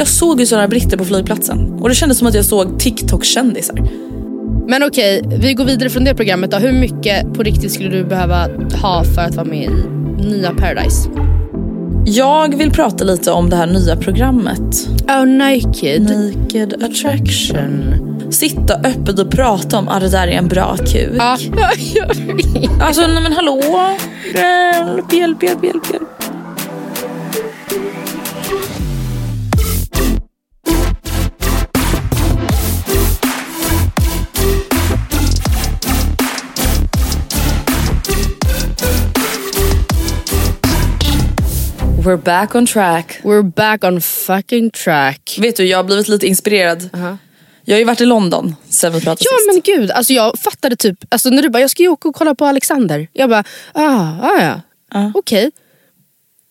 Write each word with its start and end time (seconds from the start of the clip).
Jag 0.00 0.08
såg 0.08 0.40
ju 0.40 0.46
sådana 0.46 0.68
britter 0.68 0.96
på 0.96 1.04
flygplatsen 1.04 1.78
och 1.80 1.88
det 1.88 1.94
kändes 1.94 2.18
som 2.18 2.26
att 2.26 2.34
jag 2.34 2.44
såg 2.44 2.78
TikTok-kändisar. 2.78 3.88
Men 4.68 4.82
okej, 4.82 5.22
vi 5.40 5.54
går 5.54 5.64
vidare 5.64 5.90
från 5.90 6.04
det 6.04 6.14
programmet 6.14 6.50
då. 6.50 6.56
Hur 6.56 6.72
mycket 6.72 7.34
på 7.34 7.42
riktigt 7.42 7.72
skulle 7.72 7.88
du 7.88 8.04
behöva 8.04 8.48
ha 8.82 9.04
för 9.04 9.22
att 9.22 9.34
vara 9.34 9.46
med 9.46 9.70
i 10.20 10.26
nya 10.26 10.52
Paradise? 10.52 11.08
Jag 12.04 12.58
vill 12.58 12.70
prata 12.70 13.04
lite 13.04 13.30
om 13.30 13.50
det 13.50 13.56
här 13.56 13.66
nya 13.66 13.96
programmet. 13.96 14.88
Oh, 15.08 15.26
Naked. 15.26 16.02
Naked 16.02 16.74
Attraction. 16.84 17.94
Sitta 18.30 18.74
öppet 18.74 19.18
och 19.18 19.30
prata 19.30 19.78
om 19.78 19.88
att 19.88 20.00
det 20.00 20.08
där 20.08 20.28
är 20.28 20.32
en 20.38 20.48
bra 20.48 20.76
kuk. 20.76 21.12
Ja, 21.18 21.38
jag 21.94 22.14
vet. 22.14 22.82
Alltså 22.82 23.06
nej 23.06 23.22
men 23.22 23.32
hallå. 23.32 23.62
Hjälp, 24.34 25.12
hjälp, 25.12 25.42
hjälp, 25.42 25.64
hjälp. 25.64 26.19
We're 42.04 42.16
back 42.16 42.54
on 42.54 42.66
track. 42.66 43.20
We're 43.22 43.42
back 43.42 43.84
on 43.84 44.00
fucking 44.00 44.70
track. 44.70 45.36
Vet 45.40 45.56
du, 45.56 45.64
jag 45.64 45.78
har 45.78 45.84
blivit 45.84 46.08
lite 46.08 46.26
inspirerad. 46.26 46.90
Jag 47.64 47.74
har 47.74 47.78
ju 47.78 47.84
varit 47.84 48.00
i 48.00 48.04
London 48.04 48.56
sen 48.68 48.92
vi 48.92 49.00
pratade 49.00 49.24
Ja 49.30 49.36
sist. 49.38 49.46
men 49.46 49.76
gud, 49.76 49.90
alltså 49.90 50.12
jag 50.12 50.38
fattade 50.38 50.76
typ, 50.76 50.98
alltså 51.08 51.30
när 51.30 51.42
du 51.42 51.48
bara 51.48 51.60
jag 51.60 51.70
ska 51.70 51.82
ju 51.82 51.88
åka 51.88 52.08
och 52.08 52.14
kolla 52.14 52.34
på 52.34 52.46
Alexander. 52.46 53.08
Jag 53.12 53.30
bara, 53.30 53.44
ah, 53.72 54.06
ah 54.22 54.60
ja, 54.92 55.12
okej. 55.14 55.50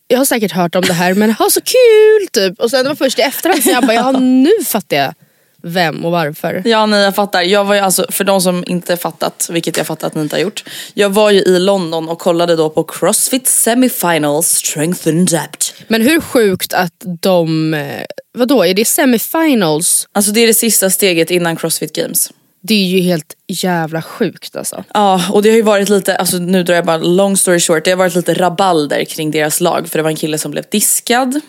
Jag 0.07 0.17
har 0.17 0.25
säkert 0.25 0.51
hört 0.51 0.75
om 0.75 0.81
det 0.81 0.93
här 0.93 1.13
men 1.13 1.31
ha 1.31 1.49
så 1.49 1.61
kul 1.61 2.27
typ. 2.31 2.59
Och 2.59 2.69
sen 2.71 2.83
det 2.83 2.89
var 2.89 2.95
först 2.95 3.19
i 3.19 3.21
efterhand 3.21 3.63
så 3.63 3.69
jag 3.69 3.83
bara, 3.83 3.93
ja 3.93 4.11
nu 4.11 4.51
fattar 4.65 4.97
jag 4.97 5.13
vem 5.61 6.05
och 6.05 6.11
varför. 6.11 6.61
Ja 6.65 6.85
nej 6.85 7.01
jag 7.01 7.15
fattar. 7.15 7.41
Jag 7.41 7.65
var 7.65 7.75
ju 7.75 7.81
alltså, 7.81 8.05
för 8.09 8.23
de 8.23 8.41
som 8.41 8.63
inte 8.67 8.97
fattat, 8.97 9.49
vilket 9.51 9.77
jag 9.77 9.87
fattar 9.87 10.07
att 10.07 10.15
ni 10.15 10.21
inte 10.21 10.35
har 10.35 10.41
gjort. 10.41 10.63
Jag 10.93 11.09
var 11.09 11.31
ju 11.31 11.39
i 11.39 11.59
London 11.59 12.09
och 12.09 12.19
kollade 12.19 12.55
då 12.55 12.69
på 12.69 12.83
Crossfit 12.83 13.47
Semifinals 13.47 14.47
Strength 14.47 15.07
and 15.07 15.29
Depth. 15.29 15.73
Men 15.87 16.01
hur 16.01 16.21
sjukt 16.21 16.73
att 16.73 16.93
de, 17.21 17.73
eh, 17.73 18.03
vadå 18.33 18.65
är 18.65 18.73
det 18.73 18.85
semifinals? 18.85 20.07
Alltså 20.11 20.31
det 20.31 20.39
är 20.39 20.47
det 20.47 20.53
sista 20.53 20.89
steget 20.89 21.31
innan 21.31 21.55
Crossfit 21.55 21.95
Games. 21.95 22.31
Det 22.61 22.73
är 22.73 22.87
ju 22.87 22.99
helt 22.99 23.33
jävla 23.47 24.01
sjukt 24.01 24.55
alltså. 24.55 24.83
Ja 24.93 25.21
och 25.31 25.41
det 25.41 25.49
har 25.49 25.55
ju 25.55 25.61
varit 25.61 25.89
lite, 25.89 26.15
alltså 26.15 26.37
nu 26.37 26.63
drar 26.63 26.75
jag 26.75 26.85
bara 26.85 26.97
long 26.97 27.37
story 27.37 27.59
short. 27.59 27.85
Det 27.85 27.91
har 27.91 27.97
varit 27.97 28.15
lite 28.15 28.33
rabalder 28.33 29.05
kring 29.05 29.31
deras 29.31 29.61
lag. 29.61 29.87
För 29.89 29.99
det 29.99 30.03
var 30.03 30.09
en 30.09 30.15
kille 30.15 30.37
som 30.37 30.51
blev 30.51 30.63
diskad. 30.71 31.41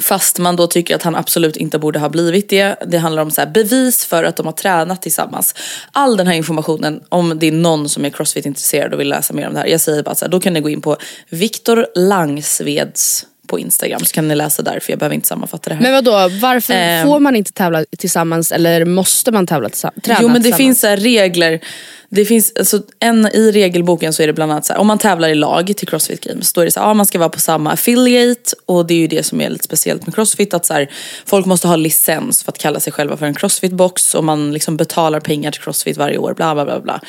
Fast 0.00 0.38
man 0.38 0.56
då 0.56 0.66
tycker 0.66 0.94
att 0.94 1.02
han 1.02 1.14
absolut 1.14 1.56
inte 1.56 1.78
borde 1.78 1.98
ha 1.98 2.08
blivit 2.08 2.48
det. 2.48 2.76
Det 2.86 2.98
handlar 2.98 3.22
om 3.22 3.30
så 3.30 3.40
här 3.40 3.50
bevis 3.50 4.04
för 4.04 4.24
att 4.24 4.36
de 4.36 4.46
har 4.46 4.52
tränat 4.52 5.02
tillsammans. 5.02 5.54
All 5.92 6.16
den 6.16 6.26
här 6.26 6.34
informationen, 6.34 7.00
om 7.08 7.38
det 7.38 7.46
är 7.46 7.52
någon 7.52 7.88
som 7.88 8.04
är 8.04 8.10
crossfit-intresserad 8.10 8.92
och 8.92 9.00
vill 9.00 9.08
läsa 9.08 9.34
mer 9.34 9.46
om 9.46 9.54
det 9.54 9.60
här. 9.60 9.66
Jag 9.66 9.80
säger 9.80 10.02
bara 10.02 10.14
så 10.14 10.24
här, 10.24 10.32
då 10.32 10.40
kan 10.40 10.52
ni 10.52 10.60
gå 10.60 10.68
in 10.68 10.80
på 10.80 10.96
Viktor 11.28 11.86
Langsveds 11.94 13.26
på 13.46 13.58
Instagram 13.58 14.00
så 14.04 14.14
kan 14.14 14.28
ni 14.28 14.34
läsa 14.34 14.62
där 14.62 14.80
för 14.80 14.92
jag 14.92 14.98
behöver 14.98 15.14
inte 15.14 15.28
sammanfatta 15.28 15.70
det 15.70 15.74
här. 15.76 15.82
Men 15.82 15.92
vadå, 15.92 16.28
varför 16.40 16.74
Ehm. 16.74 17.06
får 17.06 17.20
man 17.20 17.36
inte 17.36 17.52
tävla 17.52 17.84
tillsammans 17.98 18.52
eller 18.52 18.84
måste 18.84 19.32
man 19.32 19.46
tävla 19.46 19.68
tillsammans? 19.68 20.02
Träna 20.02 20.18
Jo 20.22 20.28
men 20.28 20.42
det 20.42 20.52
finns 20.52 20.80
så 20.80 20.88
regler. 20.88 21.60
Det 22.08 22.24
finns, 22.24 22.52
alltså, 22.58 22.82
en, 23.00 23.26
I 23.26 23.52
regelboken 23.52 24.12
så 24.12 24.22
är 24.22 24.26
det 24.26 24.32
bland 24.32 24.52
annat 24.52 24.64
så 24.66 24.72
här, 24.72 24.80
om 24.80 24.86
man 24.86 24.98
tävlar 24.98 25.28
i 25.28 25.34
lag 25.34 25.72
till 25.76 25.88
Crossfit 25.88 26.24
Games 26.24 26.52
då 26.52 26.60
är 26.60 26.64
det 26.64 26.70
så 26.70 26.80
här, 26.80 26.86
ja, 26.86 26.94
man 26.94 27.06
ska 27.06 27.18
vara 27.18 27.28
på 27.28 27.40
samma 27.40 27.72
affiliate 27.72 28.56
och 28.66 28.86
det 28.86 28.94
är 28.94 28.98
ju 28.98 29.06
det 29.06 29.22
som 29.22 29.40
är 29.40 29.50
lite 29.50 29.64
speciellt 29.64 30.06
med 30.06 30.14
Crossfit 30.14 30.54
att 30.54 30.66
så 30.66 30.74
här, 30.74 30.90
folk 31.26 31.46
måste 31.46 31.68
ha 31.68 31.76
licens 31.76 32.42
för 32.42 32.52
att 32.52 32.58
kalla 32.58 32.80
sig 32.80 32.92
själva 32.92 33.16
för 33.16 33.26
en 33.26 33.34
Crossfit-box 33.34 34.14
och 34.16 34.24
man 34.24 34.52
liksom 34.52 34.76
betalar 34.76 35.20
pengar 35.20 35.50
till 35.50 35.62
Crossfit 35.62 35.96
varje 35.96 36.18
år 36.18 36.34
bla 36.34 36.54
bla 36.54 36.64
bla. 36.64 36.80
bla. 36.80 37.00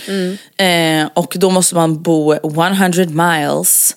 Eh, 0.66 1.10
och 1.14 1.34
då 1.38 1.50
måste 1.50 1.76
man 1.76 2.02
bo 2.02 2.34
100 2.34 3.06
miles 3.06 3.96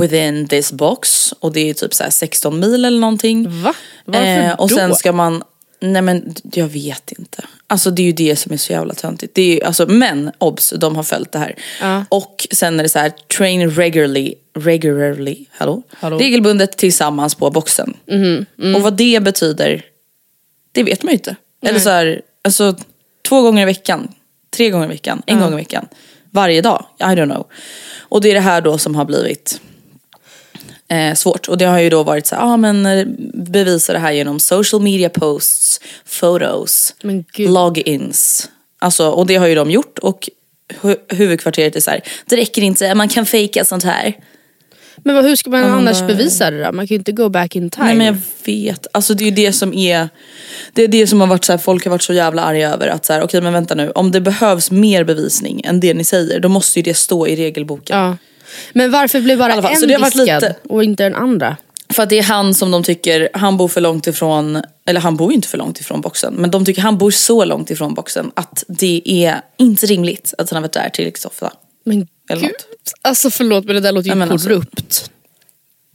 within 0.00 0.48
this 0.48 0.72
box 0.72 1.32
och 1.40 1.52
det 1.52 1.70
är 1.70 1.74
typ 1.74 1.94
så 1.94 2.02
här 2.04 2.10
16 2.10 2.60
mil 2.60 2.84
eller 2.84 2.98
någonting. 3.00 3.62
Va? 3.62 3.74
Varför 4.04 4.60
och 4.60 4.70
sen 4.70 4.90
då? 4.90 4.96
ska 4.96 5.12
man, 5.12 5.42
nej 5.80 6.02
men 6.02 6.34
jag 6.52 6.66
vet 6.68 7.12
inte. 7.18 7.44
Alltså 7.66 7.90
det 7.90 8.02
är 8.02 8.04
ju 8.06 8.12
det 8.12 8.36
som 8.36 8.52
är 8.52 8.56
så 8.56 8.72
jävla 8.72 8.94
töntigt. 8.94 9.34
Det 9.34 9.42
är, 9.42 9.54
ju- 9.54 9.62
alltså, 9.62 9.86
men 9.86 10.30
obs, 10.38 10.74
de 10.76 10.96
har 10.96 11.02
följt 11.02 11.32
det 11.32 11.38
här. 11.38 11.54
Och 12.08 12.46
sen 12.50 12.78
är 12.78 12.82
det 12.82 12.88
så 12.88 12.98
här, 12.98 13.12
train 13.38 13.70
regularly, 13.70 14.34
regularly, 14.58 15.44
hallå? 15.50 15.82
Hallå? 15.90 16.18
Regelbundet 16.18 16.76
tillsammans 16.76 17.34
på 17.34 17.50
boxen. 17.50 17.96
Och 18.76 18.82
vad 18.82 18.96
det 18.96 19.22
betyder, 19.22 19.84
det 20.72 20.82
vet 20.82 21.02
man 21.02 21.10
ju 21.10 21.14
inte. 21.16 21.36
Eller 21.66 21.78
så 21.80 21.90
här, 21.90 22.20
alltså 22.44 22.76
två 23.28 23.42
gånger 23.42 23.62
i 23.62 23.64
veckan, 23.64 24.08
tre 24.56 24.70
gånger 24.70 24.84
i 24.86 24.88
veckan, 24.88 25.22
en 25.26 25.40
gång 25.40 25.52
i 25.52 25.56
veckan. 25.56 25.88
Varje 26.30 26.60
dag, 26.62 26.84
I 27.00 27.02
don't 27.02 27.30
know. 27.30 27.46
Och 27.98 28.20
det 28.20 28.30
är 28.30 28.34
det 28.34 28.40
här 28.40 28.60
då 28.60 28.78
som 28.78 28.94
har 28.94 29.04
blivit 29.04 29.60
eh, 30.88 31.14
svårt. 31.14 31.48
Och 31.48 31.58
det 31.58 31.64
har 31.64 31.78
ju 31.78 31.90
då 31.90 32.02
varit 32.02 32.26
så 32.26 32.36
ah, 32.36 32.56
men 32.56 32.86
eh, 32.86 33.06
bevisa 33.34 33.92
det 33.92 33.98
här 33.98 34.12
genom 34.12 34.40
social 34.40 34.82
media 34.82 35.08
posts, 35.08 35.80
photos, 36.20 36.94
logins. 37.48 38.50
Alltså, 38.78 39.08
och 39.08 39.26
det 39.26 39.36
har 39.36 39.46
ju 39.46 39.54
de 39.54 39.70
gjort 39.70 39.98
och 39.98 40.28
hu- 40.82 41.14
huvudkvarteret 41.14 41.76
är 41.76 41.80
så 41.80 41.90
här, 41.90 42.00
det 42.26 42.36
räcker 42.36 42.62
inte, 42.62 42.94
man 42.94 43.08
kan 43.08 43.26
fejka 43.26 43.64
sånt 43.64 43.84
här. 43.84 44.14
Men 44.96 45.14
vad, 45.14 45.24
hur 45.24 45.36
ska 45.36 45.50
man 45.50 45.64
annars 45.64 46.00
bevisa 46.06 46.50
det 46.50 46.64
då? 46.64 46.72
Man 46.72 46.86
kan 46.86 46.94
ju 46.94 46.98
inte 46.98 47.12
go 47.12 47.28
back 47.28 47.56
in 47.56 47.70
time. 47.70 47.86
Nej 47.86 47.96
men 47.96 48.06
jag 48.06 48.16
vet, 48.44 48.86
alltså 48.92 49.14
det 49.14 49.24
är 49.24 49.26
ju 49.26 49.30
det 49.30 49.52
som 49.52 49.74
är 49.74 50.08
Det 50.72 50.82
är 50.82 50.88
det 50.88 51.06
som 51.06 51.20
har 51.20 51.26
varit 51.26 51.44
så 51.44 51.52
här, 51.52 51.58
folk 51.58 51.84
har 51.84 51.90
varit 51.90 52.02
så 52.02 52.12
jävla 52.12 52.42
arga 52.42 52.70
över 52.72 52.88
att 52.88 53.04
så 53.04 53.12
här, 53.12 53.22
okej 53.22 53.40
men 53.40 53.52
vänta 53.52 53.74
nu, 53.74 53.90
om 53.90 54.10
det 54.12 54.20
behövs 54.20 54.70
mer 54.70 55.04
bevisning 55.04 55.60
än 55.64 55.80
det 55.80 55.94
ni 55.94 56.04
säger, 56.04 56.40
då 56.40 56.48
måste 56.48 56.78
ju 56.78 56.82
det 56.82 56.94
stå 56.94 57.26
i 57.26 57.36
regelboken. 57.36 57.98
ja. 57.98 58.16
Men 58.72 58.90
varför 58.90 59.20
blev 59.20 59.38
bara 59.38 59.62
fall, 59.62 59.72
en 59.72 59.80
så 59.80 59.86
det 59.86 59.94
har 59.94 60.00
varit 60.00 60.12
diskad 60.14 60.42
lite- 60.42 60.56
och 60.68 60.84
inte 60.84 61.02
den 61.02 61.14
andra? 61.14 61.56
För 61.90 62.02
att 62.02 62.08
det 62.10 62.18
är 62.18 62.22
han 62.22 62.54
som 62.54 62.70
de 62.70 62.82
tycker, 62.82 63.28
han 63.34 63.56
bor 63.56 63.68
för 63.68 63.80
långt 63.80 64.06
ifrån, 64.06 64.62
eller 64.86 65.00
han 65.00 65.16
bor 65.16 65.30
ju 65.30 65.34
inte 65.36 65.48
för 65.48 65.58
långt 65.58 65.80
ifrån 65.80 66.00
boxen, 66.00 66.34
men 66.34 66.50
de 66.50 66.64
tycker 66.64 66.82
han 66.82 66.98
bor 66.98 67.10
så 67.10 67.44
långt 67.44 67.70
ifrån 67.70 67.94
boxen 67.94 68.30
att 68.34 68.64
det 68.68 69.02
är 69.04 69.40
inte 69.58 69.86
rimligt 69.86 70.34
att 70.38 70.50
han 70.50 70.56
har 70.56 70.60
varit 70.62 70.72
där 70.72 70.88
tillräckligt 70.88 71.24
ofta. 71.24 71.52
Men 71.84 72.08
Eller 72.30 72.42
gud. 72.42 72.50
något. 72.50 72.92
Alltså 73.02 73.30
förlåt 73.30 73.64
men 73.64 73.74
det 73.74 73.80
där 73.80 73.92
låter 73.92 74.14
ju 74.14 74.22
alltså- 74.22 74.48
korrupt. 74.48 75.10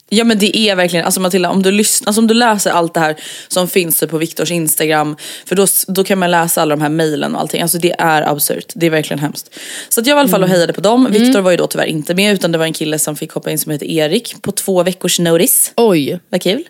Ja 0.10 0.24
men 0.24 0.40
det 0.40 0.58
är 0.58 0.76
verkligen, 0.76 1.06
alltså 1.06 1.22
Matilda 1.22 1.50
om 1.50 1.64
du, 1.64 1.72
lyssnar, 1.72 2.08
alltså 2.08 2.22
om 2.22 2.28
du 2.28 2.34
läser 2.34 2.72
allt 2.72 2.94
det 2.94 3.00
här 3.00 3.16
som 3.48 3.68
finns 3.68 4.00
typ 4.00 4.10
på 4.10 4.18
Viktors 4.18 4.52
instagram, 4.52 5.16
för 5.46 5.56
då, 5.56 5.68
då 5.88 6.04
kan 6.04 6.20
man 6.20 6.32
läsa 6.32 6.62
alla 6.62 6.76
de 6.76 6.82
här 6.82 6.90
mejlen 6.90 7.36
och 7.36 7.42
allting. 7.42 7.62
Alltså 7.62 7.78
det 7.78 7.96
är 8.00 8.22
absurt, 8.22 8.72
det 8.76 8.86
är 8.86 8.90
verkligen 8.90 9.20
hemskt. 9.20 9.56
Så 9.90 10.02
att 10.02 10.08
jag 10.08 10.16
var 10.16 10.22
i 10.22 10.24
alla 10.24 10.32
fall 10.32 10.44
och 10.44 10.50
hejade 10.50 10.74
på 10.74 10.82
dem. 10.82 11.08
Viktor 11.12 11.42
var 11.42 11.52
ju 11.52 11.58
då 11.58 11.68
tyvärr 11.68 11.86
inte 11.86 12.16
med 12.16 12.34
utan 12.34 12.52
det 12.52 12.58
var 12.58 12.66
en 12.66 12.74
kille 12.74 13.00
som 13.00 13.16
fick 13.16 13.32
hoppa 13.32 13.52
in 13.52 13.60
som 13.60 13.72
heter 13.72 13.86
Erik 13.86 14.36
på 14.42 14.52
två 14.52 14.84
veckors 14.84 15.20
notice. 15.20 15.72
Oj. 15.76 16.20
Vad 16.30 16.42
kul. 16.42 16.64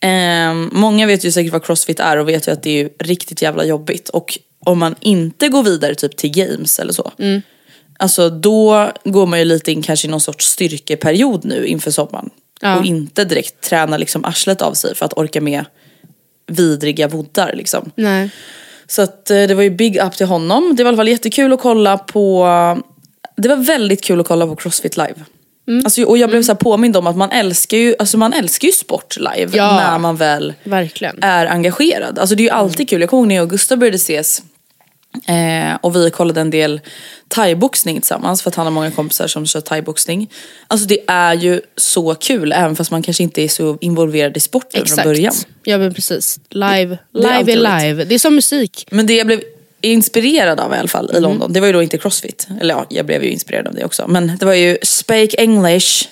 Ehm, 0.00 0.70
många 0.72 1.06
vet 1.06 1.24
ju 1.24 1.32
säkert 1.32 1.52
vad 1.52 1.64
crossfit 1.64 2.00
är 2.00 2.16
och 2.16 2.28
vet 2.28 2.48
ju 2.48 2.52
att 2.52 2.62
det 2.62 2.70
är 2.70 2.82
ju 2.82 2.88
riktigt 2.98 3.42
jävla 3.42 3.64
jobbigt. 3.64 4.08
Och 4.08 4.38
om 4.64 4.78
man 4.78 4.94
inte 5.00 5.48
går 5.48 5.62
vidare 5.62 5.94
typ 5.94 6.16
till 6.16 6.30
games 6.30 6.78
eller 6.78 6.92
så. 6.92 7.12
Alltså 8.00 8.30
då 8.30 8.92
går 9.04 9.26
man 9.26 9.38
ju 9.38 9.44
lite 9.44 9.72
in 9.72 9.82
kanske 9.82 10.08
i 10.08 10.10
någon 10.10 10.20
sorts 10.20 10.46
styrkeperiod 10.46 11.44
nu 11.44 11.66
inför 11.66 11.90
sommaren. 11.90 12.30
Ja. 12.60 12.78
Och 12.78 12.84
inte 12.84 13.24
direkt 13.24 13.60
träna 13.60 13.96
liksom 13.96 14.24
arslet 14.24 14.62
av 14.62 14.74
sig 14.74 14.94
för 14.94 15.06
att 15.06 15.12
orka 15.18 15.40
med 15.40 15.64
vidriga 16.46 17.08
voddar 17.08 17.52
liksom. 17.54 17.90
Nej. 17.94 18.30
Så 18.86 19.02
att 19.02 19.30
eh, 19.30 19.42
det 19.42 19.54
var 19.54 19.62
ju 19.62 19.70
big 19.70 19.96
up 20.02 20.12
till 20.16 20.26
honom. 20.26 20.76
Det 20.76 20.84
var 20.84 20.88
i 20.88 20.90
alla 20.90 20.96
fall 20.96 21.08
jättekul 21.08 21.52
att 21.52 21.60
kolla 21.60 21.98
på 21.98 22.46
Det 23.36 23.48
var 23.48 23.56
väldigt 23.56 24.04
kul 24.04 24.20
att 24.20 24.28
kolla 24.28 24.46
på 24.46 24.56
Crossfit 24.56 24.96
live. 24.96 25.14
Mm. 25.68 25.84
Alltså, 25.84 26.02
och 26.04 26.18
jag 26.18 26.30
blev 26.30 26.42
så 26.42 26.52
här 26.52 26.56
påmind 26.56 26.96
om 26.96 27.06
att 27.06 27.16
man 27.16 27.30
älskar 27.30 27.76
ju, 27.76 27.94
alltså 27.98 28.18
man 28.18 28.32
älskar 28.32 28.66
ju 28.66 28.72
sport 28.72 29.16
live 29.16 29.56
Ja. 29.56 29.76
när 29.76 29.98
man 29.98 30.16
väl 30.16 30.54
Verkligen. 30.64 31.18
är 31.22 31.46
engagerad. 31.46 32.18
Alltså 32.18 32.34
det 32.34 32.42
är 32.42 32.44
ju 32.44 32.50
alltid 32.50 32.88
kul. 32.88 33.00
Jag 33.00 33.10
kommer 33.10 33.20
ihåg 33.22 33.28
när 33.28 33.34
jag 33.34 33.42
och 33.42 33.50
Gustav 33.50 33.78
började 33.78 33.96
ses 33.96 34.42
eh, 35.26 35.76
och 35.80 35.96
vi 35.96 36.10
kollade 36.10 36.40
en 36.40 36.50
del 36.50 36.80
thaiboxning 37.28 38.00
tillsammans 38.00 38.42
för 38.42 38.50
att 38.50 38.54
han 38.54 38.66
har 38.66 38.70
många 38.70 38.90
kompisar 38.90 39.26
som 39.26 39.46
kör 39.46 39.60
thaiboxning. 39.60 40.30
Alltså 40.68 40.86
det 40.86 40.98
är 41.06 41.34
ju 41.34 41.60
så 41.76 42.14
kul 42.14 42.52
även 42.52 42.76
fast 42.76 42.90
man 42.90 43.02
kanske 43.02 43.22
inte 43.22 43.42
är 43.42 43.48
så 43.48 43.78
involverad 43.80 44.36
i 44.36 44.40
sporten 44.40 44.86
från 44.86 45.04
början. 45.04 45.34
Ja 45.64 45.78
men 45.78 45.94
precis. 45.94 46.40
Live, 46.50 46.98
Det 47.12 47.18
är 47.18 47.44
live 47.44 47.52
är 47.52 47.80
live. 47.82 48.04
Det 48.04 48.14
är 48.14 48.18
som 48.18 48.34
musik. 48.34 48.86
Men 48.90 49.06
det 49.06 49.14
jag 49.14 49.26
blev 49.26 49.40
inspirerad 49.80 50.60
av 50.60 50.74
i 50.74 50.76
alla 50.76 50.88
fall 50.88 51.10
i 51.12 51.16
Mm. 51.16 51.22
London, 51.22 51.52
det 51.52 51.60
var 51.60 51.66
ju 51.66 51.72
då 51.72 51.82
inte 51.82 51.98
crossfit. 51.98 52.48
Eller 52.60 52.74
ja, 52.74 52.86
jag 52.90 53.06
blev 53.06 53.24
ju 53.24 53.30
inspirerad 53.30 53.66
av 53.66 53.74
det 53.74 53.84
också. 53.84 54.08
Men 54.08 54.32
det 54.40 54.46
var 54.46 54.54
ju 54.54 54.78
Speak 54.82 55.34
English, 55.38 56.08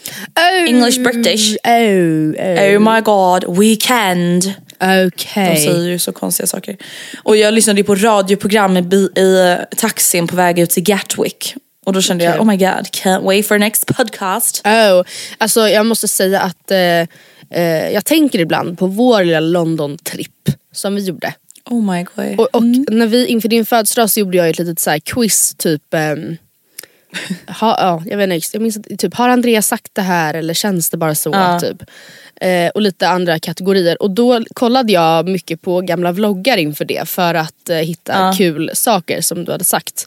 English 0.68 1.00
British. 1.00 1.56
Oh, 1.64 1.72
oh. 1.72 2.76
Oh 2.76 2.94
my 2.94 3.00
god, 3.00 3.58
weekend. 3.58 4.52
De 4.78 5.06
Okej. 5.14 5.56
säger 5.56 5.88
ju 5.88 5.98
så 5.98 6.12
konstiga 6.12 6.46
saker. 6.46 6.76
Och 7.22 7.36
jag 7.36 7.54
lyssnade 7.54 7.80
ju 7.80 7.84
på 7.84 7.94
radioprogram 7.94 8.76
i, 8.76 9.10
i 9.16 9.40
eh, 9.40 9.76
taxin 9.76 10.26
på 10.26 10.36
väg 10.36 10.58
ut 10.58 10.70
till 10.70 10.82
Gatwick. 10.82 11.54
Och 11.86 11.92
då 11.92 12.02
kände 12.02 12.24
jag, 12.24 12.30
Okej. 12.30 12.40
oh 12.40 12.46
my 12.46 12.56
god, 12.56 12.86
can't 12.92 13.24
wait 13.24 13.46
for 13.46 13.58
next 13.58 13.86
podcast. 13.96 14.62
Oh. 14.66 15.02
Alltså 15.38 15.68
jag 15.68 15.86
måste 15.86 16.08
säga 16.08 16.40
att 16.40 16.70
eh, 16.70 16.78
eh, 17.50 17.90
jag 17.92 18.04
tänker 18.04 18.38
ibland 18.38 18.78
på 18.78 18.86
vår 18.86 19.24
lilla 19.24 19.40
London-tripp 19.40 20.50
som 20.72 20.94
vi 20.94 21.04
gjorde. 21.04 21.34
Oh 21.70 21.92
my 21.92 22.06
god. 22.14 22.40
Och, 22.40 22.54
och 22.54 22.62
när 22.92 23.06
vi 23.06 23.26
inför 23.26 23.48
din 23.48 23.66
födelsedag 23.66 24.10
så 24.10 24.20
gjorde 24.20 24.36
jag 24.36 24.48
ett 24.48 24.58
litet 24.58 24.80
så 24.80 24.90
här 24.90 24.98
quiz 24.98 25.54
typ 25.58 25.94
ehm, 25.94 26.36
ha, 27.60 27.76
ja, 27.80 28.02
jag 28.06 28.18
vet 28.18 28.32
inte, 28.32 28.46
jag 28.52 28.62
minns 28.62 28.78
typ 28.98 29.14
har 29.14 29.28
Andreas 29.28 29.66
sagt 29.66 29.94
det 29.94 30.02
här 30.02 30.34
eller 30.34 30.54
känns 30.54 30.90
det 30.90 30.96
bara 30.96 31.14
så? 31.14 31.30
Ja. 31.30 31.60
Typ. 31.60 31.82
Eh, 32.40 32.68
och 32.74 32.82
lite 32.82 33.08
andra 33.08 33.38
kategorier. 33.38 34.02
Och 34.02 34.10
då 34.10 34.44
kollade 34.54 34.92
jag 34.92 35.28
mycket 35.28 35.62
på 35.62 35.80
gamla 35.80 36.12
vloggar 36.12 36.56
inför 36.56 36.84
det 36.84 37.08
för 37.08 37.34
att 37.34 37.68
eh, 37.70 37.76
hitta 37.76 38.12
Ja. 38.12 38.34
kul 38.38 38.70
saker 38.74 39.20
som 39.20 39.44
du 39.44 39.52
hade 39.52 39.64
sagt. 39.64 40.06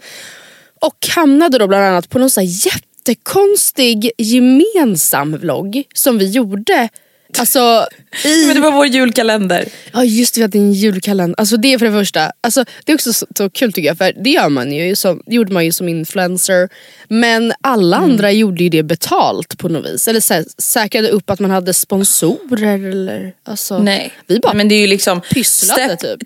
Och 0.81 1.07
hamnade 1.15 1.57
då 1.57 1.67
bland 1.67 1.83
annat 1.85 2.09
på 2.09 2.19
någon 2.19 2.29
så 2.29 2.39
här 2.39 2.47
jättekonstig 2.65 4.11
gemensam 4.17 5.37
vlogg 5.37 5.83
som 5.93 6.17
vi 6.17 6.29
gjorde. 6.29 6.89
Alltså 7.37 7.87
i 8.25 8.45
Men 8.45 8.55
det 8.55 8.61
var 8.61 8.71
vår 8.71 8.85
julkalender. 8.87 9.65
Ja 9.93 10.03
just 10.03 10.33
det, 10.35 10.39
vi 10.39 10.43
hade 10.43 10.57
en 10.57 10.73
julkalender. 10.73 11.35
Alltså 11.39 11.57
det 11.57 11.73
är 11.73 11.77
för 11.77 11.85
det 11.85 11.91
första. 11.91 12.31
Alltså, 12.41 12.65
det 12.85 12.91
är 12.91 12.95
också 12.95 13.13
så, 13.13 13.25
så 13.37 13.49
kul 13.49 13.73
tycker 13.73 13.87
jag 13.87 13.97
för 13.97 14.13
det 14.23 14.29
gör 14.29 14.49
man 14.49 14.71
ju 14.71 14.95
som, 14.95 15.23
gjorde 15.27 15.53
man 15.53 15.65
ju 15.65 15.71
som 15.71 15.89
influencer. 15.89 16.69
Men 17.07 17.53
alla 17.61 17.97
Mm. 17.97 18.09
andra 18.11 18.31
gjorde 18.31 18.63
ju 18.63 18.69
det 18.69 18.83
betalt 18.83 19.57
på 19.57 19.69
något 19.69 19.85
vis. 19.85 20.07
Eller 20.07 20.19
så 20.19 20.33
här, 20.33 20.45
säkrade 20.57 21.09
upp 21.09 21.29
att 21.29 21.39
man 21.39 21.51
hade 21.51 21.73
sponsorer 21.73 22.89
eller 22.89 23.33
alltså. 23.43 23.79
Nej. 23.79 24.11
Vi 24.27 24.39
bara 24.39 24.53
Men 24.53 24.67
det 24.67 24.75
är 24.75 24.79
ju 24.81 24.87
liksom 24.87 25.21
pysslade 25.21 25.95
typ. 25.97 26.19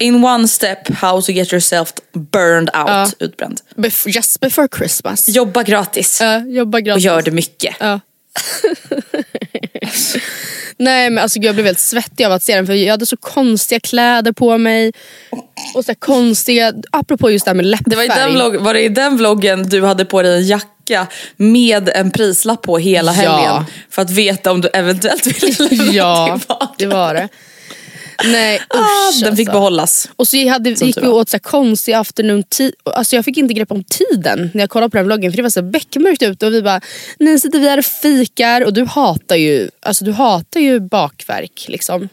In 0.00 0.24
one 0.24 0.48
step 0.48 0.88
how 0.94 1.22
to 1.22 1.32
get 1.32 1.52
yourself 1.52 1.92
burned 2.32 2.68
out, 2.68 2.88
Ja. 2.88 3.10
utbränd. 3.18 3.60
Bef- 3.76 4.08
just 4.08 4.40
before 4.40 4.68
Christmas. 4.76 5.28
Jobba 5.28 5.62
gratis. 5.62 6.18
Ja, 6.20 6.38
jobba 6.38 6.78
och 6.78 6.84
gratis. 6.84 7.04
gör 7.04 7.22
det 7.22 7.30
mycket. 7.30 7.74
Ja. 7.80 8.00
Nej 10.76 11.10
men 11.10 11.22
alltså 11.22 11.38
jag 11.38 11.54
blev 11.54 11.66
helt 11.66 11.78
svettig 11.78 12.24
av 12.24 12.32
att 12.32 12.42
se 12.42 12.56
den 12.56 12.66
för 12.66 12.72
jag 12.74 12.90
hade 12.90 13.06
så 13.06 13.16
konstiga 13.16 13.80
kläder 13.80 14.32
på 14.32 14.58
mig. 14.58 14.92
Och 15.74 15.84
så 15.84 15.94
konstiga, 15.94 16.72
apropå 16.92 17.30
just 17.30 17.44
det 17.44 17.48
här 17.50 17.56
med 17.56 17.66
läppfärg. 17.66 17.90
Det 17.90 17.96
var, 17.96 18.04
i 18.04 18.08
den 18.08 18.32
vlogg, 18.34 18.56
var 18.56 18.74
det 18.74 18.82
i 18.82 18.88
den 18.88 19.16
vloggen 19.16 19.68
du 19.68 19.84
hade 19.84 20.04
på 20.04 20.22
dig 20.22 20.36
en 20.36 20.46
jacka 20.46 21.06
med 21.36 21.88
en 21.88 22.10
prislapp 22.10 22.62
på 22.62 22.78
hela 22.78 23.12
helgen? 23.12 23.40
Ja. 23.44 23.64
För 23.90 24.02
att 24.02 24.10
veta 24.10 24.52
om 24.52 24.60
du 24.60 24.68
eventuellt 24.68 25.26
ville 25.26 25.52
lämna 25.70 25.92
Ja, 25.92 26.38
tillbaka. 26.38 26.68
det 26.78 26.86
var 26.86 27.14
det. 27.14 27.28
Nej 28.24 28.56
usch 28.74 29.22
Ah, 29.22 29.24
den 29.24 29.36
fick 29.36 29.48
alltså. 29.48 29.58
behållas. 29.58 30.08
Och 30.16 30.28
så 30.28 30.48
hade, 30.48 30.70
gick 30.70 31.02
vi 31.02 31.06
åt 31.06 31.28
så 31.28 31.38
konstig 31.38 31.92
afternoon 31.92 32.42
tea. 32.42 32.70
Alltså 32.84 33.16
jag 33.16 33.24
fick 33.24 33.36
inte 33.36 33.54
grepp 33.54 33.72
om 33.72 33.84
tiden 33.84 34.50
när 34.54 34.62
jag 34.62 34.70
kollade 34.70 34.90
på 34.90 34.96
den 34.96 35.06
vloggen 35.06 35.32
för 35.32 35.36
det 35.36 35.42
var 35.42 35.50
så 35.50 35.62
beckmörkt 35.62 36.22
ute 36.22 36.46
och 36.46 36.52
vi 36.52 36.62
bara, 36.62 36.80
nu 37.18 37.38
sitter 37.38 37.58
vi 37.58 37.68
här 37.68 37.78
och 37.78 37.84
fikar 37.84 38.64
och 38.64 38.72
du 38.72 38.84
hatar 38.84 39.36
ju, 39.36 39.70
alltså 39.82 40.04
du 40.04 40.12
hatar 40.12 40.60
ju 40.60 40.80
bakverk 40.80 41.64
liksom. 41.68 42.08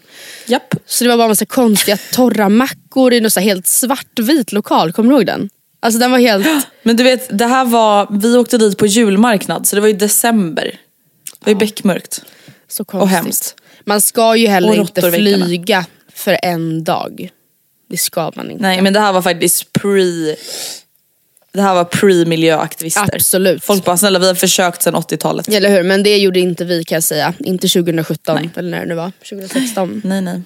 Japp. 0.47 0.73
Så 0.85 1.03
det 1.03 1.09
var 1.09 1.17
bara 1.17 1.27
massa 1.27 1.45
konstiga 1.45 1.97
torra 2.13 2.49
mackor 2.49 3.13
i 3.13 3.17
en 3.17 3.31
så 3.31 3.39
helt 3.39 3.67
svartvit 3.67 4.51
lokal, 4.51 4.91
kommer 4.93 5.09
du 5.09 5.15
ihåg 5.15 5.25
den? 5.25 5.49
Alltså 5.79 5.99
den 5.99 6.11
var 6.11 6.19
helt, 6.19 6.47
Men 6.83 6.95
du 6.95 7.03
vet, 7.03 7.37
det 7.37 7.45
här 7.45 7.65
var, 7.65 8.07
vi 8.21 8.37
åkte 8.37 8.57
dit 8.57 8.77
på 8.77 8.85
julmarknad 8.85 9.67
så 9.67 9.75
det 9.75 9.81
var 9.81 9.89
i 9.89 9.93
december. 9.93 10.63
Det 10.63 11.45
var 11.45 11.51
ju 11.51 11.55
beckmörkt. 11.55 12.21
så 12.67 12.85
konstigt. 12.85 13.11
hemskt. 13.17 13.55
Man 13.85 14.01
ska 14.01 14.35
ju 14.35 14.45
Och 14.45 14.51
heller 14.51 14.75
inte 14.75 15.11
flyga 15.11 15.85
för 16.17 16.37
en 16.43 16.83
dag. 16.83 17.29
Det 17.89 17.97
ska 17.97 18.31
man 18.35 18.51
inte. 18.51 18.61
Nej 18.61 18.81
men 18.81 18.93
det 18.93 18.99
här 18.99 19.13
var 19.13 19.21
faktiskt 19.21 19.73
pre... 19.73 20.35
Det 21.51 21.61
här 21.61 21.75
var 21.75 21.83
pre-miljöaktivister. 21.83 23.15
Absolut. 23.15 23.63
Folk 23.63 23.85
bara, 23.85 23.97
snälla 23.97 24.19
vi 24.19 24.27
har 24.27 24.35
försökt 24.35 24.81
sedan 24.81 24.95
80-talet. 24.95 25.47
Eller 25.47 25.69
hur, 25.69 25.83
men 25.83 26.03
det 26.03 26.17
gjorde 26.17 26.39
inte 26.39 26.65
vi 26.65 26.83
kan 26.83 26.95
jag 26.95 27.03
säga. 27.03 27.33
Inte 27.39 27.67
2017 27.67 28.35
Nej. 28.35 28.49
eller 28.55 28.69
när 28.69 28.79
det 28.79 28.85
nu 28.85 28.95
var. 28.95 29.11
2016. 29.29 30.01
Nej 30.05 30.21
nej. 30.21 30.41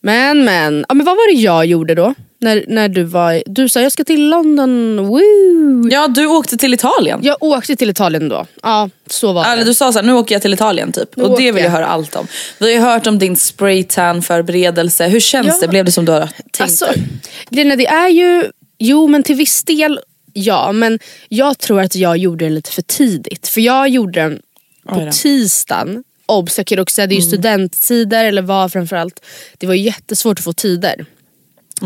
Men 0.00 0.44
men, 0.44 0.84
ja, 0.88 0.94
men 0.94 1.06
vad 1.06 1.16
var 1.16 1.34
det 1.34 1.40
jag 1.40 1.66
gjorde 1.66 1.94
då? 1.94 2.14
När, 2.40 2.64
när 2.68 2.88
du 2.88 3.02
var, 3.02 3.42
du 3.46 3.68
sa 3.68 3.80
jag 3.80 3.92
ska 3.92 4.04
till 4.04 4.28
London, 4.28 4.96
woo! 5.06 5.88
Ja 5.90 6.08
du 6.08 6.26
åkte 6.26 6.56
till 6.56 6.74
Italien. 6.74 7.20
Jag 7.22 7.36
åkte 7.42 7.76
till 7.76 7.90
Italien 7.90 8.28
då. 8.28 8.46
Ja, 8.62 8.90
så 9.10 9.32
var 9.32 9.44
Eller 9.44 9.56
det. 9.56 9.64
du 9.64 9.74
sa 9.74 9.92
såhär, 9.92 10.06
nu 10.06 10.12
åker 10.12 10.34
jag 10.34 10.42
till 10.42 10.54
Italien 10.54 10.92
typ. 10.92 11.16
Nu 11.16 11.22
och 11.24 11.38
det 11.38 11.52
vill 11.52 11.62
jag 11.64 11.64
jag. 11.64 11.70
höra 11.70 11.86
allt 11.86 12.16
om. 12.16 12.26
Vi 12.60 12.76
har 12.76 12.92
hört 12.92 13.06
om 13.06 13.18
din 13.18 13.36
spraytan 13.36 14.22
förberedelse. 14.22 15.08
Hur 15.08 15.20
känns 15.20 15.46
Ja. 15.48 15.54
det? 15.60 15.68
Blev 15.68 15.84
det 15.84 15.92
som 15.92 16.04
du 16.04 16.12
har 16.12 16.20
tänkt 16.20 16.60
Alltså, 16.60 16.84
dig? 16.84 17.02
det 17.76 17.86
är 17.86 18.08
ju, 18.08 18.44
jo 18.78 19.06
men 19.08 19.22
till 19.22 19.36
viss 19.36 19.64
del 19.64 20.00
ja, 20.32 20.72
men 20.72 20.98
jag 21.28 21.58
tror 21.58 21.80
att 21.80 21.96
jag 21.96 22.16
gjorde 22.16 22.44
den 22.44 22.54
lite 22.54 22.70
för 22.70 22.82
tidigt. 22.82 23.48
För 23.48 23.60
jag 23.60 23.88
gjorde 23.88 24.20
den 24.20 24.40
på 24.88 25.10
tisdagen. 25.12 26.04
Obs, 26.28 26.58
jag 26.58 26.66
kan 26.66 26.78
också 26.78 26.94
säga 26.94 27.06
det 27.06 27.14
är 27.14 27.16
ju 27.16 27.22
studenttider 27.22 28.24
eller 28.24 28.42
vad 28.42 28.72
framförallt. 28.72 29.24
Det 29.58 29.66
var 29.66 29.74
jättesvårt 29.74 30.38
att 30.38 30.44
få 30.44 30.52
tider. 30.52 31.06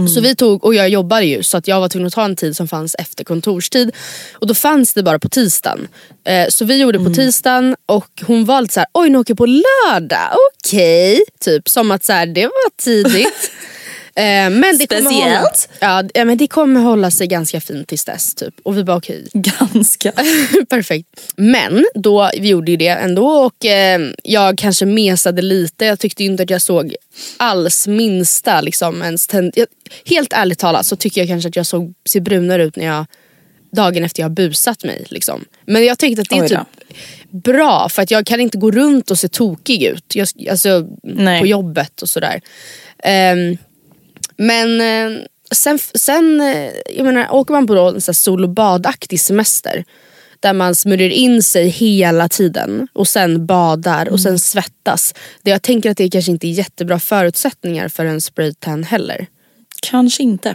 Så 0.09 0.21
vi 0.21 0.35
tog, 0.37 0.65
och 0.65 0.75
jag 0.75 0.89
jobbade 0.89 1.27
ju 1.27 1.43
så 1.43 1.57
att 1.57 1.69
jag 1.69 1.81
var 1.81 1.89
tvungen 1.89 2.07
att 2.07 2.13
ta 2.13 2.25
en 2.25 2.37
tid 2.37 2.57
som 2.57 2.69
fanns 2.69 2.95
efter 2.95 3.25
kontorstid. 3.25 3.91
Och 4.35 4.47
då 4.47 4.55
fanns 4.55 4.95
det 4.95 5.03
bara 5.03 5.19
på 5.19 5.29
tisdagen. 5.29 5.89
Eh, 6.25 6.49
så 6.49 6.65
vi 6.65 6.77
gjorde 6.77 6.99
på 6.99 7.15
tisdagen 7.15 7.77
och 7.87 8.23
hon 8.27 8.45
var 8.45 8.63
lite 8.63 8.75
såhär, 8.75 8.89
oj 8.93 9.11
nu 9.11 9.19
åker 9.19 9.31
jag 9.31 9.39
på 9.39 9.47
lördag, 9.47 10.37
okej. 10.65 11.21
Typ 11.41 11.69
som 11.69 11.91
att 11.91 12.05
så 12.05 12.13
här, 12.13 12.27
det 12.27 12.45
var 12.45 12.71
tidigt. 12.83 13.51
Eh, 14.21 14.51
men 14.51 14.79
det 14.79 14.87
kommer 14.87 15.11
hålla, 15.11 15.51
Speciellt. 15.55 16.13
ja, 16.15 16.25
men 16.25 16.39
det 16.39 16.47
kommer 16.47 16.81
hålla 16.81 17.11
sig 17.11 17.27
ganska 17.27 17.61
fint 17.61 17.89
tills 17.89 18.05
dess. 18.05 18.35
Typ. 18.35 18.55
Och 18.63 18.79
vi 18.79 18.85
bara 18.85 18.97
okej. 18.97 19.27
Ganska. 19.33 20.13
Perfekt. 20.69 21.09
Men 21.37 21.87
då, 21.95 22.31
vi 22.39 22.49
gjorde 22.49 22.71
ju 22.71 22.77
det 22.77 22.89
ändå 22.89 23.27
och 23.29 23.65
eh, 23.67 24.01
jag 24.23 24.59
kanske 24.59 24.87
mesade 24.87 25.43
lite. 25.43 25.85
Jag 25.85 25.99
tyckte 25.99 26.25
inte 26.25 26.43
att 26.43 26.51
jag 26.51 26.63
såg 26.63 26.95
alls 27.37 27.87
minsta 27.87 28.61
liksom, 28.61 29.03
ens 29.03 29.27
ten- 29.27 29.53
jag, 29.55 29.67
Helt 30.05 30.33
ärligt 30.33 30.59
talat 30.59 30.87
så 30.87 30.97
tycker 30.97 31.21
jag 31.21 31.29
kanske 31.29 31.49
att 31.49 31.57
jag 31.57 31.67
såg, 31.67 31.95
ser 32.09 32.21
brunare 32.21 32.65
ut 32.65 32.77
när 32.77 32.87
jag 32.87 33.07
dagen 33.73 34.05
efter 34.05 34.23
jag 34.23 34.29
har 34.29 34.35
busat 34.35 34.85
mig. 34.85 35.07
Liksom. 35.09 35.45
Men 35.67 35.85
jag 35.85 35.99
tänkte 35.99 36.23
att 36.23 36.29
det 36.29 36.37
är 36.37 36.49
typ 36.49 36.59
bra 37.31 37.89
för 37.89 38.03
att 38.03 38.11
jag 38.11 38.27
kan 38.27 38.41
inte 38.41 38.59
gå 38.59 38.71
runt 38.71 39.11
och 39.11 39.19
se 39.19 39.29
tokig 39.29 39.83
ut. 39.83 40.15
Jag, 40.15 40.29
alltså, 40.51 40.87
Nej. 41.03 41.41
på 41.41 41.47
jobbet 41.47 42.03
och 42.03 42.09
sådär. 42.09 42.41
Ehm, 43.05 43.57
men 44.41 44.81
eh, 44.81 45.23
sen, 45.51 45.79
sen 45.79 46.41
eh, 46.41 46.71
jag 46.97 47.05
menar, 47.05 47.33
åker 47.33 47.55
man 47.55 47.67
på 47.67 47.75
då 47.75 47.89
en 47.89 48.01
sol 48.01 48.45
och 48.45 48.51
badaktig 48.51 49.21
semester. 49.21 49.85
där 50.41 50.53
man 50.53 50.75
smörjer 50.75 51.11
in 51.11 51.43
sig 51.43 51.69
hela 51.69 52.29
tiden 52.29 52.89
och 52.93 53.09
sen 53.09 53.47
badar 53.47 54.09
och 54.09 54.21
sen 54.21 54.39
svettas. 54.39 55.15
Det 55.43 55.51
jag 55.51 55.63
tänker 55.63 55.91
att 55.91 55.97
det 55.97 56.11
kanske 56.11 56.31
inte 56.31 56.47
är 56.47 56.53
jättebra 56.53 57.01
förutsättningar 57.01 57.89
för 57.89 58.05
en 58.05 58.21
spraytan 58.21 58.85
heller. 58.85 59.27
Kanske 59.83 60.23
inte. 60.23 60.55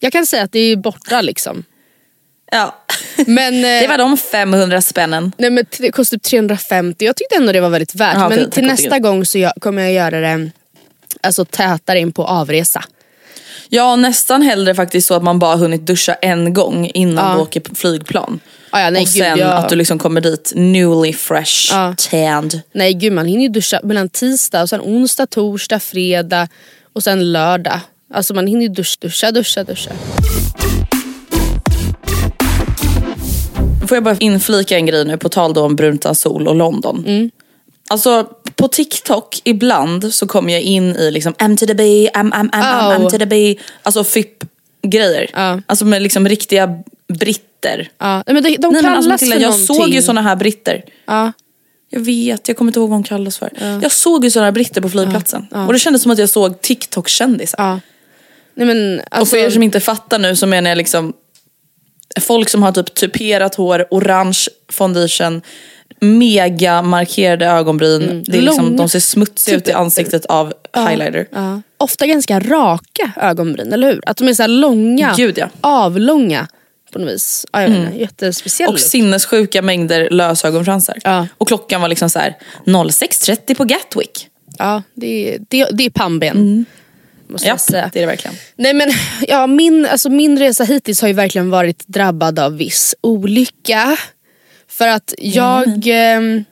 Jag 0.00 0.12
kan 0.12 0.26
säga 0.26 0.42
att 0.42 0.52
det 0.52 0.58
är 0.58 0.76
borta 0.76 1.20
liksom. 1.20 1.64
Ja. 2.50 2.84
Men, 3.26 3.54
eh, 3.54 3.60
Det 3.80 3.88
var 3.88 3.98
de 3.98 4.16
500 4.16 4.80
spännen. 4.80 5.32
Nej 5.38 5.50
men 5.50 5.66
det 5.78 5.90
kostar 5.90 6.16
typ 6.16 6.22
350. 6.22 7.04
Jag 7.04 7.16
tyckte 7.16 7.36
ändå 7.36 7.52
det 7.52 7.60
var 7.60 7.70
väldigt 7.70 7.94
värt. 7.94 8.16
Ja, 8.16 8.28
men 8.28 8.50
till 8.50 8.66
nästa 8.66 8.98
gång 8.98 9.24
så 9.24 9.38
jag, 9.38 9.52
kommer 9.60 9.82
jag 9.82 9.92
göra 9.92 10.20
det 10.20 10.50
alltså, 11.20 11.44
tätare 11.44 11.98
in 11.98 12.12
på 12.12 12.24
avresa. 12.24 12.84
Ja 13.68 13.96
nästan 13.96 14.42
hellre 14.42 14.74
faktiskt 14.74 15.08
så 15.08 15.14
att 15.14 15.22
man 15.22 15.38
bara 15.38 15.56
hunnit 15.56 15.86
duscha 15.86 16.14
en 16.14 16.54
gång 16.54 16.90
innan 16.94 17.28
Ja. 17.30 17.34
du 17.36 17.40
åker 17.42 17.62
flygplan. 17.74 18.40
Ah, 18.70 18.80
ja, 18.80 18.90
nej, 18.90 19.00
och 19.02 19.06
gud, 19.06 19.22
sen 19.24 19.38
jag- 19.38 19.52
att 19.52 19.68
du 19.68 19.76
liksom 19.76 19.98
kommer 19.98 20.20
dit 20.20 20.52
newly 20.54 21.12
fresh, 21.12 21.68
Ja. 21.72 21.94
tanned. 22.10 22.60
Nej 22.72 22.94
gud 22.94 23.12
man 23.12 23.26
hinner 23.26 23.42
ju 23.42 23.48
duscha 23.48 23.80
mellan 23.82 24.08
tisdag 24.08 24.62
och 24.62 24.68
sen 24.68 24.80
onsdag, 24.80 25.26
torsdag, 25.26 25.80
fredag 25.80 26.48
och 26.92 27.02
sen 27.02 27.32
lördag. 27.32 27.80
Alltså 28.14 28.34
man 28.34 28.46
hinner 28.46 28.62
ju 28.62 28.68
dusch, 28.68 28.96
duscha, 29.00 29.30
duscha, 29.30 29.64
duscha. 29.64 29.90
Får 33.88 33.96
jag 33.96 34.04
bara 34.04 34.16
inflika 34.20 34.76
en 34.76 34.86
grej 34.86 35.04
nu 35.04 35.16
på 35.18 35.28
tal 35.28 35.54
då 35.54 35.62
om 35.64 35.76
brunt 35.76 36.06
sol 36.16 36.48
och 36.48 36.54
London. 36.54 37.04
Mm. 37.06 37.30
Alltså 37.90 38.28
på 38.56 38.68
TikTok 38.68 39.40
ibland 39.44 40.14
så 40.14 40.26
kommer 40.26 40.52
jag 40.52 40.62
in 40.62 40.96
i 40.96 41.10
liksom 41.10 41.34
M 41.38 41.56
to 41.56 41.66
the 41.66 41.74
B, 41.74 42.10
M, 42.14 42.32
M, 42.36 42.50
M, 42.52 42.62
M, 42.64 42.90
M 42.92 43.02
Oh. 43.02 43.10
to 43.10 43.18
the 43.18 43.26
B. 43.26 43.56
Alltså 43.82 44.04
FIP-grejer. 44.04 45.30
Ja. 45.32 45.60
Alltså 45.66 45.84
med 45.84 46.02
liksom 46.02 46.28
riktiga 46.28 46.68
britter. 47.18 47.88
Ja, 47.98 48.22
nej, 48.26 48.34
men 48.34 48.42
de, 48.42 48.56
de 48.56 48.72
Nej, 48.72 48.82
men 48.82 48.92
alltså, 48.94 49.10
Matilda, 49.10 49.36
jag 49.36 49.42
någonting. 49.50 49.66
såg 49.76 49.88
ju 49.88 50.02
såna 50.02 50.22
här 50.22 50.36
britter. 50.36 50.84
Ja. 51.06 51.32
Jag 51.90 52.00
vet, 52.00 52.48
jag 52.48 52.56
kommer 52.56 52.68
inte 52.68 52.80
ihåg 52.80 52.88
vad 52.88 52.96
hon 52.96 53.02
kallas 53.04 53.38
för. 53.38 53.78
Jag 53.82 53.92
såg 53.92 54.24
ju 54.24 54.30
såna 54.30 54.44
här 54.44 54.52
britter 54.52 54.80
på 54.80 54.88
flygplatsen. 54.88 55.46
Och 55.66 55.72
det 55.72 55.78
kändes 55.78 56.02
som 56.02 56.10
att 56.12 56.18
jag 56.18 56.28
såg 56.28 56.60
TikTok-kändisar. 56.60 57.80
Nej, 58.54 58.66
men, 58.66 59.00
Och 59.00 59.04
alltså, 59.10 59.36
för 59.36 59.42
er 59.44 59.50
som 59.50 59.62
inte 59.62 59.80
fattar 59.80 60.18
nu 60.18 60.36
så 60.36 60.46
menar 60.46 60.70
jag 60.70 60.76
liksom 60.78 61.12
folk 62.20 62.48
som 62.48 62.62
har 62.62 62.72
typ 62.72 62.94
tuperat 62.94 63.54
hår, 63.54 63.86
orange 63.90 64.38
foundation, 64.72 65.42
mega 66.00 66.82
markerade 66.82 67.46
ögonbryn. 67.46 68.24
Det 68.26 68.38
är 68.38 68.42
liksom, 68.42 68.76
de 68.76 68.88
ser 68.88 69.00
smutsiga 69.00 69.56
ut 69.56 69.68
i 69.68 69.72
ansiktet 69.72 70.26
av 70.26 70.52
highlighter. 70.76 71.26
ja. 71.32 71.62
Ofta 71.78 72.06
ganska 72.06 72.40
raka 72.40 73.12
ögonbryn, 73.16 73.72
eller 73.72 73.92
hur? 73.92 74.00
Att 74.06 74.16
de 74.16 74.28
är 74.28 74.34
så 74.34 74.46
långa, 74.46 75.14
Gud, 75.16 75.38
ja. 75.38 75.48
avlånga 75.60 76.48
på 76.92 76.98
något 76.98 77.08
vis. 77.08 77.46
Ja, 77.52 77.62
jag 77.62 77.68
vet 77.68 77.78
inte, 77.78 77.98
jättespeciell 77.98 78.68
Och 78.68 78.72
look. 78.74 78.80
sinnessjuka 78.80 79.62
mängder 79.62 80.10
lösögonfransar. 80.10 80.98
Ja. 81.04 81.26
Och 81.38 81.48
klockan 81.48 81.80
var 81.80 81.88
liksom 81.88 82.10
så 82.10 82.18
här 82.18 82.36
06.30 82.66 83.54
på 83.54 83.64
Gatwick. 83.64 84.28
Ja, 84.58 84.82
det, 84.94 85.34
är- 85.34 85.38
det, 85.48 85.68
det 85.72 85.84
är 85.86 85.90
pannben. 85.90 86.64
Måste 87.28 87.46
Ja, 87.46 87.52
jag 87.52 87.60
säga. 87.60 87.90
det 87.92 87.98
är 87.98 88.00
det 88.00 88.06
verkligen. 88.06 88.36
Nej 88.56 88.74
men 88.74 88.90
ja, 89.28 89.46
min, 89.46 89.86
alltså, 89.86 90.10
min 90.10 90.38
resa 90.38 90.64
hittills 90.64 91.00
har 91.00 91.08
ju 91.08 91.14
verkligen 91.14 91.50
varit 91.50 91.84
drabbad 91.86 92.38
av 92.38 92.56
viss 92.56 92.94
olycka. 93.00 93.96
För 94.74 94.88
att 94.88 95.14
jag... 95.18 95.86
ehm, 95.86 96.44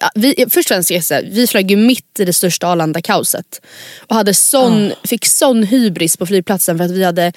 ja, 0.00 0.10
vi, 0.14 0.34
först 0.50 0.70
och 0.70 0.84
främst 0.84 1.06
säga, 1.06 1.22
vi 1.30 1.46
flög 1.46 1.70
ju 1.70 1.76
mitt 1.76 2.20
i 2.20 2.24
det 2.24 2.32
största 2.32 2.66
Arlanda-kaoset. 2.66 3.60
Och 4.06 4.16
hade 4.16 4.34
sån, 4.34 4.92
fick 5.04 5.26
sån 5.26 5.62
hybris 5.62 6.16
på 6.16 6.26
flygplatsen 6.26 6.78
för 6.78 6.84
att 6.84 6.90
vi 6.90 7.04
hade 7.04 7.32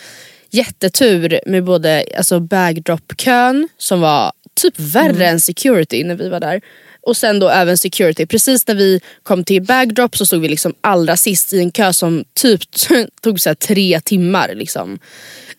jättetur 0.50 1.40
med 1.46 1.64
både 1.64 2.06
alltså 2.18 2.40
bagdrop-kön 2.40 3.70
som 3.78 4.02
var 4.02 4.32
typ 4.62 4.74
värre 4.80 5.28
än 5.28 5.40
security 5.40 6.04
när 6.04 6.16
vi 6.16 6.30
var 6.30 6.40
där. 6.40 6.62
Och 7.02 7.18
sen 7.18 7.40
då 7.40 7.50
även 7.50 7.78
security. 7.78 8.26
Precis 8.26 8.68
när 8.68 8.76
vi 8.76 9.02
kom 9.24 9.44
till 9.44 9.62
bagdrop 9.62 10.18
så 10.18 10.26
stod 10.26 10.42
vi 10.42 10.48
liksom 10.48 10.74
allra 10.82 11.18
sist 11.18 11.54
i 11.54 11.60
en 11.60 11.72
kö 11.72 11.94
som 11.94 12.24
typ 12.34 12.62
tog 13.22 13.40
så 13.40 13.56
tre 13.56 14.02
timmar. 14.02 14.52
Liksom. 14.56 15.00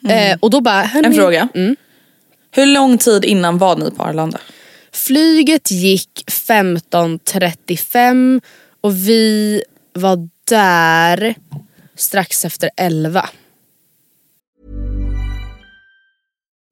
Eh, 0.08 0.36
och 0.40 0.50
då 0.50 0.60
bara, 0.60 0.82
En 0.82 1.14
fråga. 1.14 1.48
Mm. 1.54 1.76
Hur 2.50 2.66
lång 2.66 2.98
tid 2.98 3.24
innan 3.24 3.58
var 3.58 3.76
ni 3.76 3.90
på 3.90 4.02
Arlanda? 4.02 4.38
Flyget 4.92 5.70
gick 5.70 6.24
15.35 6.26 8.40
och 8.80 8.94
vi 8.94 9.62
var 9.92 10.28
där 10.48 11.34
strax 11.96 12.44
efter 12.44 12.70
11. 12.76 13.28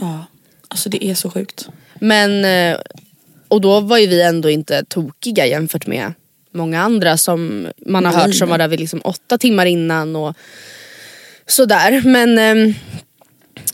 Ja, 0.00 0.24
alltså 0.68 0.88
det 0.88 1.04
är 1.04 1.14
så 1.14 1.30
sjukt. 1.30 1.68
Men, 1.94 2.44
eh, 2.44 2.80
och 3.48 3.60
då 3.60 3.80
var 3.80 3.98
ju 3.98 4.06
vi 4.06 4.22
ändå 4.22 4.50
inte 4.50 4.84
tokiga 4.84 5.46
jämfört 5.46 5.86
med 5.86 6.12
många 6.52 6.80
andra 6.80 7.16
som 7.16 7.68
man 7.86 8.04
har 8.04 8.12
Nej, 8.12 8.22
hört 8.22 8.34
som 8.34 8.48
var 8.48 8.58
där 8.58 8.68
vid 8.68 8.80
liksom 8.80 9.00
åtta 9.04 9.38
timmar 9.38 9.66
innan 9.66 10.16
och 10.16 10.36
sådär. 11.46 12.02
Men 12.04 12.38
eh, 12.38 12.74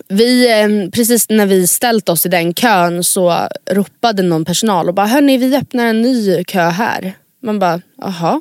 vi, 0.09 0.61
eh, 0.61 0.91
precis 0.91 1.29
när 1.29 1.47
vi 1.47 1.67
ställt 1.67 2.09
oss 2.09 2.27
i 2.27 2.29
den 2.29 2.55
kön 2.55 3.05
så 3.05 3.49
ropade 3.71 4.23
någon 4.23 4.45
personal 4.45 4.89
och 4.89 4.95
bara 4.95 5.07
hörni 5.07 5.39
vi 5.39 5.57
öppnar 5.57 5.87
en 5.87 6.03
ny 6.03 6.45
kö 6.45 6.69
här. 6.69 7.13
Man 7.43 7.59
bara 7.59 7.81
jaha, 8.03 8.41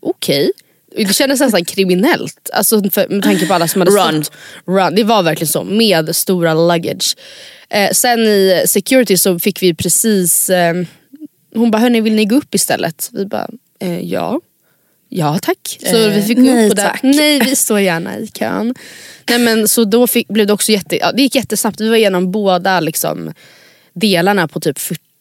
okej. 0.00 0.52
Det 0.96 1.14
kändes 1.14 1.40
nästan 1.40 1.64
kriminellt. 1.64 2.50
Alltså 2.52 2.90
för, 2.90 3.08
med 3.08 3.22
tanke 3.22 3.46
på 3.46 3.54
alla 3.54 3.68
som 3.68 3.80
hade 3.80 3.90
Run. 3.90 4.24
stått. 4.24 4.36
Run. 4.66 4.94
Det 4.94 5.04
var 5.04 5.22
verkligen 5.22 5.48
så, 5.48 5.64
med 5.64 6.16
stora 6.16 6.54
luggage. 6.54 7.16
Eh, 7.70 7.90
sen 7.90 8.20
i 8.20 8.64
security 8.66 9.16
så 9.16 9.38
fick 9.38 9.62
vi 9.62 9.74
precis, 9.74 10.50
eh, 10.50 10.74
hon 11.54 11.70
bara 11.70 11.78
hörni 11.78 12.00
vill 12.00 12.14
ni 12.14 12.24
gå 12.24 12.36
upp 12.36 12.54
istället? 12.54 13.10
Vi 13.12 13.26
bara 13.26 13.48
eh, 13.80 14.00
ja. 14.00 14.40
Ja 15.08 15.38
tack. 15.42 15.78
Så 15.90 15.96
Eh, 15.96 16.14
vi 16.14 16.22
fick 16.22 16.36
gå 16.36 16.42
nej, 16.42 16.70
upp 16.70 16.76
där. 16.76 16.82
tack. 16.88 17.02
Nej 17.02 17.40
vi 17.40 17.56
står 17.56 17.80
gärna 17.80 18.18
i 18.18 18.26
kön. 18.26 18.74
Nej, 19.30 19.38
men, 19.38 19.68
så 19.68 19.84
då 19.84 20.06
fick, 20.06 20.28
blev 20.28 20.46
det 20.46 20.52
också 20.52 20.72
jätte, 20.72 20.96
ja, 20.96 21.12
det 21.12 21.22
gick 21.22 21.34
jättesnabbt. 21.34 21.80
Vi 21.80 21.88
var 21.88 21.96
igenom 21.96 22.30
båda 22.30 22.80
liksom, 22.80 23.32
delarna 23.94 24.48
på 24.48 24.60
typ 24.60 24.78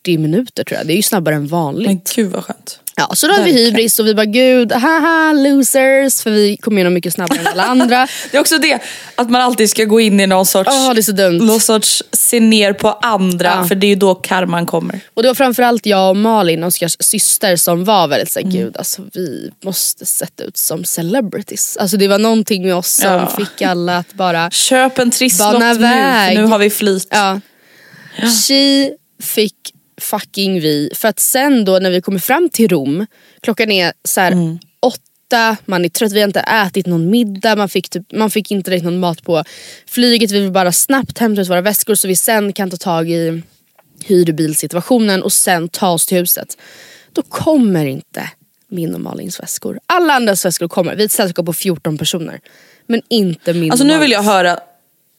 minuter 0.07 0.63
tror 0.63 0.77
jag. 0.77 0.87
Det 0.87 0.93
är 0.93 0.95
ju 0.95 1.01
snabbare 1.01 1.35
än 1.35 1.47
vanligt. 1.47 1.87
Men 1.87 2.01
gud 2.15 2.31
vad 2.31 2.43
skönt. 2.43 2.79
Ja, 2.99 3.15
så 3.15 3.27
då 3.27 3.33
har 3.33 3.43
vi 3.43 3.51
hybris 3.65 3.99
och 3.99 4.07
vi 4.07 4.15
bara 4.15 4.25
gud, 4.25 4.71
haha 4.71 5.33
losers. 5.33 6.21
För 6.23 6.31
vi 6.31 6.57
kom 6.57 6.77
igenom 6.77 6.93
mycket 6.93 7.13
snabbare 7.13 7.39
än 7.39 7.47
alla 7.47 7.63
andra. 7.63 8.07
Det 8.31 8.37
är 8.37 8.41
också 8.41 8.57
det, 8.57 8.79
att 9.15 9.29
man 9.29 9.41
alltid 9.41 9.69
ska 9.69 9.83
gå 9.85 9.99
in 9.99 10.19
i 10.19 10.27
någon 10.27 10.45
sorts, 10.45 10.69
Åh, 10.73 10.93
det 10.93 10.99
är 10.99 11.01
så 11.01 11.11
dumt. 11.11 11.37
någon 11.45 11.59
sorts 11.59 12.03
se 12.11 12.39
ner 12.39 12.73
på 12.73 12.91
andra 12.91 13.47
Ja. 13.61 13.65
för 13.67 13.75
det 13.75 13.87
är 13.87 13.89
ju 13.89 13.95
då 13.95 14.15
karman 14.15 14.65
kommer. 14.65 14.99
Och 15.13 15.21
det 15.23 15.27
var 15.29 15.35
framförallt 15.35 15.85
jag 15.85 16.09
och 16.09 16.17
Malin, 16.17 16.63
Oskars 16.63 16.97
syster, 16.99 17.55
som 17.55 17.83
var 17.83 18.07
väldigt 18.07 18.37
Mm. 18.37 18.51
såhär, 18.51 18.63
gud 18.63 18.77
alltså 18.77 19.01
vi 19.13 19.51
måste 19.65 20.05
sätta 20.05 20.43
ut 20.43 20.57
som 20.57 20.83
celebrities. 20.85 21.77
Alltså 21.77 21.97
det 21.97 22.07
var 22.07 22.19
någonting 22.19 22.63
med 22.63 22.75
oss 22.75 22.87
som 22.93 23.11
Ja. 23.13 23.33
fick 23.37 23.61
alla 23.61 23.97
att 23.97 24.13
bara 24.13 24.51
Köp 24.51 24.99
en 24.99 25.11
trisslott 25.11 25.59
nu, 25.59 25.73
nu 26.35 26.43
har 26.43 26.57
vi 26.57 26.69
flyt. 26.69 27.07
Ja. 27.11 27.39
She 28.47 28.89
fick 29.23 29.55
fucking 29.99 30.59
vi. 30.59 30.91
För 30.95 31.07
att 31.07 31.19
sen 31.19 31.65
då 31.65 31.79
när 31.79 31.91
vi 31.91 32.01
kommer 32.01 32.19
fram 32.19 32.49
till 32.49 32.67
Rom, 32.69 33.05
klockan 33.41 33.71
är 33.71 33.93
så 34.03 34.21
här 34.21 34.31
Mm. 34.31 34.59
åtta, 34.79 35.57
man 35.65 35.85
är 35.85 35.89
trött, 35.89 36.11
vi 36.11 36.19
har 36.19 36.27
inte 36.27 36.39
ätit 36.39 36.85
någon 36.85 37.09
middag, 37.09 37.55
man 37.55 37.69
fick, 37.69 37.89
typ, 37.89 38.11
man 38.13 38.31
fick 38.31 38.51
inte 38.51 38.71
direkt 38.71 38.85
någon 38.85 38.99
mat 38.99 39.23
på 39.23 39.43
flyget. 39.87 40.31
Vi 40.31 40.39
vill 40.39 40.51
bara 40.51 40.71
snabbt 40.71 41.17
hämta 41.17 41.41
ut 41.41 41.49
våra 41.49 41.61
väskor 41.61 41.95
så 41.95 42.07
vi 42.07 42.15
sen 42.15 42.53
kan 42.53 42.69
ta 42.69 42.77
tag 42.77 43.09
i 43.09 43.41
hyrbilsituationen 44.05 45.23
och 45.23 45.33
sen 45.33 45.69
ta 45.69 45.89
oss 45.89 46.05
till 46.05 46.17
huset. 46.17 46.57
Då 47.13 47.21
kommer 47.21 47.85
inte 47.85 48.29
min 48.67 48.93
och 48.95 49.01
Malins 49.01 49.39
väskor. 49.39 49.79
Alla 49.85 50.13
andras 50.13 50.45
väskor 50.45 50.67
kommer. 50.67 50.95
Vi 50.95 51.03
är 51.03 51.05
ett 51.05 51.11
sällskap 51.11 51.45
på 51.45 51.53
14 51.53 51.97
personer. 51.97 52.39
Men 52.87 53.01
inte 53.09 53.53
min 53.53 53.71
Alltså 53.71 53.85
nu 53.85 53.97
vill 53.97 54.11
jag 54.11 54.23
höra 54.23 54.59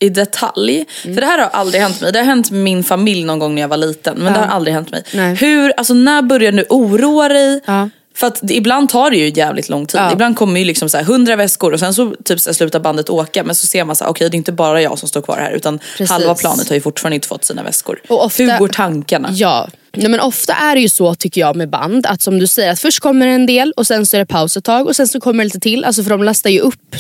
i 0.01 0.09
detalj, 0.09 0.85
Mm. 1.05 1.15
för 1.15 1.21
det 1.21 1.27
här 1.27 1.39
har 1.39 1.49
aldrig 1.49 1.83
hänt 1.83 2.01
mig. 2.01 2.13
Det 2.13 2.19
har 2.19 2.27
hänt 2.27 2.51
min 2.51 2.85
familj 2.85 3.25
någon 3.25 3.39
gång 3.39 3.55
när 3.55 3.63
jag 3.63 3.69
var 3.69 3.77
liten 3.77 4.19
men 4.19 4.33
det 4.33 4.39
har 4.39 4.47
aldrig 4.47 4.75
hänt 4.75 4.91
mig. 4.91 5.03
Nej. 5.15 5.35
Hur, 5.35 5.73
alltså 5.77 5.95
när 5.95 6.23
börjar 6.23 6.53
du 6.53 6.67
oroa 6.69 7.29
dig? 7.29 7.61
Ja. 7.67 7.89
För 8.15 8.27
att 8.27 8.39
det, 8.43 8.55
ibland 8.55 8.89
tar 8.89 9.11
det 9.11 9.17
ju 9.17 9.33
jävligt 9.35 9.69
lång 9.69 9.87
tid. 9.87 10.01
Ja. 10.01 10.13
Ibland 10.13 10.37
kommer 10.37 10.61
ju 10.61 10.67
liksom 10.67 10.89
så 10.89 10.97
här 10.97 11.05
100 11.05 11.37
väskor 11.37 11.73
och 11.73 11.79
sen 11.81 11.95
så 11.95 12.15
typ 12.25 12.41
så 12.41 12.55
slutar 12.55 12.81
bandet 12.81 13.11
åka 13.11 13.45
men 13.45 13.55
så 13.55 13.67
ser 13.67 13.85
man 13.85 13.97
så 13.97 14.05
här, 14.05 14.11
okej 14.11 14.31
det 14.31 14.35
är 14.35 14.39
inte 14.39 14.53
bara 14.53 14.83
jag 14.83 14.99
som 14.99 15.09
står 15.09 15.23
kvar 15.23 15.37
här 15.37 15.51
utan 15.53 15.79
Precis. 15.79 16.11
halva 16.11 16.35
planet 16.35 16.69
har 16.69 16.75
ju 16.75 16.81
fortfarande 16.81 17.15
inte 17.15 17.29
fått 17.29 17.45
sina 17.45 17.63
väskor. 17.63 18.01
Och 18.09 18.25
ofta- 18.25 18.43
Hur 18.43 18.59
går 18.59 18.69
tankarna? 18.69 19.29
Ja, 19.33 19.69
Nej, 19.97 20.09
men 20.09 20.21
ofta 20.21 20.53
är 20.53 20.75
det 20.75 20.81
ju 20.81 20.89
så 20.89 21.15
tycker 21.15 21.41
jag 21.41 21.57
med 21.57 21.69
band 21.71 22.07
att 22.07 22.23
som 22.23 22.39
du 22.39 22.47
säger 22.47 22.71
att 22.73 22.81
först 22.81 23.01
kommer 23.01 23.27
en 23.27 23.47
del 23.47 23.73
och 23.77 23.87
sen 23.87 24.07
så 24.07 24.17
är 24.17 24.19
det 24.19 24.27
paus 24.27 24.57
ett 24.57 24.65
tag 24.65 24.87
och 24.87 24.97
sen 24.97 25.09
så 25.09 25.21
kommer 25.21 25.45
det 25.45 25.47
lite 25.47 25.61
till. 25.61 25.85
Alltså 25.85 26.03
för 26.03 26.11
de 26.11 26.23
lastar 26.23 26.51
ju 26.51 26.61
upp 26.61 26.97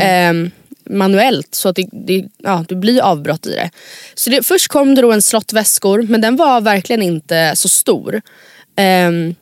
ehm, 0.00 0.50
manuellt 0.92 1.54
så 1.54 1.68
att 1.68 1.76
det, 1.76 1.88
det, 1.92 2.24
ja, 2.38 2.64
det 2.68 2.74
blir 2.74 3.00
avbrott 3.00 3.46
i 3.46 3.50
det. 3.54 3.70
Så 4.14 4.30
det, 4.30 4.46
först 4.46 4.68
kom 4.68 4.94
det 4.94 5.02
då 5.02 5.12
en 5.12 5.22
slott 5.22 5.52
väskor 5.52 6.02
men 6.02 6.20
den 6.20 6.36
var 6.36 6.60
verkligen 6.60 7.02
inte 7.02 7.52
så 7.56 7.68
stor. 7.68 8.22
Ehm, 8.76 9.34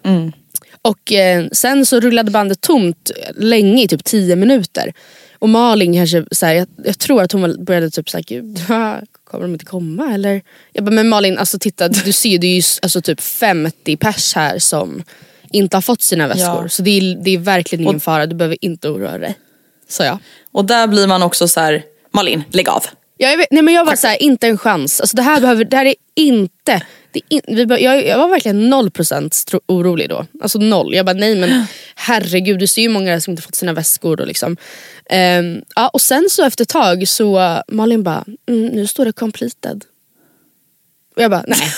Och 0.83 1.13
eh, 1.13 1.47
sen 1.53 1.87
så 1.87 2.01
rullade 2.01 2.31
bandet 2.31 2.61
tomt 2.61 3.11
länge 3.37 3.83
i 3.83 3.89
typ 3.89 4.05
10 4.05 4.37
minuter. 4.37 4.93
Och 5.39 5.49
Malin 5.49 5.95
kanske, 5.95 6.25
så 6.31 6.47
här, 6.47 6.55
jag, 6.55 6.67
jag 6.85 6.99
tror 6.99 7.23
att 7.23 7.33
hon 7.33 7.65
började 7.65 7.91
typ 7.91 8.11
såhär, 8.11 8.25
gud 8.25 8.59
kommer 9.25 9.43
de 9.45 9.53
inte 9.53 9.65
komma 9.65 10.15
eller? 10.15 10.43
Jag 10.73 10.85
bara, 10.85 10.91
men 10.91 11.09
Malin 11.09 11.39
alltså 11.39 11.59
titta 11.59 11.89
du 11.89 12.13
ser 12.13 12.39
det 12.39 12.47
är 12.47 12.57
ju 12.57 12.63
alltså 12.83 13.01
typ 13.03 13.21
50 13.21 13.97
pers 13.97 14.35
här 14.35 14.59
som 14.59 15.03
inte 15.53 15.77
har 15.77 15.83
fått 15.83 16.03
sina 16.03 16.29
väskor. 16.29 16.63
Ja. 16.63 16.69
Så 16.69 16.83
det 16.83 16.91
är, 16.91 17.25
det 17.25 17.31
är 17.31 17.39
verkligen 17.39 17.85
ingen 17.85 18.01
fara, 18.01 18.27
du 18.27 18.37
behöver 18.37 18.65
inte 18.65 18.89
oroa 18.89 19.19
dig. 19.19 19.39
Så 19.89 20.03
ja. 20.03 20.19
Och 20.53 20.65
där 20.65 20.87
blir 20.87 21.07
man 21.07 21.23
också 21.23 21.49
så 21.49 21.61
här, 21.61 21.83
Malin 22.11 22.45
lägg 22.51 22.69
av. 22.69 22.85
Jag, 23.17 23.37
vet, 23.37 23.47
nej 23.51 23.63
men 23.63 23.75
jag 23.75 23.85
var 23.85 23.97
såhär, 23.97 24.23
inte 24.23 24.47
en 24.47 24.59
chans. 24.59 25.01
Alltså 25.01 25.17
det, 25.17 25.23
här 25.23 25.41
behöver, 25.41 25.65
det 25.65 25.77
här 25.77 25.87
är 25.87 25.95
inte... 26.15 26.83
Det 27.13 27.21
är 27.29 27.35
in, 27.35 27.69
vi, 27.69 27.85
jag, 27.85 28.07
jag 28.07 28.19
var 28.19 28.29
verkligen 28.29 28.71
noll 28.71 28.91
procent 28.91 29.45
orolig 29.67 30.09
då. 30.09 30.27
Alltså 30.43 30.59
noll. 30.59 30.95
Jag 30.95 31.07
bara 31.07 31.13
nej 31.13 31.37
men 31.37 31.65
herregud 31.95 32.59
du 32.59 32.67
ser 32.67 32.83
ju 32.83 32.89
många 32.89 33.21
som 33.21 33.31
inte 33.31 33.43
fått 33.43 33.55
sina 33.55 33.73
väskor. 33.73 34.21
Och, 34.21 34.27
liksom. 34.27 34.57
Ehm, 35.11 35.63
ja, 35.77 35.89
och 35.89 36.01
sen 36.01 36.29
så 36.31 36.45
efter 36.45 36.63
ett 36.63 36.69
tag 36.69 37.09
så 37.09 37.63
Malin 37.69 38.03
bara, 38.03 38.25
mm, 38.49 38.67
nu 38.67 38.87
står 38.87 39.05
det 39.05 39.13
completed. 39.13 39.85
Och 41.17 41.23
jag 41.23 41.31
bara 41.31 41.45
nej, 41.47 41.73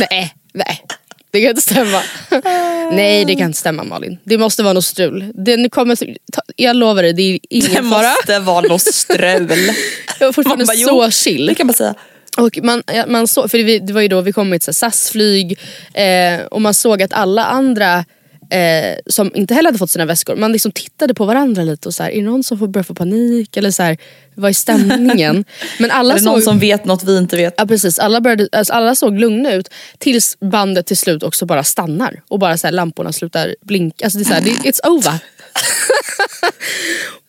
nej, 0.10 0.34
nej. 0.52 0.84
Det 1.32 1.40
kan 1.40 1.50
inte 1.50 1.62
stämma. 1.62 2.02
nej 2.92 3.24
det 3.24 3.34
kan 3.36 3.46
inte 3.46 3.58
stämma 3.58 3.84
Malin. 3.84 4.18
Det 4.24 4.38
måste 4.38 4.62
vara 4.62 4.72
något 4.72 4.84
strul. 4.84 5.32
Det, 5.34 5.56
nu 5.56 5.68
kommer, 5.68 5.96
ta, 6.32 6.42
jag 6.56 6.76
lovar 6.76 7.02
dig, 7.02 7.12
det 7.12 7.22
är 7.22 7.38
ingen 7.50 7.70
Det 7.70 7.90
fara. 7.90 8.08
måste 8.08 8.38
vara 8.38 8.60
något 8.68 8.80
strul. 8.82 9.48
Jag 10.18 10.26
var 10.26 10.32
fortfarande 10.32 10.64
bara, 10.64 10.76
så 10.76 11.04
jo, 11.04 11.10
chill. 11.10 11.46
Det 11.46 11.54
kan 11.54 11.66
man 11.66 11.74
säga. 11.74 11.94
Och 12.38 12.58
man, 12.62 12.82
man 13.08 13.28
såg, 13.28 13.50
för 13.50 13.58
det, 13.58 13.78
det 13.78 13.92
var 13.92 14.00
ju 14.00 14.08
då 14.08 14.20
vi 14.20 14.32
kom 14.32 14.48
med 14.48 14.56
ett 14.56 14.74
SAS-flyg 14.74 15.58
eh, 15.94 16.40
och 16.50 16.60
man 16.62 16.74
såg 16.74 17.02
att 17.02 17.12
alla 17.12 17.44
andra 17.44 18.04
eh, 18.52 18.96
som 19.06 19.30
inte 19.34 19.54
heller 19.54 19.68
hade 19.68 19.78
fått 19.78 19.90
sina 19.90 20.04
väskor, 20.04 20.36
man 20.36 20.52
liksom 20.52 20.72
tittade 20.72 21.14
på 21.14 21.24
varandra 21.24 21.62
lite 21.62 21.88
och 21.88 21.94
så 21.94 22.02
här, 22.02 22.10
är 22.10 22.16
det 22.16 22.22
någon 22.22 22.44
som 22.44 22.58
får 22.58 22.66
börja 22.66 22.84
få 22.84 22.94
panik? 22.94 23.56
Eller 23.56 23.70
så 23.70 23.82
här, 23.82 23.98
vad 24.34 24.48
är 24.48 24.52
stämningen? 24.54 25.44
Men 25.78 25.90
alla 25.90 26.14
Är 26.14 26.18
det 26.18 26.24
någon 26.24 26.34
såg, 26.34 26.42
som 26.42 26.58
vet 26.58 26.84
något 26.84 27.04
vi 27.04 27.18
inte 27.18 27.36
vet? 27.36 27.54
ja, 27.56 27.66
precis, 27.66 27.98
alla, 27.98 28.20
började, 28.20 28.48
alltså, 28.52 28.72
alla 28.72 28.94
såg 28.94 29.18
lugna 29.18 29.52
ut 29.52 29.68
tills 29.98 30.36
bandet 30.40 30.86
till 30.86 30.96
slut 30.96 31.22
också 31.22 31.46
bara 31.46 31.64
stannar 31.64 32.22
och 32.28 32.38
bara 32.38 32.56
så 32.56 32.66
här, 32.66 32.72
lamporna 32.72 33.12
slutar 33.12 33.54
blinka. 33.60 34.04
Alltså, 34.04 34.18
det 34.18 34.22
är 34.22 34.26
så 34.26 34.34
här, 34.34 34.42
it's 34.42 34.88
over. 34.88 35.14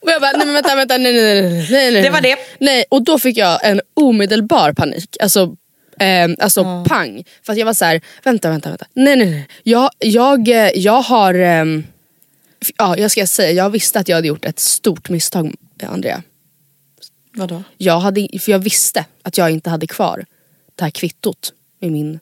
och 0.01 0.12
jag 0.12 0.21
bara, 0.21 0.31
nej 0.31 0.45
men 0.45 0.53
vänta, 0.53 0.75
vänta, 0.75 0.97
nej 0.97 1.13
nej 1.13 1.41
nej. 1.41 1.67
nej, 1.71 1.91
nej. 1.91 2.01
Det 2.01 2.09
var 2.09 2.21
det. 2.21 2.36
Nej, 2.59 2.86
och 2.89 3.03
då 3.03 3.19
fick 3.19 3.38
jag 3.38 3.65
en 3.65 3.81
omedelbar 3.93 4.73
panik. 4.73 5.17
Alltså, 5.19 5.55
eh, 5.99 6.29
alltså 6.39 6.84
pang. 6.88 7.23
För 7.43 7.53
att 7.53 7.60
jag 7.60 7.65
var 7.65 7.73
så 7.73 7.86
här, 7.86 8.01
vänta, 8.23 8.49
vänta, 8.49 8.69
vänta. 8.69 8.86
Nej, 8.93 9.15
nej, 9.15 9.29
nej. 9.29 9.47
Jag, 9.63 9.89
jag, 9.99 10.47
eh, 10.47 10.69
jag 10.75 11.01
har... 11.01 11.34
f- 12.62 12.71
ja, 12.77 12.97
jag 12.97 13.12
ska 13.12 13.27
säga, 13.27 13.51
jag 13.51 13.69
visste 13.69 13.99
att 13.99 14.08
jag 14.08 14.15
hade 14.15 14.27
gjort 14.27 14.45
ett 14.45 14.60
stort 14.60 15.10
misstag, 15.10 15.56
eh, 15.79 15.91
Andrea. 15.93 16.23
Vadå? 17.36 17.63
Jag, 17.77 17.99
hade, 17.99 18.27
för 18.39 18.51
jag 18.51 18.60
visste 18.60 19.06
att 19.21 19.38
jag 19.38 19.51
inte 19.51 19.69
hade 19.69 19.88
kvar 19.88 20.25
det 20.75 20.84
här 20.84 20.91
kvittot 20.91 21.53
med 21.79 21.91
min... 21.91 22.19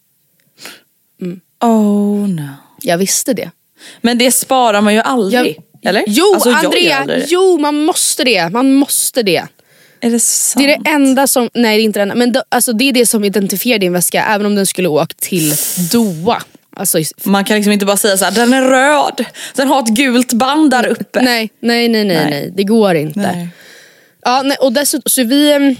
Oh 1.62 2.28
no. 2.28 2.48
Jag 2.82 2.98
visste 2.98 3.34
det. 3.34 3.52
Men 4.02 4.18
det 4.18 4.32
sparar 4.32 4.82
man 4.82 4.94
ju 4.94 5.00
aldrig. 5.00 5.56
Jag, 5.82 5.90
eller? 5.90 6.04
Jo 6.08 6.34
Alltså, 6.34 6.50
Andrea, 6.50 7.06
jo 7.28 7.58
man 7.58 7.76
måste 7.86 8.24
det. 8.24 8.50
Man 8.50 8.74
måste 8.74 9.24
det. 9.24 9.44
Är 10.02 10.12
det 10.12 10.20
sant? 10.20 10.66
Det 10.66 10.74
är 10.74 10.78
det 10.80 10.90
enda 10.90 11.28
som, 11.28 11.50
nej 11.54 11.78
det 11.78 11.82
är 11.84 11.86
inte 11.86 12.00
det 12.00 12.04
enda, 12.04 12.16
men 12.16 12.32
det, 12.32 12.44
alltså, 12.50 12.74
det 12.74 12.90
är 12.90 12.94
det 12.94 13.06
som 13.06 13.24
identifierar 13.24 13.80
din 13.80 13.94
väska 13.94 14.26
även 14.26 14.46
om 14.46 14.56
den 14.56 14.66
skulle 14.66 14.88
åkt 14.88 15.18
till 15.20 15.54
Doha. 15.92 16.42
Alltså, 16.76 16.98
Man 17.24 17.46
kan 17.46 17.56
liksom 17.56 17.74
inte 17.74 17.86
bara 17.86 17.98
säga 17.98 18.18
så 18.18 18.26
här, 18.26 18.32
den 18.32 18.54
är 18.54 18.62
röd, 18.62 19.26
den 19.56 19.68
har 19.68 19.80
ett 19.80 19.88
gult 19.88 20.34
band 20.34 20.72
där 20.72 20.88
uppe. 20.88 21.22
nej, 21.22 21.50
nej, 21.60 21.90
nej, 21.90 22.04
nej, 22.06 22.16
Nej. 22.18 22.30
nej, 22.30 22.52
det 22.56 22.64
går 22.64 22.96
inte. 22.96 23.20
Nej. 23.20 23.48
Ja, 24.26 24.42
nej, 24.46 24.58
och 24.60 24.74
dessutom, 24.74 25.10
så 25.10 25.24
vi, 25.24 25.76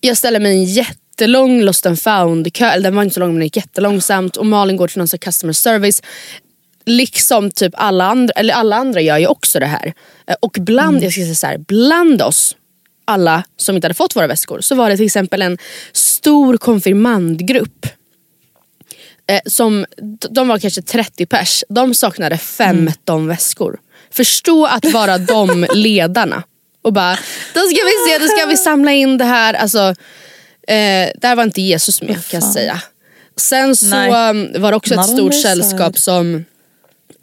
jag 0.00 0.16
ställer 0.16 0.40
mig 0.40 0.52
i 0.52 0.58
en 0.58 0.64
jättelång 0.64 1.60
lost 1.62 1.86
and 1.86 2.00
found 2.02 2.52
kö, 2.54 2.66
eller 2.70 2.82
den 2.84 2.96
var 2.96 3.02
inte 3.02 3.14
så 3.14 3.20
lång 3.20 3.28
men 3.28 3.34
den 3.38 3.44
gick 3.44 3.56
jättelångsamt 3.56 4.36
och 4.36 4.46
Malin 4.46 4.76
går 4.76 4.88
till 4.88 4.98
någon 4.98 5.08
customer 5.08 5.52
service. 5.52 6.02
Liksom 6.86 7.50
typ 7.50 7.72
alla 7.76 8.04
andra, 8.04 8.32
eller 8.36 8.54
alla 8.54 8.76
andra 8.76 9.00
gör 9.00 9.18
ju 9.18 9.26
också 9.26 9.58
det 9.60 9.66
här. 9.66 9.92
Eh, 10.26 10.34
Och 10.40 10.56
bland, 10.60 11.02
jag 11.04 11.12
ska 11.12 11.20
säga 11.22 11.34
så 11.34 11.46
här, 11.46 11.58
bland 11.58 12.22
oss 12.22 12.56
alla 13.06 13.42
som 13.56 13.76
inte 13.76 13.84
hade 13.84 13.94
fått 13.94 14.16
våra 14.16 14.26
väskor 14.26 14.60
så 14.60 14.74
var 14.74 14.90
det 14.90 14.96
till 14.96 15.06
exempel 15.06 15.42
en 15.42 15.58
stor 15.92 16.56
konfirmandgrupp. 16.56 17.86
Eh, 19.28 19.40
som, 19.46 19.86
de 20.30 20.48
var 20.48 20.58
kanske 20.58 20.82
30 20.82 21.26
pers, 21.26 21.64
de 21.68 21.94
saknade 21.94 22.38
15 22.38 23.26
väskor. 23.28 23.78
Förstå 24.10 24.66
att 24.66 24.84
vara 24.84 25.18
de 25.34 25.66
ledarna. 25.74 26.42
Och 26.82 26.92
bara, 26.92 27.18
då 27.54 27.60
ska 27.60 27.80
vi 27.84 28.10
se, 28.10 28.18
då 28.18 28.28
ska 28.28 28.46
vi 28.46 28.56
samla 28.56 28.92
in 28.92 29.18
det 29.18 29.24
här. 29.24 29.54
Alltså, 29.54 29.94
eh, 30.68 31.10
där 31.16 31.36
var 31.36 31.42
inte 31.42 31.62
Jesus 31.62 32.02
med 32.02 32.26
kan 32.26 32.40
jag 32.40 32.52
säga. 32.52 32.82
Sen 33.36 33.76
så 33.76 33.86
Nej. 33.86 34.30
um, 34.30 34.62
var 34.62 34.70
det 34.70 34.76
också 34.76 34.94
ett 34.94 35.08
stort 35.08 35.34
sällskap 35.42 35.98
som 35.98 36.44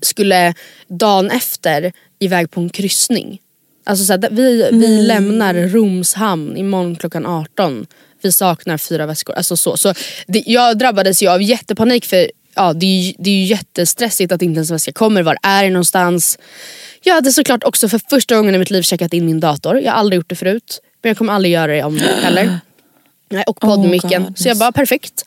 skulle 0.02 0.54
dagen 0.88 1.32
efter 1.32 1.94
iväg 2.20 2.52
på 2.52 2.62
en 2.62 2.70
kryssning. 2.70 3.40
Alltså 3.84 4.06
så 4.06 4.14
här, 4.14 4.30
vi, 4.32 4.70
vi 4.72 5.02
lämnar 5.02 5.54
Roms 5.54 6.14
hamn 6.14 6.58
imorgon 6.58 6.96
klockan 6.96 7.26
18. 7.26 7.86
Vi 8.22 8.32
saknar 8.32 8.78
fyra 8.78 9.06
väskor. 9.06 9.36
Alltså 9.36 9.58
så. 9.58 9.78
Så 9.78 9.94
det, 10.28 10.44
jag 10.46 10.78
drabbades 10.78 11.24
ju 11.24 11.28
av 11.28 11.42
jättepanik 11.42 12.06
för 12.06 12.28
ja, 12.56 12.74
det, 12.74 12.86
är 12.86 13.02
ju, 13.02 13.14
det 13.18 13.30
är 13.30 13.36
ju 13.36 13.44
jättestressigt 13.44 14.32
att 14.32 14.42
inte 14.42 14.58
ens 14.58 14.70
en 14.70 14.76
väska 14.76 14.92
kommer. 14.92 15.24
Var 15.24 15.38
är 15.42 15.64
det 15.64 15.70
någonstans? 15.70 16.40
Jag 17.04 17.14
hade 17.14 17.32
såklart 17.32 17.64
också 17.64 17.90
för 17.90 18.00
första 18.10 18.36
gången 18.36 18.56
i 18.56 18.58
mitt 18.58 18.72
liv 18.72 18.82
checkat 18.82 19.14
in 19.14 19.26
min 19.26 19.40
dator. 19.40 19.80
Jag 19.80 19.92
har 19.92 20.00
aldrig 20.00 20.18
gjort 20.18 20.30
det 20.30 20.36
förut. 20.36 20.80
Men 21.02 21.10
jag 21.10 21.18
kommer 21.18 21.34
aldrig 21.34 21.54
göra 21.54 21.72
det 21.72 21.84
om 21.84 21.98
det 21.98 22.16
heller. 22.24 22.60
Nej, 23.30 23.44
och 23.48 23.60
poddmicken. 23.60 24.24
God. 24.24 24.40
så 24.40 24.48
jag 24.48 24.58
bara 24.58 24.72
perfekt. 24.72 25.24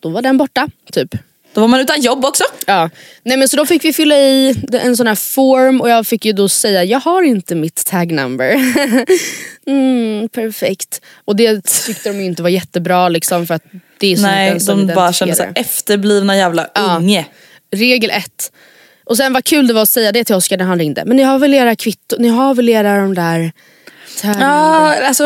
Då 0.00 0.08
var 0.08 0.22
den 0.22 0.36
borta. 0.36 0.68
Typ. 0.92 1.14
Då 1.54 1.60
var 1.60 1.68
man 1.68 1.80
utan 1.80 2.00
jobb 2.00 2.24
också. 2.24 2.44
Ja. 2.66 2.90
Nej, 3.22 3.36
men 3.36 3.48
så 3.48 3.56
då 3.56 3.66
fick 3.66 3.84
vi 3.84 3.92
fylla 3.92 4.16
i 4.16 4.56
en 4.72 4.96
sån 4.96 5.06
här 5.06 5.14
form 5.14 5.80
och 5.80 5.90
jag 5.90 6.06
fick 6.06 6.24
ju 6.24 6.32
då 6.32 6.48
säga 6.48 6.84
jag 6.84 7.00
har 7.00 7.22
inte 7.22 7.54
mitt 7.54 7.86
tag 7.86 8.12
number. 8.12 8.54
mm, 9.66 10.28
perfekt. 10.28 11.00
Och 11.24 11.36
det 11.36 11.64
tyckte 11.86 12.08
de 12.12 12.18
ju 12.18 12.24
inte 12.24 12.42
var 12.42 12.50
jättebra 12.50 13.08
liksom 13.08 13.46
för 13.46 13.54
att 13.54 13.62
det 13.98 14.12
är 14.12 14.16
så 14.16 14.22
Nej, 14.22 14.58
de 14.66 14.86
bara 14.86 15.12
kände 15.12 15.34
identifierar. 15.34 15.52
efterblivna 15.66 16.36
jävla 16.36 16.66
Ja. 16.74 16.96
unge. 16.96 17.26
Regel 17.76 18.10
ett. 18.10 18.52
Och 19.04 19.16
sen 19.16 19.32
vad 19.32 19.44
kul 19.44 19.66
det 19.66 19.74
var 19.74 19.82
att 19.82 19.88
säga 19.88 20.12
det 20.12 20.24
till 20.24 20.34
Oskar 20.34 20.56
när 20.56 20.64
han 20.64 20.78
ringde. 20.78 21.04
Men 21.04 21.16
ni 21.16 21.22
har 21.22 21.38
väl 21.38 21.54
era 21.54 21.76
kvitto, 21.76 22.16
ni 22.18 22.28
har 22.28 22.54
väl 22.54 22.68
era 22.68 22.96
de 23.00 23.14
där? 23.14 23.52
Ja, 24.22 24.94
alltså, 25.06 25.24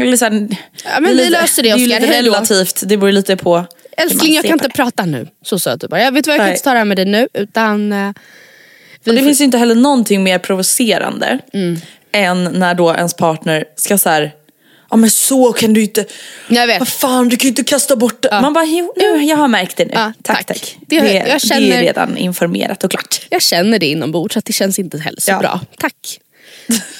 eller 0.00 0.16
så 0.16 0.24
här, 0.24 0.48
Ja, 0.84 1.00
men 1.00 1.16
vi 1.16 1.30
löser 1.30 1.62
det, 1.62 1.68
Det 1.68 1.74
är 1.74 1.78
ju 1.78 1.86
lite 1.86 2.06
relativt, 2.12 2.82
det 2.86 2.96
beror 2.96 3.12
lite 3.12 3.36
på 3.36 3.64
Älskling 3.96 4.34
jag 4.34 4.44
kan 4.44 4.52
inte 4.52 4.68
prata 4.68 5.04
nu. 5.04 5.28
Så 5.44 5.58
sa 5.58 5.70
jag 5.70 5.80
typ 5.80 5.90
bara. 5.90 6.00
Jag 6.02 6.12
vet 6.12 6.26
vad 6.26 6.34
jag 6.36 6.40
kan 6.40 6.50
inte 6.50 6.62
ta 6.64 6.72
det 6.72 6.78
här 6.78 6.84
med 6.84 6.96
dig 6.98 7.04
nu 7.04 7.28
utan 7.34 7.92
eh, 7.92 8.10
det 9.04 9.10
får- 9.10 9.18
finns 9.18 9.40
inte 9.40 9.58
heller 9.58 9.74
någonting 9.74 10.22
mer 10.22 10.38
provocerande 10.38 11.38
än 12.12 12.44
när 12.44 12.74
då 12.74 12.94
ens 12.94 13.14
partner 13.14 13.64
ska 13.76 13.98
så 13.98 14.08
här. 14.08 14.32
Ja 14.90 14.96
men 14.96 15.10
så 15.10 15.52
kan 15.52 15.72
du 15.74 15.82
inte, 15.82 16.04
Jag 16.48 16.66
vet. 16.66 16.78
vad 16.78 16.88
fan 16.88 17.28
du 17.28 17.36
kan 17.36 17.42
ju 17.44 17.48
inte 17.48 17.64
kasta 17.64 17.96
bort 17.96 18.22
det. 18.22 18.38
Man 18.42 18.52
bara, 18.52 18.64
jo 18.64 18.92
nu, 18.96 19.24
jag 19.24 19.36
har 19.36 19.48
märkt 19.48 19.76
det 19.76 19.84
nu. 19.84 19.90
Ja, 19.94 20.12
tack 20.22 20.36
tack. 20.36 20.46
tack. 20.46 20.76
Det- 20.86 21.00
Det, 21.00 21.12
jag 21.14 21.26
det 21.26 21.40
känner- 21.40 21.76
är 21.76 21.80
redan 21.80 22.16
informerat 22.16 22.84
och 22.84 22.90
klart. 22.90 23.20
Jag 23.30 23.42
känner 23.42 23.78
det 23.78 23.86
inombords 23.86 24.32
så 24.32 24.38
att 24.38 24.44
det 24.44 24.52
känns 24.52 24.78
inte 24.78 24.98
heller 24.98 25.20
så 25.20 25.30
Ja. 25.30 25.38
bra. 25.38 25.60
Tack. 25.78 25.94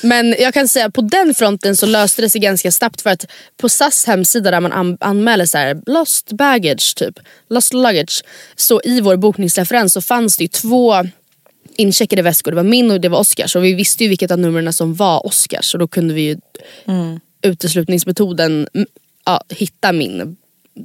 Men 0.03 0.35
jag 0.39 0.55
kan 0.55 0.69
säga 0.69 0.91
på 0.91 1.01
den 1.01 1.35
fronten 1.35 1.77
så 1.77 1.87
löste 1.87 2.23
det 2.23 2.31
sig 2.31 2.41
ganska 2.41 2.73
snabbt 2.73 3.01
för 3.01 3.11
att 3.11 3.27
på 3.57 3.69
SAS 3.69 4.07
hemsida 4.07 4.51
där 4.51 4.61
man 4.61 4.73
an- 4.73 4.97
anmäler 5.01 5.47
så 5.47 5.59
här, 5.59 5.83
lost 5.87 6.33
baggage 6.33 6.95
typ, 6.97 7.19
lost 7.49 7.75
luggage. 7.75 8.23
Så 8.57 8.81
i 8.85 9.01
vår 9.01 9.17
bokningsreferens 9.17 9.93
så 9.93 10.01
fanns 10.01 10.37
det 10.37 10.45
ju 10.45 10.49
två 10.49 10.95
incheckade 11.77 12.23
väskor. 12.23 12.51
Det 12.51 12.57
var 12.57 12.63
min 12.63 12.91
och 12.91 13.01
det 13.01 13.09
var 13.09 13.19
Oscars 13.19 13.57
och 13.57 13.65
vi 13.65 13.75
visste 13.75 14.05
ju 14.05 14.09
vilket 14.09 14.31
av 14.31 14.39
numren 14.39 14.73
som 14.73 14.95
var 14.95 15.27
Oscars 15.27 15.75
och 15.75 15.81
då 15.81 15.89
kunde 15.89 16.15
vi 16.15 16.23
ju 16.23 16.37
uteslutningsmetoden 17.43 18.69
mm, 18.75 18.87
ja, 19.25 19.45
hitta 19.49 19.93
min 19.93 20.37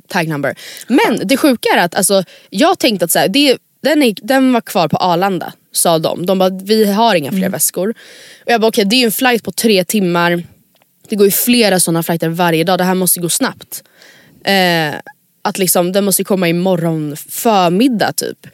tag 0.07 0.27
number. 0.27 0.55
Men 0.87 1.27
det 1.27 1.37
sjuka 1.37 1.69
är 1.75 1.77
att 1.77 1.95
alltså, 1.95 2.23
jag 2.49 2.79
tänkte 2.79 3.05
att 3.05 3.11
så 3.11 3.19
här, 3.19 3.27
det, 3.27 3.57
den, 3.81 4.03
är, 4.03 4.15
den 4.21 4.53
var 4.53 4.61
kvar 4.61 4.87
på 4.87 4.97
Arlanda 4.97 5.53
sa 5.75 5.99
de. 5.99 6.25
De 6.25 6.39
bara 6.39 6.49
vi 6.49 6.85
har 6.85 7.15
inga 7.15 7.31
fler 7.31 7.49
väskor. 7.49 7.89
Och 8.45 8.51
jag 8.51 8.61
bara 8.61 8.67
okej 8.67 8.85
det 8.85 8.95
är 8.95 8.99
ju 8.99 9.05
en 9.05 9.11
flight 9.11 9.43
på 9.43 9.51
tre 9.51 9.83
timmar. 9.83 10.43
Det 11.09 11.15
går 11.15 11.27
ju 11.27 11.31
flera 11.31 11.79
sådana 11.79 12.03
flighter 12.03 12.29
varje 12.29 12.63
dag. 12.63 12.77
Det 12.77 12.83
här 12.83 12.95
måste 12.95 13.19
gå 13.19 13.29
snabbt. 13.29 13.83
Eh, 14.43 14.95
att 15.41 15.57
liksom, 15.57 15.91
den 15.91 16.05
måste 16.05 16.23
komma 16.23 16.49
imorgon 16.49 17.15
förmiddag 17.29 18.11
typ. 18.11 18.47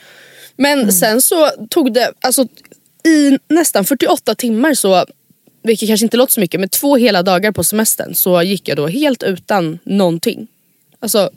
Men 0.55 0.93
sen 0.93 1.21
så 1.21 1.49
tog 1.69 1.93
det, 1.93 2.11
alltså 2.21 2.47
i 3.03 3.37
nästan 3.49 3.85
48 3.85 4.35
timmar 4.35 4.73
så, 4.73 5.05
vilket 5.63 5.87
kanske 5.87 6.05
inte 6.05 6.17
låter 6.17 6.33
så 6.33 6.39
mycket, 6.39 6.59
men 6.59 6.69
två 6.69 6.95
hela 6.95 7.23
dagar 7.23 7.51
på 7.51 7.63
semestern 7.63 8.15
så 8.15 8.41
gick 8.41 8.67
jag 8.67 8.77
då 8.77 8.87
helt 8.87 9.23
utan 9.23 9.79
någonting. 9.83 10.47
Alltså 10.99 11.29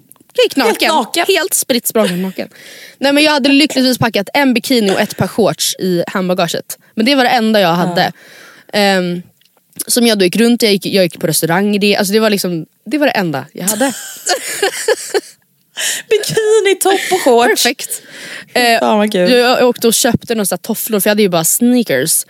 gick 0.43 0.57
naken. 0.57 0.91
Helt 0.91 1.07
naken? 1.07 1.25
Helt 1.29 1.55
spritt 1.55 1.87
språngande 1.87 2.23
naken. 2.23 2.49
Nej 2.99 3.13
men 3.13 3.25
jag 3.25 3.33
hade 3.33 3.49
lyckligtvis 3.49 3.99
packat 3.99 4.29
en 4.35 4.55
bikini 4.55 4.91
och 4.91 5.01
ett 5.01 5.17
par 5.17 5.29
shorts 5.29 5.75
i 5.79 6.05
handbagaget. 6.07 6.79
Men 6.95 7.07
det 7.07 7.15
var 7.15 7.25
det 7.25 7.31
enda 7.31 7.61
jag 7.61 7.75
hade. 7.75 8.13
Ehm, 8.73 9.23
som 9.87 10.07
jag 10.07 10.19
då 10.19 10.25
gick 10.25 10.37
runt 10.37 10.63
jag 10.63 10.73
gick, 10.73 10.87
jag 10.87 11.05
gick 11.05 11.21
på 11.21 11.27
restaurang 11.27 11.75
i 11.75 11.79
det. 11.79 11.97
Alltså 11.97 12.13
det 12.13 12.21
var 12.21 12.31
liksom, 12.31 12.67
det 12.87 12.99
var 12.99 13.07
det 13.07 13.13
enda 13.13 13.47
jag 13.53 13.65
hade. 13.65 13.93
Bikini, 16.09 16.75
topp 16.81 17.13
och 17.13 17.21
shorts. 17.21 17.63
Perfekt. 17.63 18.03
Eh, 18.55 19.09
kul. 19.11 19.31
jag, 19.31 19.61
jag 19.61 19.69
åkte 19.69 19.87
och 19.87 19.95
köpte 19.95 20.35
några 20.35 20.57
tofflor 20.57 21.01
för 21.01 21.09
jag 21.09 21.11
hade 21.11 21.23
ju 21.23 21.29
bara 21.29 21.45
sneakers. 21.45 22.25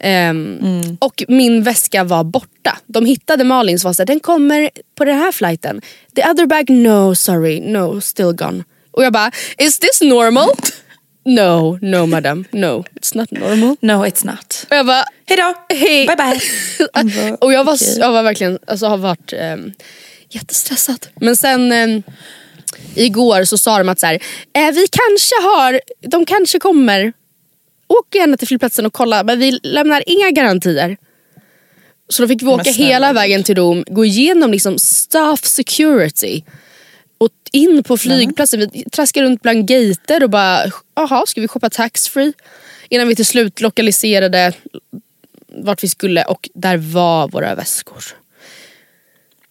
Ehm, 0.00 0.58
Mm. 0.62 0.96
Och 1.00 1.24
min 1.28 1.62
väska 1.62 2.04
var 2.04 2.24
borta. 2.24 2.78
De 2.86 3.06
hittade 3.06 3.44
Malin 3.44 3.78
som 3.78 3.88
var 3.88 3.92
såhär, 3.92 4.06
den 4.06 4.20
kommer 4.20 4.70
på 4.94 5.04
den 5.04 5.18
här 5.18 5.32
flighten. 5.32 5.80
The 6.14 6.22
other 6.30 6.46
bag, 6.46 6.70
no 6.70 7.14
sorry, 7.14 7.60
no 7.60 8.00
still 8.00 8.32
gone. 8.32 8.64
Och 8.90 9.04
jag 9.04 9.12
bara, 9.12 9.30
is 9.58 9.78
this 9.78 10.00
normal? 10.00 10.48
no, 11.24 11.78
no 11.82 12.06
madam, 12.06 12.44
no 12.52 12.84
it's 13.00 13.16
not 13.16 13.30
normal. 13.30 13.76
No 13.80 13.92
it's 14.06 14.26
not. 14.26 14.66
Och 14.70 14.76
jag 14.76 14.86
bara, 14.86 15.04
Hejdå, 15.26 15.54
hej. 15.68 16.06
bye 16.06 16.16
bye. 16.16 16.40
Bara, 16.92 17.36
och 17.40 17.52
jag 17.52 17.64
var, 17.64 17.78
jag 17.98 18.12
var 18.12 18.22
verkligen, 18.22 18.58
alltså 18.66 18.86
har 18.86 18.96
varit 18.96 19.32
um, 19.32 19.72
jättestressad. 20.30 21.06
Men 21.20 21.36
sen 21.36 21.72
ehm, 21.72 22.02
igår 22.94 23.44
så 23.44 23.58
sa 23.58 23.78
de 23.78 23.88
att 23.88 24.00
så 24.00 24.06
här, 24.06 24.14
eh, 24.52 24.70
vi 24.72 24.86
kanske 24.90 25.34
har, 25.42 25.80
de 26.00 26.24
kanske 26.26 26.58
kommer. 26.58 27.12
Åk 27.88 28.14
gärna 28.14 28.36
till 28.36 28.48
flygplatsen 28.48 28.86
och 28.86 28.92
kolla 28.92 29.24
men 29.24 29.38
vi 29.38 29.60
lämnar 29.62 30.02
inga 30.06 30.30
garantier. 30.30 30.96
Så 32.08 32.22
då 32.22 32.28
fick 32.28 32.42
vi 32.42 32.46
åka 32.46 32.70
hela 32.70 33.12
vägen 33.12 33.44
till 33.44 33.54
Rom, 33.54 33.84
gå 33.86 34.04
igenom 34.04 34.50
liksom 34.50 34.78
staff 34.78 35.44
security. 35.44 36.42
Och 37.18 37.30
in 37.52 37.82
på 37.82 37.96
flygplatsen, 37.96 38.60
vi 38.72 38.84
traskade 38.92 39.26
runt 39.26 39.42
bland 39.42 39.68
gater 39.68 40.22
och 40.22 40.30
bara, 40.30 40.60
jaha 40.94 41.24
ska 41.26 41.40
vi 41.40 41.48
shoppa 41.48 41.70
taxfree? 41.70 42.32
Innan 42.88 43.08
vi 43.08 43.16
till 43.16 43.26
slut 43.26 43.60
lokaliserade 43.60 44.52
vart 45.46 45.84
vi 45.84 45.88
skulle 45.88 46.22
och 46.22 46.48
där 46.54 46.76
var 46.76 47.28
våra 47.28 47.54
väskor. 47.54 48.04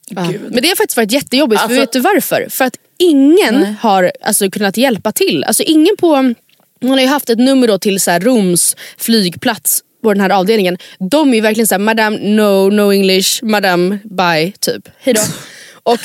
Ja. 0.09 0.31
Men 0.49 0.61
det 0.61 0.67
har 0.67 0.75
faktiskt 0.75 0.97
varit 0.97 1.11
jättejobbigt, 1.11 1.61
för 1.61 1.65
Alltså- 1.65 1.79
vet 1.79 1.91
du 1.91 1.99
varför? 1.99 2.47
För 2.49 2.65
att 2.65 2.77
ingen 2.97 3.75
har 3.81 4.11
alltså, 4.21 4.49
kunnat 4.49 4.77
hjälpa 4.77 5.11
till. 5.11 5.43
Alltså 5.43 5.63
ingen 5.63 5.97
på, 5.97 6.33
man 6.81 6.91
har 6.91 6.99
ju 6.99 7.07
haft 7.07 7.29
ett 7.29 7.39
nummer 7.39 7.67
då 7.67 7.77
till 7.77 7.99
så 7.99 8.11
här, 8.11 8.19
Roms 8.19 8.75
flygplats 8.97 9.83
på 10.03 10.13
den 10.13 10.21
här 10.21 10.29
avdelningen. 10.29 10.77
De 10.99 11.29
är 11.29 11.35
ju 11.35 11.41
verkligen 11.41 11.67
såhär, 11.67 11.79
madam 11.79 12.13
no, 12.13 12.69
no 12.69 12.93
English, 12.93 13.43
madam 13.43 13.99
bye, 14.03 14.51
typ. 14.59 14.89
Hejdå. 14.99 15.21
och, 15.83 15.99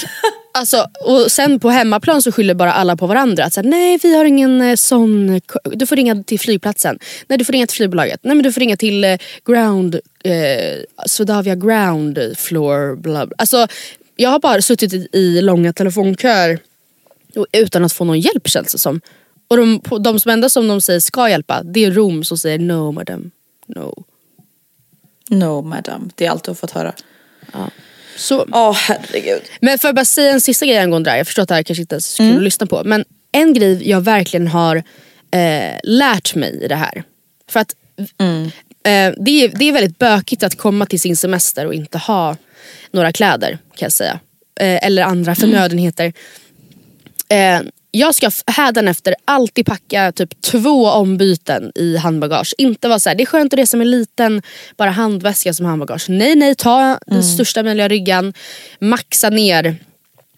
alltså, 0.55 0.87
och 1.05 1.33
sen 1.33 1.61
på 1.61 1.71
hemmaplan 1.71 2.23
så 2.23 2.33
skyller 2.33 2.55
bara 2.55 2.73
alla 2.73 2.97
på 2.97 3.07
varandra. 3.07 3.45
Att 3.45 3.53
så 3.53 3.61
här, 3.61 3.69
nej 3.69 3.99
vi 4.03 4.17
har 4.17 4.25
ingen 4.25 4.63
eh, 4.63 4.77
sån, 4.77 5.41
du 5.65 5.87
får 5.87 5.97
ringa 5.97 6.23
till 6.23 6.41
flygplatsen. 6.41 6.99
Nej 7.27 7.39
du 7.39 7.45
får 7.45 7.53
ringa 7.53 7.67
till 7.67 7.77
flygbolaget. 7.77 8.21
Nej 8.23 8.35
men 8.35 8.45
du 8.45 8.53
får 8.53 8.61
ringa 8.61 8.77
till 8.77 9.05
eh, 9.05 9.19
ground, 9.45 9.95
eh, 10.25 11.05
Swedavia 11.07 11.55
ground 11.55 12.19
floor. 12.37 12.97
Bla, 12.97 13.27
bla. 13.27 13.37
Alltså, 13.39 13.67
jag 14.17 14.31
har 14.31 14.39
bara 14.39 14.63
suttit 14.63 14.93
i, 14.93 15.09
i 15.13 15.41
långa 15.41 15.73
telefonköer 15.73 16.59
utan 17.53 17.85
att 17.85 17.93
få 17.93 18.05
någon 18.05 18.21
hjälp 18.21 18.49
känns 18.49 18.73
det 18.73 18.79
som. 18.79 19.01
Och 19.53 19.59
de, 19.59 19.81
de 20.01 20.21
som 20.21 20.31
enda 20.31 20.49
som 20.49 20.69
de 20.69 20.81
säger 20.81 21.01
ska 21.01 21.29
hjälpa 21.29 21.63
det 21.63 21.85
är 21.85 21.91
Rom 21.91 22.25
som 22.25 22.39
säger 22.39 22.59
no 22.59 22.93
madam, 22.93 23.31
no. 23.67 24.05
No 25.29 25.63
madam, 25.63 26.11
det 26.15 26.27
är 26.27 26.31
allt 26.31 26.45
du 26.45 26.51
har 26.51 26.55
fått 26.55 26.71
höra. 26.71 26.95
Så, 28.17 28.47
Åh 28.53 28.73
herregud. 28.75 29.43
Men 29.61 29.79
får 29.79 29.89
jag 29.89 29.95
bara 29.95 30.05
säga 30.05 30.33
en 30.33 30.41
sista 30.41 30.67
grej 30.67 30.79
angående 30.79 31.09
det 31.09 31.11
här. 31.11 31.19
Jag 31.19 31.27
förstår 31.27 31.43
att 31.43 31.49
det 31.49 31.55
här 31.55 31.63
kanske 31.63 31.81
inte 31.81 31.97
är 31.97 32.01
så 32.01 32.23
kul 32.23 32.37
att 32.37 32.43
lyssna 32.43 32.67
på. 32.67 32.83
Men 32.85 33.05
en 33.33 33.55
grej 33.55 33.89
jag 33.89 34.01
verkligen 34.01 34.49
har 34.49 34.77
eh, 35.31 35.79
lärt 35.83 36.35
mig 36.35 36.65
i 36.65 36.69
det 36.69 36.77
här. 36.77 37.05
För 37.49 37.61
att 37.61 37.75
eh, 37.99 39.15
det, 39.17 39.31
är, 39.31 39.59
det 39.59 39.65
är 39.65 39.73
väldigt 39.73 39.99
bökigt 39.99 40.43
att 40.43 40.57
komma 40.57 40.87
till 40.87 41.01
sin 41.01 41.17
semester 41.17 41.67
och 41.67 41.75
inte 41.75 41.99
ha 41.99 42.37
några 42.91 43.13
kläder 43.13 43.51
kan 43.51 43.87
jag 43.87 43.93
säga. 43.93 44.21
Eh, 44.61 44.87
eller 44.87 45.03
andra 45.03 45.35
förnödenheter. 45.35 46.13
Eh, 47.29 47.61
jag 47.95 48.15
ska 48.15 48.31
hädanefter 48.47 49.15
alltid 49.25 49.67
packa 49.67 50.13
typ 50.13 50.41
två 50.43 50.87
ombyten 50.87 51.73
i 51.75 51.97
handbagage. 51.97 52.55
Inte 52.59 52.89
vara 52.89 52.99
så 52.99 53.09
här, 53.09 53.17
det 53.17 53.23
är 53.23 53.27
skönt 53.27 53.53
att 53.53 53.59
resa 53.59 53.77
med 53.77 53.87
liten 53.87 54.43
bara 54.77 54.91
handväska 54.91 55.55
som 55.55 55.67
handbagage. 55.67 56.09
Nej 56.09 56.37
nej, 56.37 56.55
ta 56.55 56.99
den 57.07 57.23
största 57.23 57.63
möjliga 57.63 57.89
ryggan. 57.89 58.33
Maxa 58.81 59.31
ner 59.31 59.77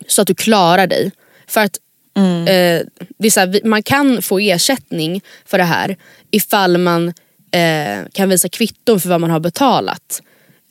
så 0.09 0.23
att 0.23 0.27
du 0.27 0.35
klarar 0.35 0.87
dig. 0.87 1.13
För 1.47 1.61
att 1.61 1.79
eh, 2.17 2.87
det 3.19 3.27
är 3.27 3.31
så 3.31 3.41
här, 3.41 3.61
man 3.65 3.83
kan 3.83 4.23
få 4.23 4.39
ersättning 4.39 5.21
för 5.47 5.59
det 5.59 5.65
här 5.65 5.97
ifall 6.31 6.79
man 6.79 7.09
eh, 7.51 8.09
kan 8.13 8.29
visa 8.29 8.49
kvitton 8.49 9.01
för 9.01 9.09
vad 9.09 9.21
man 9.21 9.31
har 9.31 9.41
betalat. 9.41 10.23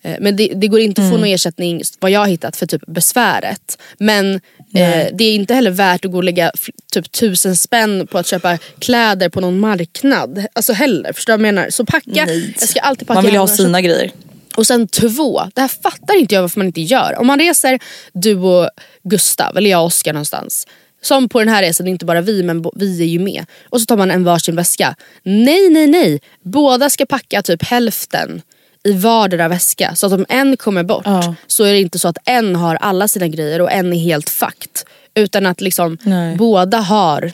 Eh, 0.04 0.16
Men 0.20 0.36
det, 0.36 0.52
det 0.56 0.68
går 0.68 0.80
inte 0.80 1.02
att 1.02 1.10
få 1.10 1.18
någon 1.18 1.28
ersättning, 1.28 1.82
vad 2.00 2.12
jag 2.12 2.20
har 2.20 2.28
hittat, 2.28 2.56
för 2.56 2.66
typ 2.66 2.86
besväret. 2.88 3.78
Men 3.98 4.36
eh, 4.76 5.08
det 5.13 5.24
är 5.24 5.36
inte 5.36 5.54
heller 5.54 5.72
värt 5.72 6.06
att 6.06 6.12
gå 6.12 6.18
och 6.18 6.24
lägga 6.24 6.52
typ 6.94 7.12
tusen 7.12 7.56
spänn 7.56 8.08
på 8.08 8.18
att 8.18 8.28
köpa 8.28 8.58
kläder 8.80 9.30
på 9.30 9.42
någon 9.42 9.60
marknad. 9.60 10.46
Alltså 10.54 10.74
heller, 10.74 11.13
förstår 11.13 11.34
du 11.34 11.38
vad 11.38 11.48
jag 11.48 11.54
menar? 11.54 11.70
Så 11.70 11.86
packa, 11.86 12.26
Nej. 12.26 12.56
jag 12.60 12.70
ska 12.70 12.80
alltid 12.80 13.08
packa 13.08 13.16
Man 13.16 13.26
vill 13.26 13.34
ju 13.34 13.39
ha 13.39 13.48
sina 13.48 13.82
grejer. 13.82 14.12
Och 14.56 14.68
sen 14.68 14.88
två, 14.88 15.44
det 15.56 15.62
här 15.62 15.68
fattar 15.68 16.20
inte 16.20 16.36
jag 16.36 16.42
varför 16.42 16.60
man 16.60 16.68
inte 16.68 16.82
gör. 16.82 17.20
Om 17.20 17.28
man 17.28 17.39
reser 17.39 17.80
du 18.13 18.36
och 18.36 18.70
Gustav, 19.04 19.58
eller 19.58 19.70
jag 19.70 19.80
och 19.80 19.86
Oskar 19.86 20.13
någonstans. 20.13 20.68
Som 21.02 21.30
på 21.30 21.39
den 21.39 21.50
här 21.50 21.62
resan, 21.62 21.88
inte 21.88 22.06
bara 22.06 22.22
vi 22.22 22.44
men 22.44 22.66
vi 22.76 23.02
är 23.02 23.06
ju 23.06 23.20
med. 23.20 23.46
Och 23.70 23.80
så 23.80 23.86
tar 23.86 23.98
man 23.98 24.12
en 24.12 24.24
varsin 24.24 24.56
väska. 24.56 24.96
Nej 25.24 25.70
nej 25.70 25.88
nej, 25.88 26.22
båda 26.44 26.89
ska 26.89 27.06
packa 27.06 27.42
typ 27.42 27.63
hälften 27.63 28.42
i 28.84 28.93
vardera 28.93 29.48
väska. 29.48 29.96
Så 29.96 30.08
att 30.08 30.13
om 30.13 30.26
en 30.30 30.58
kommer 30.58 30.84
bort 30.84 31.04
Ja. 31.06 31.36
så 31.48 31.63
är 31.63 31.74
det 31.74 31.80
inte 31.80 32.00
så 32.00 32.08
att 32.08 32.17
en 32.26 32.56
har 32.56 32.76
alla 32.76 33.08
sina 33.08 33.28
grejer 33.28 33.62
och 33.62 33.72
en 33.72 33.93
är 33.93 33.98
helt 34.00 34.30
fucked. 34.30 34.72
Utan 35.15 35.46
att 35.46 35.62
liksom 35.62 35.98
Nej. 36.04 36.36
båda 36.36 36.78
har 36.78 37.32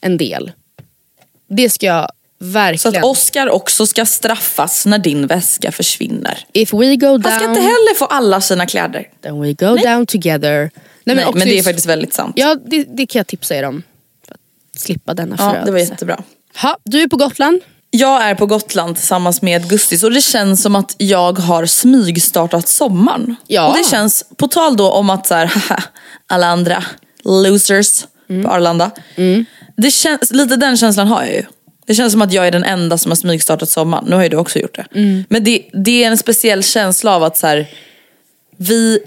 en 0.00 0.16
del. 0.16 0.52
Det 1.48 1.70
ska 1.70 1.86
jag 1.86 2.04
Så 2.40 2.44
verkligen. 2.46 2.96
att 2.96 3.04
Oscar 3.04 3.48
också 3.50 3.86
ska 3.86 4.06
straffas 4.06 4.86
när 4.86 4.98
din 4.98 5.26
väska 5.26 5.72
försvinner. 5.72 6.38
If 6.52 6.72
we 6.72 6.96
go 6.96 7.06
down, 7.06 7.22
Han 7.24 7.32
ska 7.40 7.48
inte 7.48 7.60
heller 7.60 7.94
få 7.94 8.04
alla 8.04 8.40
sina 8.40 8.66
kläder. 8.66 9.08
then 9.22 9.40
we 9.40 9.52
go 9.52 9.76
down 9.76 10.06
together. 10.06 10.70
Nej, 11.04 11.16
Nej, 11.16 11.26
men, 11.34 11.48
det 11.48 11.58
är 11.58 11.62
faktiskt 11.62 11.86
väldigt 11.86 12.14
sant. 12.14 12.34
Ja, 12.38 12.56
det, 12.66 12.84
det 12.88 13.06
kan 13.06 13.18
jag 13.20 13.26
tipsa 13.26 13.54
er 13.56 13.62
om. 13.62 13.82
För 14.26 14.34
att 14.34 14.40
slippa 14.80 15.14
denna 15.14 15.36
Ja, 15.38 15.44
förödelse. 15.44 15.64
det 15.66 15.72
var 15.72 15.78
jättebra. 15.78 16.22
Ha, 16.62 16.76
du 16.84 17.02
är 17.02 17.08
på 17.08 17.16
Gotland. 17.16 17.60
Jag 17.94 18.22
är 18.22 18.34
på 18.34 18.46
Gotland 18.46 18.96
tillsammans 18.96 19.42
med 19.42 19.68
Gustis 19.68 20.02
och 20.02 20.12
det 20.12 20.20
känns 20.20 20.62
som 20.62 20.76
att 20.76 20.94
jag 20.98 21.38
har 21.38 21.66
smygstartat 21.66 22.68
sommaren. 22.68 23.36
Ja. 23.46 23.68
Och 23.68 23.76
det 23.76 23.84
känns, 23.90 24.24
på 24.36 24.48
tal 24.48 24.76
då 24.76 24.90
om 24.90 25.10
att 25.10 25.26
så 25.26 25.34
här, 25.34 25.46
haha, 25.68 25.82
alla 26.26 26.46
andra 26.46 26.84
losers 27.24 28.04
Mm. 28.28 28.44
på 28.44 28.50
Arlanda. 28.50 28.90
Det 29.76 29.90
känns, 29.90 30.30
lite 30.30 30.56
den 30.56 30.76
känslan 30.76 31.06
har 31.08 31.22
jag 31.22 31.32
ju. 31.34 31.42
Det 31.86 31.94
känns 31.94 32.12
som 32.12 32.22
att 32.22 32.32
jag 32.32 32.46
är 32.46 32.50
den 32.50 32.64
enda 32.64 32.98
som 32.98 33.10
har 33.10 33.16
smygstartat 33.16 33.68
sommaren. 33.68 34.04
Nu 34.08 34.16
har 34.16 34.22
ju 34.22 34.28
du 34.28 34.36
också 34.36 34.58
gjort 34.58 34.74
det. 34.74 34.86
Mm. 34.94 35.24
Men 35.28 35.44
det, 35.44 35.62
det 35.72 36.04
är 36.04 36.08
en 36.08 36.18
speciell 36.18 36.62
känsla 36.62 37.16
av 37.16 37.22
att 37.24 37.36
så 37.36 37.46
här, 37.46 37.66
vi 38.56 38.98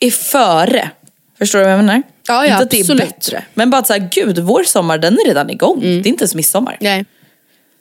är 0.00 0.10
före. 0.10 0.90
Förstår 1.38 1.58
du 1.58 1.64
vad 1.64 1.72
jag 1.72 1.78
menar? 1.78 2.02
Ja, 2.28 2.46
ja, 2.46 2.52
Inte 2.52 2.62
att 2.64 2.70
det 2.70 2.76
är 2.76 2.80
absolut. 2.80 3.08
bättre. 3.08 3.44
Men 3.54 3.70
bara 3.70 3.78
att 3.78 3.86
så 3.86 3.92
här, 3.92 4.08
gud 4.12 4.38
vår 4.38 4.62
sommar 4.62 4.98
den 4.98 5.12
är 5.14 5.26
redan 5.26 5.50
igång. 5.50 5.82
Mm. 5.82 6.02
Det 6.02 6.08
är 6.08 6.10
inte 6.10 6.22
ens 6.22 6.34
midsommar. 6.34 6.76
Nej. 6.80 7.04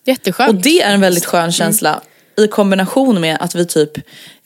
Jätteskönt. 0.05 0.49
Och 0.49 0.55
det 0.55 0.81
är 0.81 0.93
en 0.93 1.01
väldigt 1.01 1.25
skön 1.25 1.51
känsla 1.51 2.01
i 2.37 2.47
kombination 2.47 3.21
med 3.21 3.37
att 3.39 3.55
vi 3.55 3.65
typ 3.65 3.91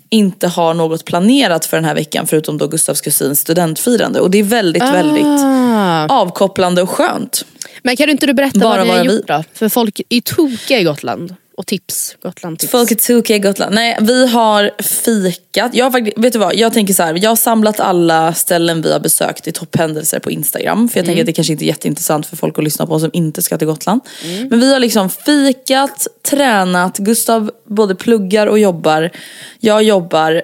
inte 0.10 0.48
har 0.48 0.74
något 0.74 1.06
planerat 1.06 1.66
för 1.66 1.78
den 1.78 1.86
här 1.86 1.96
veckan 1.96 2.28
förutom 2.28 2.58
då 2.58 2.68
Gustavs 2.68 3.02
kusins 3.02 3.40
studentfirande. 3.40 4.20
Och 4.20 4.32
det 4.32 4.38
är 4.38 4.44
väldigt, 4.44 4.84
väldigt 4.84 5.26
Ah. 5.26 6.08
avkopplande 6.08 6.82
och 6.82 6.90
skönt. 6.90 7.46
Men 7.84 7.96
kan 7.96 8.06
du 8.06 8.12
inte 8.12 8.26
du 8.26 8.34
berätta 8.34 8.60
Bara 8.60 8.78
vad 8.86 8.88
ni 8.88 9.08
har 9.08 9.16
gjort 9.16 9.28
då? 9.28 9.44
För 9.54 9.70
folk 9.70 10.02
är 10.10 10.22
tokiga 10.22 10.80
i 10.80 10.84
Gotland. 10.84 11.36
Och 11.58 11.68
tips. 11.68 12.18
Gotland 12.22 12.60
tips. 12.60 12.72
Folk 12.72 12.92
är 12.92 12.96
tokiga 12.96 13.38
i 13.38 13.40
Gotland. 13.40 13.76
Nej, 13.76 13.98
vi 14.02 14.28
har 14.28 14.72
fikat. 14.82 15.76
Jag 15.76 15.86
har 15.86 16.22
vet 16.22 16.34
du 16.34 16.40
vad, 16.40 16.56
jag 16.56 16.74
tänker 16.74 16.94
så 16.94 17.04
här. 17.04 17.20
Jag 17.24 17.30
har 17.32 17.36
samlat 17.36 17.80
alla 17.80 18.34
ställen 18.34 18.82
vi 18.82 18.92
har 18.92 19.00
besökt 19.00 19.48
i 19.48 19.52
topphändelser 19.52 20.20
på 20.20 20.32
Instagram. 20.32 20.90
För 20.90 21.00
jag 21.00 21.06
tänker 21.06 21.22
att 21.22 21.26
det 21.26 21.34
kanske 21.34 21.54
inte 21.54 21.66
är 21.66 21.68
jätteintressant 21.68 22.26
för 22.26 22.36
folk 22.38 22.58
att 22.58 22.64
lyssna 22.64 22.86
på 22.86 23.00
som 23.00 23.10
inte 23.14 23.42
ska 23.42 23.58
till 23.58 23.68
Gotland. 23.68 24.02
Men 24.50 24.60
vi 24.60 24.74
har 24.74 24.80
liksom 24.80 25.10
fikat, 25.10 26.08
tränat, 26.30 26.98
Gustav 26.98 27.52
både 27.66 27.96
pluggar 27.96 28.48
och 28.48 28.60
jobbar. 28.60 29.12
Jag 29.60 29.84
jobbar. 29.84 30.42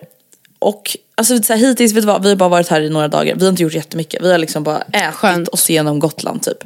Och 0.60 0.98
alltså, 1.16 1.44
så 1.44 1.54
här, 1.54 1.60
hittills, 1.60 1.94
vet 1.94 2.04
du 2.04 2.08
vad, 2.08 2.24
vi 2.24 2.30
har 2.30 2.36
bara 2.36 2.50
varit 2.50 2.68
här 2.68 2.82
i 2.82 2.90
några 2.90 3.08
dagar. 3.08 3.36
Vi 3.36 3.44
har 3.44 3.50
inte 3.50 3.64
gjort 3.64 3.74
jättemycket. 3.74 4.24
Vi 4.24 4.32
har 4.32 4.38
liksom 4.38 4.64
bara 4.64 4.82
ätit 4.82 5.16
Skönt. 5.16 5.48
oss 5.48 5.70
igenom 5.70 6.00
Gotland 6.00 6.42
typ. 6.44 6.64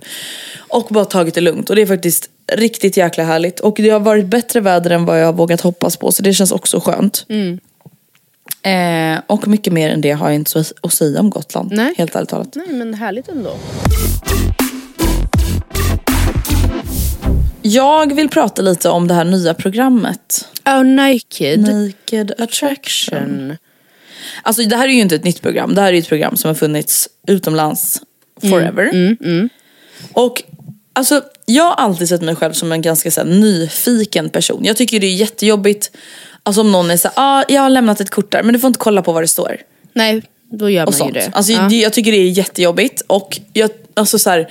Och 0.57 0.87
bara 0.89 1.05
tagit 1.05 1.35
det 1.35 1.41
lugnt. 1.41 1.69
Och 1.69 1.75
det 1.75 1.81
är 1.81 1.85
faktiskt 1.85 2.29
riktigt 2.53 2.97
jäkla 2.97 3.23
härligt. 3.23 3.59
Och 3.59 3.75
det 3.77 3.89
har 3.89 3.99
varit 3.99 4.25
bättre 4.25 4.59
väder 4.59 4.89
än 4.89 5.05
vad 5.05 5.21
jag 5.21 5.25
har 5.25 5.33
vågat 5.33 5.61
hoppas 5.61 5.97
på. 5.97 6.11
Så 6.11 6.23
det 6.23 6.33
känns 6.33 6.51
också 6.51 6.79
skönt. 6.79 7.25
Mm. 7.29 7.59
Eh, 8.61 9.21
och 9.27 9.47
mycket 9.47 9.73
mer 9.73 9.89
än 9.89 10.01
det 10.01 10.11
har 10.11 10.27
jag 10.27 10.35
inte 10.35 10.51
så 10.51 10.63
att 10.81 10.93
säga 10.93 11.19
om 11.19 11.29
Gotland. 11.29 11.71
Nej. 11.71 11.93
Helt 11.97 12.15
ärligt 12.15 12.29
talat. 12.29 12.55
Nej 12.55 12.67
men 12.67 12.93
härligt 12.93 13.27
ändå. 13.27 13.55
Jag 17.61 18.15
vill 18.15 18.29
prata 18.29 18.61
lite 18.61 18.89
om 18.89 19.07
det 19.07 19.13
här 19.13 19.23
nya 19.25 19.53
programmet. 19.53 20.47
Oh 20.65 20.83
Naked. 20.83 21.59
Naked 21.59 22.31
Attraction. 22.37 23.57
Alltså 24.41 24.63
det 24.63 24.75
här 24.75 24.87
är 24.87 24.91
ju 24.91 24.99
inte 25.01 25.15
ett 25.15 25.23
nytt 25.23 25.41
program. 25.41 25.75
Det 25.75 25.81
här 25.81 25.93
är 25.93 25.97
ett 25.97 26.07
program 26.07 26.37
som 26.37 26.47
har 26.47 26.55
funnits 26.55 27.09
utomlands 27.27 28.01
forever. 28.41 28.89
Mm, 28.93 29.49
Och 30.13 30.43
alltså 30.97 31.21
jag 31.45 31.63
har 31.63 31.73
alltid 31.75 32.09
sett 32.09 32.21
mig 32.21 32.35
själv 32.35 32.53
som 32.53 32.71
en 32.71 32.81
ganska 32.81 33.11
så 33.11 33.21
här, 33.21 33.27
nyfiken 33.27 34.29
person. 34.29 34.65
Jag 34.65 34.77
tycker 34.77 34.99
det 34.99 35.07
är 35.07 35.15
jättejobbigt 35.15 35.91
Alltså 36.47 36.61
om 36.61 36.71
någon 36.71 36.91
är 36.91 36.97
såhär, 36.97 37.13
ah, 37.17 37.43
jag 37.47 37.61
har 37.61 37.69
lämnat 37.69 38.01
ett 38.01 38.09
kort 38.09 38.31
där 38.31 38.43
men 38.43 38.53
du 38.53 38.59
får 38.59 38.67
inte 38.67 38.79
kolla 38.79 39.01
på 39.01 39.13
vad 39.13 39.23
det 39.23 39.27
står. 39.27 39.57
Nej, 39.93 40.21
då 40.51 40.69
gör 40.69 40.85
Och 40.85 40.93
man 40.99 41.07
ju 41.07 41.13
det. 41.13 41.31
Alltså, 41.33 41.51
ja. 41.51 41.71
Jag 41.71 41.93
tycker 41.93 42.11
det 42.11 42.17
är 42.17 42.29
jättejobbigt 42.29 43.01
och 43.07 43.39
jag, 43.53 43.69
alltså 43.93 44.19
så 44.19 44.29
här, 44.29 44.49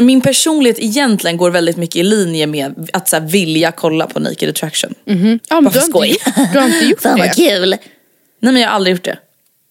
min 0.00 0.20
personlighet 0.20 0.78
egentligen 0.78 1.36
går 1.36 1.50
väldigt 1.50 1.76
mycket 1.76 1.96
i 1.96 2.02
linje 2.02 2.46
med 2.46 2.90
att 2.92 3.08
så 3.08 3.16
här, 3.16 3.26
vilja 3.26 3.72
kolla 3.72 4.06
på 4.06 4.20
Naked 4.20 4.48
Attraction. 4.48 4.94
ja, 5.04 5.14
men 5.14 5.38
bara 5.48 5.70
för 5.70 5.80
har 5.80 5.86
skoj. 5.86 6.16
du 6.52 6.58
har 6.58 6.66
inte 6.66 6.86
gjort 6.86 7.02
det? 7.02 7.32
kul! 7.36 7.70
Nej 8.40 8.52
men 8.52 8.56
jag 8.56 8.68
har 8.68 8.74
aldrig 8.74 8.96
gjort 8.96 9.04
det. 9.04 9.18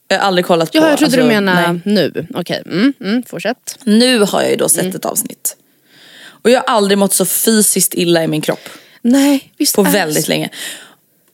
Jag 0.07 0.17
har 0.19 0.25
aldrig 0.27 0.45
kollat 0.45 0.71
på. 0.71 0.77
Ja, 0.77 0.89
jag 0.89 0.97
trodde 0.97 1.05
alltså, 1.05 1.19
du 1.21 1.27
menade 1.41 1.79
nu. 1.85 2.27
Okej, 2.33 2.63
mm, 2.65 2.93
mm, 3.01 3.23
fortsätt. 3.23 3.79
Nu 3.83 4.19
har 4.19 4.41
jag 4.41 4.51
ju 4.51 4.55
då 4.57 4.69
sett 4.69 4.81
Mm. 4.83 4.95
ett 4.95 5.05
avsnitt. 5.05 5.55
Och 6.25 6.49
jag 6.49 6.59
har 6.59 6.75
aldrig 6.75 6.97
mått 6.97 7.13
så 7.13 7.25
fysiskt 7.25 7.93
illa 7.93 8.23
i 8.23 8.27
min 8.27 8.41
kropp. 8.41 8.69
Nej, 9.01 9.53
visst 9.57 9.75
På 9.75 9.83
väldigt 9.83 10.25
så. 10.25 10.29
länge. 10.31 10.49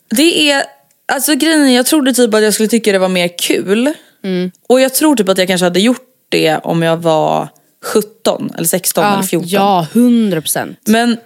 Det 0.09 0.51
är, 0.51 0.63
alltså 1.11 1.35
grejen 1.35 1.61
är, 1.67 1.75
jag 1.75 1.85
trodde 1.85 2.13
typ 2.13 2.33
att 2.33 2.43
jag 2.43 2.53
skulle 2.53 2.69
tycka 2.69 2.91
det 2.91 2.99
var 2.99 3.09
mer 3.09 3.37
kul. 3.37 3.93
Mm. 4.23 4.51
Och 4.67 4.81
jag 4.81 4.93
tror 4.93 5.15
typ 5.15 5.29
att 5.29 5.37
jag 5.37 5.47
kanske 5.47 5.65
hade 5.65 5.79
gjort 5.79 6.05
det 6.29 6.57
om 6.57 6.83
jag 6.83 6.97
var 6.97 7.47
17 7.83 8.51
eller 8.57 8.67
16 8.67 9.03
eller 9.05 9.23
14. 9.23 9.49
Ja, 9.49 9.87
hundra 9.93 10.41
procent. 10.41 10.79
Men 10.85 11.17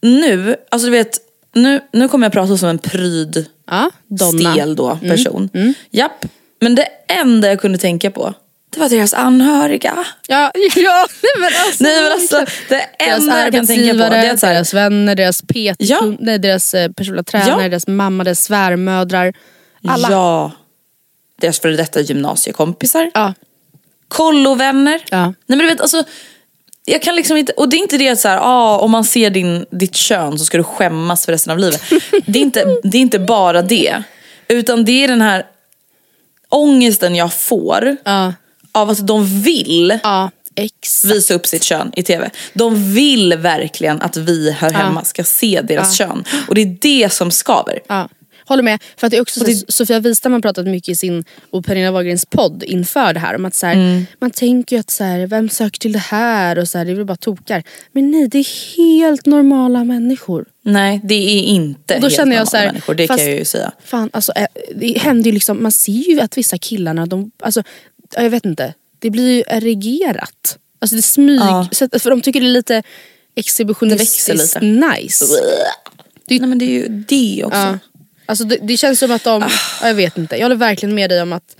nu, 0.00 0.56
alltså 0.70 0.86
du 0.86 0.90
vet, 0.92 1.18
nu, 1.54 1.80
nu 1.92 2.08
kommer 2.08 2.26
jag 2.26 2.32
prata 2.32 2.56
som 2.58 2.68
en 2.68 2.78
pryd, 2.78 3.46
Ja, 3.66 3.90
Donna. 4.06 4.52
stel 4.52 4.76
då 4.76 4.96
person. 5.02 5.48
Japp, 5.90 6.24
men 6.62 6.74
det 6.74 6.88
enda 7.08 7.48
jag 7.48 7.60
kunde 7.60 7.78
tänka 7.78 8.10
på, 8.10 8.34
det 8.70 8.80
var 8.80 8.88
deras 8.88 9.14
anhöriga. 9.14 9.98
Ja, 10.28 10.50
ja 10.76 11.06
nej, 11.22 11.32
men 11.38 11.50
alltså. 11.66 11.84
Nej 11.84 12.02
men 12.02 12.12
alltså, 12.12 12.36
det 12.68 12.86
Deras 12.98 13.20
enda 13.20 13.44
jag 13.44 13.52
kan 13.52 13.66
tänka 13.66 13.92
på 13.92 13.98
här, 14.14 14.54
deras 14.54 14.74
vänner, 14.74 15.14
deras 15.14 15.42
PT, 15.42 15.76
Ja. 15.78 16.12
nej, 16.18 16.38
deras 16.38 16.74
eh, 16.74 16.90
personliga 16.92 17.22
tränare, 17.22 17.62
Ja. 17.62 17.68
deras 17.68 17.86
mamma, 17.86 18.24
deras 18.24 18.42
svärmödrar. 18.42 19.32
Alla. 19.88 20.10
Ja. 20.10 20.50
Deras 21.40 21.60
före 21.60 21.76
detta 21.76 22.00
gymnasiekompisar. 22.00 23.10
Ja. 23.14 23.34
Kollovänner. 24.08 25.00
Ja. 25.10 25.22
Nej 25.24 25.34
men 25.46 25.58
du 25.58 25.66
vet 25.66 25.80
alltså. 25.80 26.04
Jag 26.84 27.02
kan 27.02 27.16
liksom 27.16 27.36
inte, 27.36 27.52
och 27.52 27.68
det 27.68 27.76
är 27.76 27.78
inte 27.78 27.98
det 27.98 28.08
att 28.08 28.20
så 28.20 28.28
här, 28.28 28.38
ah, 28.42 28.78
om 28.78 28.90
man 28.90 29.04
ser 29.04 29.30
din, 29.30 29.66
ditt 29.70 29.96
kön 29.96 30.38
så 30.38 30.44
ska 30.44 30.56
du 30.58 30.64
skämmas 30.64 31.24
för 31.24 31.32
resten 31.32 31.50
av 31.50 31.58
livet. 31.58 31.82
det, 32.26 32.38
är 32.38 32.42
inte, 32.42 32.64
det 32.82 32.98
är 32.98 33.02
inte 33.02 33.18
bara 33.18 33.62
det. 33.62 34.02
Utan 34.48 34.84
det 34.84 35.04
är 35.04 35.08
den 35.08 35.20
här 35.20 35.46
ångesten 36.52 37.14
jag 37.14 37.32
får 37.32 37.96
Ja. 38.04 38.32
av 38.72 38.90
att 38.90 39.06
de 39.06 39.42
vill 39.42 39.98
Ja, 40.02 40.30
visa 41.04 41.34
upp 41.34 41.46
sitt 41.46 41.62
kön 41.62 41.92
i 41.96 42.02
tv. 42.02 42.30
De 42.54 42.92
vill 42.94 43.34
verkligen 43.34 44.02
att 44.02 44.16
vi 44.16 44.50
här 44.50 44.70
hemma 44.72 45.04
ska 45.04 45.24
se 45.24 45.60
deras 45.64 45.96
kön. 45.98 46.24
Och 46.48 46.54
det 46.54 46.60
är 46.60 46.76
det 46.80 47.12
som 47.12 47.30
skaver. 47.30 47.78
Håller 48.46 48.62
med. 48.62 48.82
För 48.96 49.06
att 49.06 49.10
det 49.10 49.16
är 49.16 49.20
också 49.22 49.44
det- 49.44 49.54
så, 49.54 49.64
Sofia 49.68 50.00
Wistam 50.00 50.32
har 50.32 50.40
pratat 50.40 50.66
mycket 50.66 50.88
i 50.88 50.94
sin 50.96 51.24
och 51.50 51.64
Pernilla 51.64 51.90
Wahlgrens 51.90 52.26
podd 52.26 52.62
inför 52.66 53.12
det 53.14 53.20
här. 53.20 53.34
Om 53.34 53.44
att 53.44 53.54
så 53.54 53.66
här, 53.66 53.74
Mm. 53.74 54.06
Man 54.20 54.30
tänker 54.30 54.76
ju 54.76 54.80
att 54.80 54.90
så 54.90 55.04
här, 55.04 55.26
vem 55.26 55.48
söker 55.48 55.78
till 55.78 55.92
det 55.92 55.98
här? 55.98 56.58
Och 56.58 56.68
så 56.68 56.78
här, 56.78 56.84
det 56.84 56.90
är 56.90 56.94
väl 56.94 57.04
bara 57.04 57.16
tokar. 57.16 57.62
Men 57.92 58.10
nej, 58.10 58.28
det 58.28 58.38
är 58.38 58.76
helt 58.76 59.26
normala 59.26 59.84
människor. 59.84 60.44
Nej, 60.64 61.00
det 61.04 61.14
är 61.14 61.42
inte 61.42 61.94
då 61.94 62.00
helt 62.00 62.14
känner 62.14 62.36
jag 62.36 62.48
så 62.48 62.56
här, 62.56 62.66
människor. 62.66 62.94
Det 62.94 63.06
fast- 63.06 63.18
kan 63.20 63.28
jag 63.30 63.38
ju 63.38 63.44
säga. 63.44 63.72
Fan, 63.84 64.10
alltså, 64.12 64.32
eh, 64.36 64.46
det 64.76 64.98
händer 64.98 65.30
ju 65.30 65.34
liksom, 65.34 65.62
man 65.62 65.72
ser 65.72 65.92
ju 65.92 66.20
att 66.20 66.38
vissa 66.38 66.58
killarna, 66.58 67.06
de, 67.06 67.30
alltså, 67.42 67.62
ja, 68.16 68.22
jag 68.22 68.30
vet 68.30 68.44
inte, 68.44 68.74
det 68.98 69.10
blir 69.10 69.30
ju 69.30 69.42
erigerat. 69.46 70.58
Alltså 70.78 70.96
det 70.96 71.02
smyg, 71.02 71.40
Ja. 71.40 71.68
för 71.98 72.10
de 72.10 72.20
tycker 72.20 72.40
det 72.40 72.46
är 72.46 72.50
lite 72.50 72.74
Det 72.74 73.40
exhibitionistiskt 73.40 74.28
växer 74.28 74.60
lite. 74.60 74.86
nice. 75.00 75.24
Nej 76.30 76.40
men 76.40 76.58
det 76.58 76.64
är 76.64 76.68
ju 76.70 76.88
det 76.88 77.44
också. 77.44 77.58
Ja. 77.58 77.78
Alltså 78.32 78.44
det, 78.44 78.58
det 78.62 78.76
känns 78.76 78.98
som 78.98 79.10
att 79.10 79.24
de, 79.24 79.42
ja, 79.80 79.88
jag 79.88 79.94
vet 79.94 80.18
inte, 80.18 80.36
jag 80.36 80.44
håller 80.44 80.56
verkligen 80.56 80.94
med 80.94 81.10
dig 81.10 81.22
om 81.22 81.32
att 81.32 81.56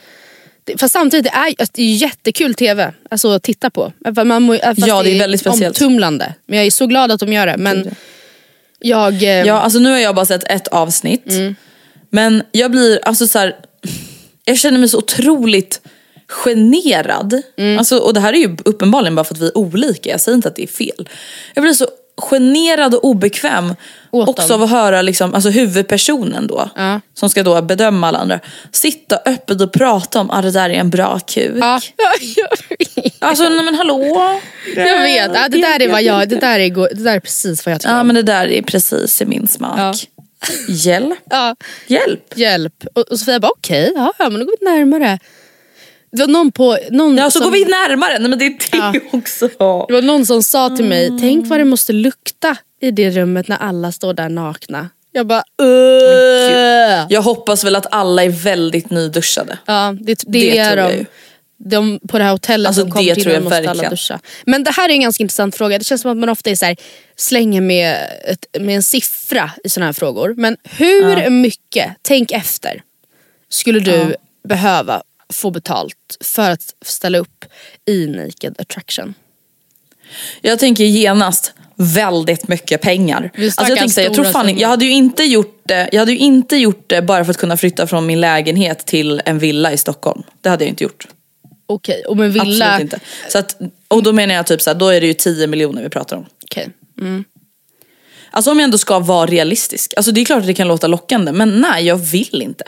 det, 0.65 0.81
Fast 0.81 0.93
samtidigt, 0.93 1.25
det 1.25 1.31
är, 1.31 1.47
alltså, 1.47 1.73
det 1.75 1.83
är 1.83 1.95
jättekul 1.95 2.55
tv 2.55 2.93
alltså, 3.11 3.31
att 3.31 3.43
titta 3.43 3.71
på. 3.71 3.93
Man, 4.25 4.59
Ja, 4.77 5.03
det 5.03 5.11
är 5.11 5.19
väldigt 5.19 5.41
speciellt. 5.41 5.83
omtumlande. 5.83 6.35
Men 6.47 6.59
jag 6.59 6.67
är 6.67 6.71
så 6.71 6.87
glad 6.87 7.13
att 7.13 7.21
de 7.21 7.33
gör 7.33 7.47
det. 7.47 7.57
Men 7.57 7.95
jag... 8.79 9.23
eh, 9.23 9.29
Ja, 9.47 9.61
alltså 9.61 9.79
nu 9.79 9.91
har 9.91 9.99
jag 9.99 10.15
bara 10.15 10.27
sett 10.27 10.45
ett 10.51 10.69
avsnitt. 10.69 11.27
Men 12.11 12.43
jag 12.53 12.71
blir, 12.71 13.01
alltså 13.05 13.27
så 13.27 13.39
här, 13.39 13.57
jag 14.45 14.59
känner 14.59 14.79
mig 14.79 14.89
så 14.89 14.99
otroligt 14.99 15.81
generad. 16.29 17.43
Alltså, 17.79 17.99
och 17.99 18.15
det 18.15 18.21
här 18.21 18.33
är 18.33 18.37
ju 18.39 18.57
uppenbarligen 18.65 19.15
bara 19.15 19.25
för 19.25 19.35
att 19.35 19.41
vi 19.41 19.47
är 19.47 19.59
olika, 19.59 20.11
jag 20.11 20.21
säger 20.21 20.37
inte 20.37 20.49
att 20.49 20.57
det 20.57 20.63
är 20.63 20.67
fel. 20.67 21.09
Jag 21.55 21.63
blir 21.63 21.73
så 21.73 21.87
generad 22.23 22.95
och 22.95 23.05
obekväm 23.05 23.75
Åt 24.11 24.29
också 24.29 24.49
dem. 24.49 24.57
av 24.57 24.63
att 24.63 24.71
höra 24.71 25.03
liksom, 25.03 25.35
alltså 25.35 25.51
huvudpersonen 25.51 26.47
då, 26.47 26.71
Ja. 26.77 27.01
som 27.15 27.31
ska 27.31 27.43
då 27.43 27.63
bedöma 27.63 28.09
alla 28.09 28.19
andra, 28.19 28.41
sitta 28.73 29.17
öppet 29.27 29.61
och 29.61 29.73
prata 29.73 30.21
om 30.21 30.31
att 30.31 30.39
ah, 30.39 30.43
det 30.43 30.51
där 30.51 30.71
är 30.71 30.75
en 30.75 30.91
bra 30.91 31.19
kuk. 31.19 31.53
ja, 31.61 31.81
jag 32.37 32.77
vet. 33.03 33.15
Alltså 33.19 33.49
nej 33.49 33.65
men 33.65 33.75
hallå. 33.75 34.31
Jag 34.77 35.03
vet, 35.03 35.31
ja, 35.35 35.49
det, 35.49 35.59
där 35.63 35.83
är 35.83 35.89
vad 35.89 36.03
jag, 36.03 36.29
det, 36.29 36.37
där 36.37 36.59
är, 36.59 36.95
det 36.95 37.03
där 37.05 37.17
är 37.17 37.21
precis 37.21 37.67
vad 37.67 37.73
jag 37.75 37.81
tycker 37.81 37.95
Ja 37.95 38.01
om. 38.01 38.07
men 38.07 38.17
det 38.17 38.23
där 38.23 38.47
är 38.47 38.63
precis 38.63 39.23
i 39.23 39.25
min 39.27 39.49
smak. 39.49 39.79
Ja. 39.79 39.95
Hjälp. 40.69 41.19
Ja, 41.31 41.57
Hjälp. 41.87 42.33
hjälp. 42.39 42.85
Och, 42.95 43.03
och 43.03 43.19
Sofia 43.19 43.41
bara 43.41 43.53
okej, 43.59 43.93
ja, 43.97 44.13
ja 44.19 44.31
men 44.31 44.41
då 44.41 44.47
går 44.47 44.55
vi 44.61 44.67
närmare. 44.67 45.19
Det 46.13 46.23
var 46.23 46.29
någon 46.29 46.53
på... 46.53 46.79
Någon 46.91 47.17
Ja, 47.17 47.31
så 47.31 47.39
som, 47.39 47.45
går 47.45 47.51
vi 47.53 47.65
närmare. 47.65 48.19
Nej 48.19 48.29
men 48.31 48.39
det 48.39 48.45
är 48.47 48.51
det 48.51 48.77
Ja. 48.77 48.93
också. 49.13 49.49
Det 49.89 49.95
var 49.95 50.03
någon 50.03 50.27
som 50.27 50.43
sa 50.43 50.77
till 50.77 50.85
mig, 50.85 51.07
Mm. 51.07 51.21
tänk 51.21 51.47
vad 51.47 51.61
det 51.61 51.65
måste 51.65 51.93
lukta 51.93 52.57
i 52.81 52.91
det 52.91 53.11
rummet 53.11 53.49
när 53.49 53.57
alla 53.57 53.93
står 53.93 54.15
där 54.15 54.29
nakna. 54.29 54.89
Jag 55.13 55.27
bara, 55.27 55.43
"Ugh." 55.63 57.07
Jag 57.09 57.23
hoppas 57.23 57.65
väl 57.65 57.77
att 57.77 57.87
alla 57.91 58.25
är 58.25 58.29
väldigt 58.29 58.91
nyduschade. 58.91 59.59
Ja, 59.67 59.95
det, 60.01 60.15
det, 60.15 60.25
Det 60.27 60.59
är 60.59 60.77
de. 60.77 61.07
de. 61.59 62.01
På 62.09 62.19
det 62.19 62.25
här 62.25 62.31
hotellet 62.33 62.67
Alltså, 62.69 62.83
som 62.83 62.91
kommer 62.91 63.15
det 63.15 63.23
tror 63.23 63.35
jag 63.35 63.43
måste 63.43 63.57
alla 63.59 63.67
verkligen. 63.67 63.91
duscha. 63.91 64.21
Men 64.47 64.65
det 64.65 64.71
här 64.71 64.89
är 64.89 64.93
en 64.93 65.01
ganska 65.01 65.23
intressant 65.23 65.57
fråga. 65.57 65.79
Det 65.79 65.85
känns 65.85 66.01
som 66.03 66.11
att 66.11 66.17
man 66.17 66.29
ofta 66.29 66.51
är 66.51 66.55
så 66.55 66.65
här, 66.67 66.77
slänger 67.17 67.61
med, 67.61 67.97
ett, 68.25 68.47
med 68.61 68.77
en 68.77 68.83
siffra 68.83 69.51
i 69.65 69.69
sådana 69.69 69.87
här 69.87 69.93
frågor. 69.93 70.35
Men 70.37 70.57
hur 70.65 71.31
mycket, 71.31 71.91
tänk 72.03 72.31
efter, 72.33 72.83
skulle 73.49 73.81
du 73.81 74.15
behöva 74.49 75.03
få 75.33 75.51
betalt 75.51 75.97
för 76.21 76.51
att 76.51 76.75
ställa 76.85 77.19
upp 77.19 77.45
i 77.89 78.07
Naked 78.07 78.57
Attraction? 78.59 79.15
Jag 80.41 80.59
tänker 80.59 80.85
genast 80.85 81.53
väldigt 81.77 82.49
mycket 82.49 82.81
pengar. 82.81 83.31
Alltså 83.37 83.63
jag, 83.63 83.77
här, 83.77 84.03
jag, 84.03 84.15
tror 84.15 84.25
fan, 84.25 84.59
jag 84.59 84.69
hade 84.69 84.85
ju 84.85 84.91
inte 84.91 85.25
gjort 85.25 85.63
det 85.65 85.89
Jag 85.93 86.01
hade 86.01 86.13
ju 86.13 86.19
inte 86.19 86.57
gjort 86.57 86.85
det 86.87 87.03
bara 87.03 87.25
för 87.25 87.31
att 87.31 87.37
kunna 87.37 87.57
flytta 87.57 87.87
från 87.87 88.07
min 88.07 88.21
lägenhet 88.21 88.87
till 88.87 89.23
en 89.25 89.39
villa 89.39 89.73
i 89.73 89.77
Stockholm. 89.77 90.23
Det 90.41 90.49
hade 90.49 90.65
jag 90.65 90.69
inte 90.69 90.85
gjort. 90.85 91.07
Okej, 91.67 92.05
och 92.09 92.17
med 92.17 92.33
villa... 92.33 92.67
Absolut 92.67 92.93
inte. 92.93 93.01
Så 93.29 93.39
att, 93.39 93.57
och 93.89 94.03
då 94.03 94.13
menar 94.13 94.35
jag 94.35 94.47
typ 94.47 94.63
så 94.63 94.71
här, 94.71 94.75
då 94.75 94.89
är 94.89 95.01
det 95.01 95.07
ju 95.07 95.15
10 95.15 95.47
miljoner 95.47 95.83
vi 95.83 95.89
pratar 95.89 96.17
om. 96.17 96.27
Okej. 96.45 96.69
Alltså 98.31 98.51
om 98.51 98.59
jag 98.59 98.65
ändå 98.65 98.79
ska 98.79 98.99
vara 98.99 99.27
realistisk. 99.27 99.95
Alltså 99.97 100.13
det 100.13 100.21
är 100.21 100.25
klart 100.25 100.41
att 100.41 100.47
det 100.47 100.55
kan 100.55 100.69
låta 100.69 100.87
lockande 100.87 101.33
men 101.33 101.61
nej 101.61 101.87
jag 101.87 101.97
vill 101.97 102.43
inte. 102.43 102.65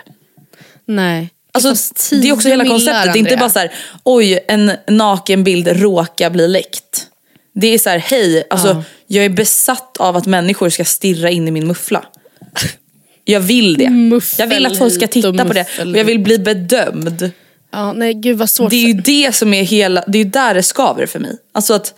Nej. 0.86 1.30
Alltså, 1.54 1.94
det 2.10 2.28
är 2.28 2.32
också 2.32 2.42
10 2.42 2.52
hela 2.52 2.64
konceptet. 2.64 3.12
Det 3.12 3.18
är 3.18 3.20
inte 3.20 3.34
Andrea. 3.34 3.38
bara 3.38 3.50
så 3.50 3.58
här, 3.58 3.72
oj 4.02 4.44
en 4.48 4.72
nakenbild 4.88 5.68
råkar 5.68 6.30
bli 6.30 6.48
läckt. 6.48 7.06
Det 7.54 7.66
är 7.66 7.78
så 7.78 7.90
här, 7.90 7.98
hej, 7.98 8.46
alltså, 8.50 8.82
jag 9.06 9.24
är 9.24 9.28
besatt 9.28 9.96
av 9.96 10.16
att 10.16 10.26
människor 10.26 10.70
ska 10.70 10.84
stirra 10.84 11.30
in 11.30 11.48
i 11.48 11.50
min 11.50 11.66
muffla. 11.66 12.04
Jag 13.24 13.40
vill 13.40 13.74
det. 13.74 13.90
Muffel 13.90 14.36
jag 14.38 14.46
vill 14.56 14.66
att 14.66 14.78
folk 14.78 14.94
ska 14.94 15.06
titta 15.06 15.44
på 15.44 15.52
det. 15.52 15.66
Och 15.78 15.96
jag 15.96 16.04
vill 16.04 16.18
bli 16.18 16.38
bedömd. 16.38 17.30
Ja, 17.72 17.92
nej 17.92 18.14
gud 18.14 18.38
vad 18.38 18.50
svårt. 18.50 18.70
Det 18.70 18.76
är 18.76 18.86
ju 18.86 18.92
det 18.92 19.34
som 19.34 19.54
är 19.54 19.62
hela, 19.62 20.04
det 20.06 20.18
är 20.18 20.24
ju 20.24 20.30
där 20.30 20.54
det 20.54 20.62
skaver 20.62 21.06
för 21.06 21.18
mig. 21.18 21.38
Alltså 21.52 21.74
att 21.74 21.94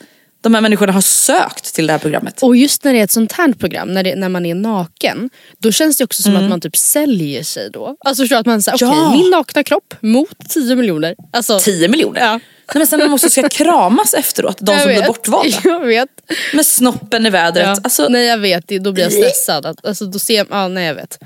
de 0.47 0.55
här 0.55 0.61
människorna 0.63 0.93
har 0.93 1.01
sökt 1.01 1.75
till 1.75 1.87
det 1.87 1.93
här 1.93 1.99
programmet. 2.01 2.43
Och 2.43 2.57
just 2.57 2.85
när 2.85 2.93
det 2.93 2.99
är 3.01 3.05
ett 3.05 3.11
sånt 3.11 3.33
här 3.33 3.53
program, 3.53 3.93
när, 3.95 4.03
det, 4.03 4.15
när 4.15 4.29
man 4.29 4.47
är 4.47 4.55
naken, 4.55 5.31
då 5.59 5.73
känns 5.73 5.97
det 5.97 6.05
också 6.05 6.23
som 6.23 6.37
att 6.37 6.49
man 6.49 6.61
typ 6.61 6.77
säljer 6.77 7.43
sig 7.43 7.71
då. 7.71 7.97
Alltså 8.05 8.25
du, 8.25 8.35
att 8.37 8.47
man 8.47 8.63
säger 8.63 8.77
okej, 8.77 8.87
Mm. 8.89 8.99
Ja. 8.99 9.11
min 9.11 9.31
nakna 9.31 9.63
kropp 9.65 9.95
mot 10.01 10.49
10 10.49 10.77
miljoner. 10.77 11.15
Alltså, 11.33 11.59
10 11.59 11.89
miljoner? 11.89 12.21
Ja. 12.21 12.33
Nej, 12.33 12.41
men 12.75 12.87
sen 12.87 13.01
de 13.01 13.13
också 13.15 13.29
ska 13.31 13.49
kramas 13.51 14.15
efteråt, 14.15 14.57
de 14.61 14.73
jag 14.73 14.81
som 14.81 14.89
blir 14.89 14.99
vet. 14.99 15.07
bortvalda. 15.07 15.57
Jag 15.65 15.81
vet. 15.87 16.09
Med 16.55 16.67
snoppen 16.67 17.27
i 17.27 17.31
vädret. 17.31 17.67
Ja. 17.67 17.77
Alltså, 17.85 18.09
nej 18.09 18.27
jag 18.27 18.39
vet, 18.39 18.69
då 18.69 18.93
blir 18.93 19.05
jag 19.05 19.13
stressad. 19.13 19.79
Alltså, 19.83 20.05
då 20.05 20.19
ser, 20.19 20.47
ja, 20.51 20.69
nej 20.69 20.87
jag 20.87 20.95
vet. 20.95 21.19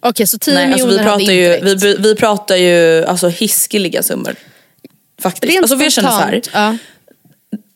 Okej 0.00 0.26
så 0.26 0.38
10 0.38 0.54
Nej, 0.54 0.72
alltså 0.72 0.86
miljoner 0.86 1.02
vi 1.02 1.08
pratar 1.08 1.32
ju, 1.32 1.74
vi, 1.74 1.96
vi 1.98 2.14
pratar 2.14 2.56
ju 2.56 3.04
alltså 3.04 3.28
hiskeliga 3.28 4.02
summor. 4.02 4.34
Faktiskt. 5.22 5.52
Rent 5.52 5.62
alltså 5.62 5.84
jag 5.84 5.92
känner 5.92 6.10
så 6.10 6.16
här, 6.16 6.42
ja. 6.52 6.76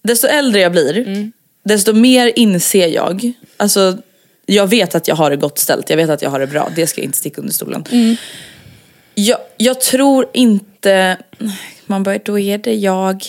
Desto 0.07 0.27
äldre 0.27 0.61
jag 0.61 0.73
blir, 0.73 0.99
Mm. 0.99 1.33
desto 1.65 1.93
mer 1.93 2.33
inser 2.37 2.87
jag, 2.89 3.33
alltså 3.57 3.99
jag 4.47 4.67
vet 4.67 4.95
att 4.95 5.09
jag 5.09 5.17
har 5.17 5.31
det 5.31 5.37
gott 5.37 5.59
ställt, 5.59 5.91
jag 5.91 5.97
vet 5.97 6.11
att 6.11 6.23
jag 6.23 6.31
har 6.31 6.41
det 6.41 6.47
bra, 6.47 6.71
det 6.77 6.87
ska 6.87 7.01
jag 7.01 7.05
inte 7.05 7.19
sticka 7.19 7.41
under 7.41 7.53
stolen. 7.55 7.85
Mm. 7.91 8.17
Jag, 9.15 9.39
jag 9.57 9.81
tror 9.81 10.27
inte, 10.33 11.17
man 11.87 12.03
bara, 12.03 12.19
då 12.25 12.39
är 12.39 12.59
det 12.59 12.75
jag, 12.75 13.25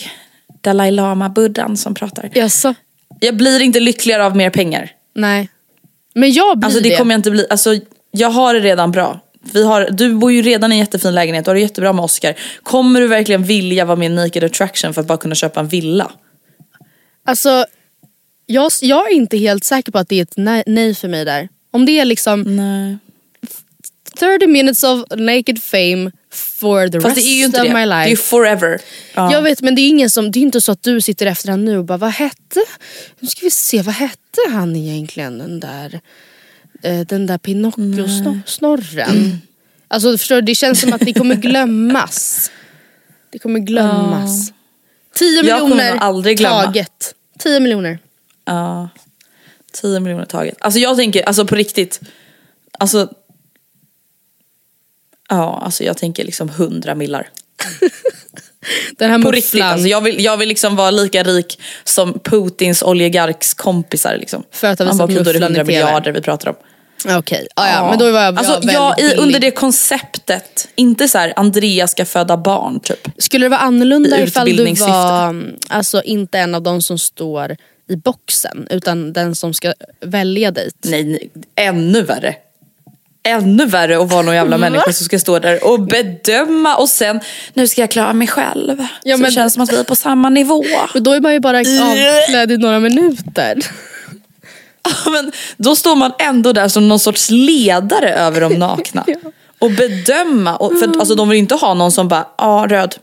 Dalai 0.60 0.90
Lama-buddhan 0.90 1.76
som 1.76 1.94
pratar. 1.94 2.30
Jaså? 2.34 2.74
Jag 3.20 3.36
blir 3.36 3.60
inte 3.62 3.80
lyckligare 3.80 4.24
av 4.24 4.36
mer 4.36 4.50
pengar. 4.50 4.90
Nej. 5.14 5.48
Men 6.14 6.32
jag 6.32 6.58
blir 6.58 6.66
Alltså 6.66 6.80
det 6.80 6.88
det. 6.88 6.96
kommer 6.96 7.14
jag 7.14 7.18
inte 7.18 7.30
bli, 7.30 7.46
alltså 7.50 7.74
jag 8.10 8.30
har 8.30 8.54
det 8.54 8.60
redan 8.60 8.90
bra. 8.92 9.20
Vi 9.52 9.64
har, 9.66 9.88
du 9.90 10.14
bor 10.14 10.32
ju 10.32 10.42
redan 10.42 10.72
i 10.72 10.74
en 10.74 10.78
jättefin 10.78 11.14
lägenhet, 11.14 11.44
du 11.44 11.50
har 11.50 11.54
det 11.54 11.60
jättebra 11.60 11.92
med 11.92 12.04
Oscar. 12.04 12.34
Kommer 12.62 13.00
du 13.00 13.06
verkligen 13.06 13.42
vilja 13.44 13.84
vara 13.84 13.96
med 13.96 14.06
i 14.10 14.14
Naked 14.14 14.44
Attraction 14.44 14.94
för 14.94 15.00
att 15.00 15.06
bara 15.06 15.18
kunna 15.18 15.34
köpa 15.34 15.60
en 15.60 15.68
villa? 15.68 16.10
Alltså, 17.28 17.66
jag, 18.46 18.72
jag 18.82 19.10
är 19.10 19.14
inte 19.14 19.36
helt 19.36 19.64
säker 19.64 19.92
på 19.92 19.98
att 19.98 20.08
det 20.08 20.18
är 20.18 20.22
ett 20.22 20.36
nej, 20.36 20.62
nej 20.66 20.94
för 20.94 21.08
mig 21.08 21.24
där. 21.24 21.48
Om 21.70 21.86
det 21.86 21.98
är 21.98 22.04
liksom 22.04 22.56
Nej. 22.56 22.98
30 24.18 24.46
minutes 24.46 24.84
of 24.84 25.04
naked 25.16 25.62
fame 25.62 26.10
for 26.32 26.88
the 26.88 27.00
Fast 27.00 27.16
rest 27.16 27.26
det 27.26 27.32
är 27.32 27.36
ju 27.38 27.44
inte 27.44 27.60
of 27.60 27.66
det, 27.68 27.74
my 27.74 27.86
det 27.86 27.94
är 27.94 28.04
ju 28.04 28.10
life. 28.10 28.22
forever. 28.22 28.78
Ja. 29.14 29.32
Jag 29.32 29.42
vet 29.42 29.62
men 29.62 29.74
det 29.74 29.80
är 29.82 29.88
ingen 29.88 30.10
som, 30.10 30.30
det 30.30 30.38
är 30.38 30.42
inte 30.42 30.60
så 30.60 30.72
att 30.72 30.82
du 30.82 31.00
sitter 31.00 31.26
efter 31.26 31.48
han 31.50 31.64
nu 31.64 31.78
och 31.78 31.84
bara 31.84 31.98
vad 31.98 32.10
hette, 32.10 32.60
nu 33.20 33.28
ska 33.28 33.40
vi 33.44 33.50
se 33.50 33.82
vad 33.82 33.94
hette 33.94 34.40
han 34.50 34.76
egentligen 34.76 35.38
den 35.38 35.60
där, 35.60 36.00
eh, 36.82 37.00
den 37.00 37.26
där 37.26 37.38
Pinocchio-snorren. 37.38 39.38
Alltså 39.90 40.18
förstår 40.18 40.34
du, 40.36 40.42
det 40.42 40.54
känns 40.54 40.80
som 40.80 40.92
att 40.92 41.00
det 41.00 41.12
kommer 41.12 41.34
glömmas. 41.34 42.50
Det 43.32 43.38
kommer 43.38 43.60
glömmas. 43.60 44.52
10 45.14 45.42
Jag 45.42 45.60
kommer 45.60 45.74
miljoner 45.76 45.90
nog 45.94 46.02
aldrig 46.02 46.38
glömma. 46.38 46.64
taget. 46.64 47.14
10 47.38 47.60
miljoner. 47.60 47.98
Ja. 48.44 48.88
10 49.72 50.00
miljoner 50.00 50.24
taget. 50.24 50.56
Alltså 50.60 50.80
jag 50.80 50.96
tänker, 50.96 51.22
alltså 51.22 51.46
på 51.46 51.54
riktigt. 51.54 52.00
Alltså. 52.78 53.08
Ja, 55.28 55.60
alltså 55.64 55.84
jag 55.84 55.96
tänker 55.96 56.24
liksom 56.24 56.48
100 56.48 56.94
millar. 56.94 57.28
Den 58.98 59.10
här 59.10 59.22
På 59.22 59.30
riktigt, 59.30 59.62
alltså 59.62 59.88
jag, 59.88 60.00
vill, 60.00 60.24
jag 60.24 60.36
vill 60.36 60.48
liksom 60.48 60.76
vara 60.76 60.90
lika 60.90 61.22
rik 61.22 61.60
som 61.84 62.18
Putins 62.18 62.82
oligarks 62.82 63.54
kompisar. 63.54 64.16
Liksom. 64.16 64.44
För 64.50 64.68
att 64.68 64.78
ha 64.78 64.84
visat 64.84 64.98
bara, 64.98 65.04
"Okej, 65.04 65.24
då 65.24 65.30
är 65.30 65.34
det 65.34 65.40
mufflan 65.40 65.52
i 65.52 65.58
100 65.58 65.64
TV." 65.64 65.72
miljarder 65.72 66.12
vi 66.12 66.20
pratar 66.20 66.48
om. 66.50 66.56
Okej, 67.04 67.46
ja, 67.56 67.68
ja. 67.68 67.90
men 67.90 67.98
då 67.98 68.10
var 68.10 68.22
jag, 68.22 68.38
alltså, 68.38 68.60
jag 68.62 69.00
i, 69.00 69.14
under 69.14 69.40
det 69.40 69.50
konceptet. 69.50 70.68
Inte 70.74 71.08
så 71.08 71.18
här, 71.18 71.32
Andreas 71.36 71.90
ska 71.90 72.04
föda 72.04 72.36
barn 72.36 72.80
typ. 72.80 73.08
Skulle 73.18 73.44
det 73.44 73.50
vara 73.50 73.60
annorlunda 73.60 74.18
I 74.18 74.22
ifall 74.22 74.56
du 74.56 74.74
var 74.74 75.28
mm, 75.28 75.56
alltså, 75.68 76.02
inte 76.02 76.38
en 76.38 76.54
av 76.54 76.62
de 76.62 76.82
som 76.82 76.98
står 76.98 77.56
i 77.88 77.96
boxen 77.96 78.66
utan 78.70 79.12
den 79.12 79.34
som 79.34 79.54
ska 79.54 79.74
välja 80.00 80.50
dit? 80.50 80.76
Nej, 80.84 81.04
nej, 81.04 81.30
ännu 81.54 82.02
värre. 82.02 82.34
Ännu 83.22 83.66
värre 83.66 84.02
att 84.02 84.10
vara 84.10 84.22
någon 84.22 84.34
jävla 84.34 84.58
människa 84.58 84.92
som 84.92 85.04
ska 85.04 85.18
stå 85.18 85.38
där 85.38 85.66
och 85.66 85.80
bedöma 85.80 86.76
och 86.76 86.88
sen, 86.88 87.20
nu 87.54 87.68
ska 87.68 87.80
jag 87.80 87.90
klara 87.90 88.12
mig 88.12 88.28
själv. 88.28 88.86
Ja, 89.02 89.16
så 89.16 89.22
men- 89.22 89.30
det 89.30 89.34
känns 89.34 89.54
som 89.54 89.62
att 89.62 89.72
vi 89.72 89.76
är 89.76 89.84
på 89.84 89.96
samma 89.96 90.28
nivå. 90.30 90.64
Men 90.94 91.02
då 91.02 91.12
är 91.12 91.20
man 91.20 91.32
ju 91.32 91.40
bara 91.40 91.58
avklädd 91.58 92.52
i 92.52 92.56
några 92.56 92.80
minuter. 92.80 93.58
Men 95.12 95.32
då 95.56 95.76
står 95.76 95.96
man 95.96 96.12
ändå 96.18 96.52
där 96.52 96.68
som 96.68 96.88
någon 96.88 96.98
sorts 96.98 97.30
ledare 97.30 98.14
över 98.14 98.40
de 98.40 98.54
nakna. 98.54 99.04
Och 99.58 99.70
bedöma. 99.70 100.56
Och, 100.56 100.78
för, 100.78 100.98
alltså, 100.98 101.14
de 101.14 101.28
vill 101.28 101.38
inte 101.38 101.54
ha 101.54 101.74
någon 101.74 101.92
som 101.92 102.08
bara, 102.08 102.26
ja 102.38 102.66
röd. 102.68 102.94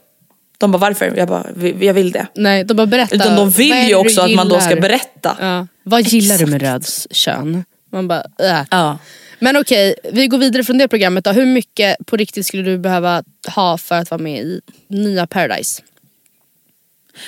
De 0.58 0.72
bara 0.72 0.78
varför? 0.78 1.14
Jag 1.18 1.28
bara, 1.28 1.46
"Vi- 1.56 1.86
jag 1.86 1.94
vill 1.94 2.12
det. 2.12 2.28
Nej, 2.36 2.64
de 2.64 2.74
bara 2.74 2.88
berätta. 2.88 3.16
Utan 3.16 3.36
de 3.36 3.50
vill 3.50 3.88
ju 3.88 3.96
också 3.96 4.22
att 4.22 4.32
man 4.34 4.50
då 4.50 4.60
ska 4.60 4.76
berätta. 4.76 5.38
Ja. 5.40 5.68
Vad 5.84 6.02
gillar 6.02 6.38
du 6.38 6.46
med 6.46 6.62
röds 6.62 7.08
kön? 7.12 7.66
Man 7.92 8.08
bara, 8.08 8.24
äh. 8.40 8.62
Ja. 8.72 8.98
Men 9.40 9.58
okej, 9.58 9.96
vi 10.12 10.28
går 10.28 10.38
vidare 10.38 10.64
från 10.64 10.78
det 10.78 10.88
programmet 10.88 11.24
då. 11.24 11.32
Hur 11.32 11.46
mycket 11.46 11.96
på 12.06 12.18
riktigt 12.18 12.46
skulle 12.46 12.64
du 12.64 12.78
behöva 12.78 13.24
ha 13.56 13.78
för 13.78 13.96
att 13.96 14.12
vara 14.12 14.22
med 14.22 14.42
i 14.42 14.62
nya 14.88 15.28
Paradise? 15.28 15.82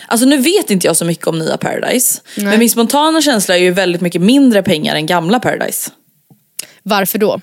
Alltså 0.08 0.28
nu 0.28 0.38
vet 0.38 0.72
inte 0.72 0.88
jag 0.88 0.98
så 0.98 1.06
mycket 1.06 1.28
om 1.28 1.40
nya 1.40 1.58
Paradise. 1.58 2.22
Nej. 2.36 2.46
Men 2.46 2.60
min 2.60 2.70
spontana 2.70 3.22
känsla 3.22 3.56
är 3.56 3.62
ju 3.62 3.72
väldigt 3.72 4.02
mycket 4.02 4.22
mindre 4.22 4.64
pengar 4.64 4.96
än 4.96 5.06
gamla 5.06 5.40
Paradise. 5.40 5.92
Varför 6.84 7.20
då? 7.20 7.42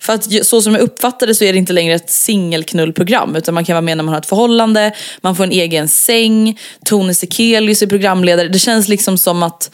För 0.00 0.12
att 0.12 0.46
så 0.46 0.62
som 0.62 0.72
jag 0.74 0.82
uppfattar 0.82 1.26
det 1.26 1.34
så 1.34 1.44
är 1.44 1.52
det 1.52 1.58
inte 1.58 1.72
längre 1.72 1.94
ett 1.94 2.10
singelknullprogram 2.10 3.36
utan 3.36 3.54
man 3.54 3.64
kan 3.64 3.74
vara 3.74 3.82
med 3.82 3.96
när 3.96 4.04
man 4.04 4.14
har 4.14 4.20
ett 4.20 4.26
förhållande, 4.26 4.92
man 5.20 5.36
får 5.36 5.44
en 5.44 5.52
egen 5.52 5.88
säng, 5.88 6.60
Tone 6.84 7.14
Sekelius 7.14 7.82
är 7.82 7.86
programledare. 7.86 8.48
Det 8.48 8.58
känns 8.58 8.88
liksom 8.88 9.18
som 9.18 9.42
att 9.42 9.70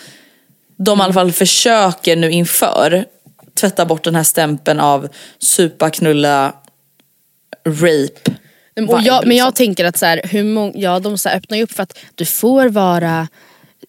de 0.76 1.00
i 1.00 1.02
alla 1.02 1.12
fall 1.12 1.32
försöker 1.32 2.16
nu 2.16 2.30
inför 2.30 3.04
tvätta 3.54 3.86
bort 3.86 4.04
den 4.04 4.14
här 4.14 4.22
stämpeln 4.22 4.80
av 4.80 5.08
supa, 5.38 5.90
knulla, 5.90 6.54
rape. 7.66 8.30
Och 8.76 8.82
jag, 8.82 8.90
men 8.96 9.28
liksom. 9.28 9.32
jag 9.32 9.54
tänker 9.54 9.84
att 9.84 9.96
så 9.96 10.06
här, 10.06 10.20
hur 10.24 10.44
många, 10.44 10.72
ja, 10.76 10.98
de 10.98 11.18
så 11.18 11.28
här 11.28 11.36
öppnar 11.36 11.56
ju 11.56 11.62
upp 11.64 11.72
för 11.72 11.82
att 11.82 11.98
du 12.14 12.24
får 12.24 12.68
vara 12.68 13.28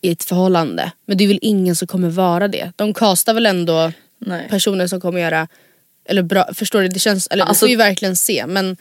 i 0.02 0.12
ett 0.12 0.24
förhållande. 0.24 0.91
Men 1.06 1.17
det 1.17 1.24
är 1.24 1.28
väl 1.28 1.39
ingen 1.41 1.76
som 1.76 1.88
kommer 1.88 2.10
vara 2.10 2.48
det. 2.48 2.71
De 2.76 2.93
kastar 2.93 3.34
väl 3.34 3.45
ändå 3.45 3.91
Nej. 4.19 4.48
personer 4.50 4.88
som 4.88 5.02
kommer 5.02 5.19
göra, 5.21 5.48
eller 6.10 6.21
bra, 6.24 6.45
förstår 6.54 6.82
du? 6.82 6.88
Det 6.88 7.00
känns, 7.00 7.28
eller 7.28 7.45
Alltså- 7.45 7.65
det 7.65 7.67
får 7.67 7.69
ju 7.69 7.76
verkligen 7.76 8.15
se. 8.15 8.45
Men, 8.48 8.78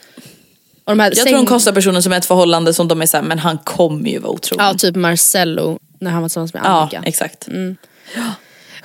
och 0.83 0.91
de 0.91 0.99
här 0.99 1.13
Jag 1.15 1.27
tror 1.27 1.37
de 1.37 1.45
kostar 1.45 1.71
personer 1.71 2.01
som 2.01 2.13
är 2.13 2.17
ett 2.17 2.25
förhållande 2.25 2.73
som 2.73 2.87
de 2.87 3.01
är 3.01 3.05
såhär, 3.05 3.23
men 3.23 3.39
han 3.39 3.57
kommer 3.57 4.09
ju 4.09 4.19
vara 4.19 4.31
otrogen. 4.31 4.65
Ja, 4.65 4.73
typ 4.73 4.95
Marcello 4.95 5.79
när 5.99 6.11
han 6.11 6.21
var 6.21 6.29
tillsammans 6.29 6.53
med 6.53 6.61
Ja, 6.65 6.69
Annika. 6.69 7.01
exakt. 7.05 7.47
Ja, 8.15 8.33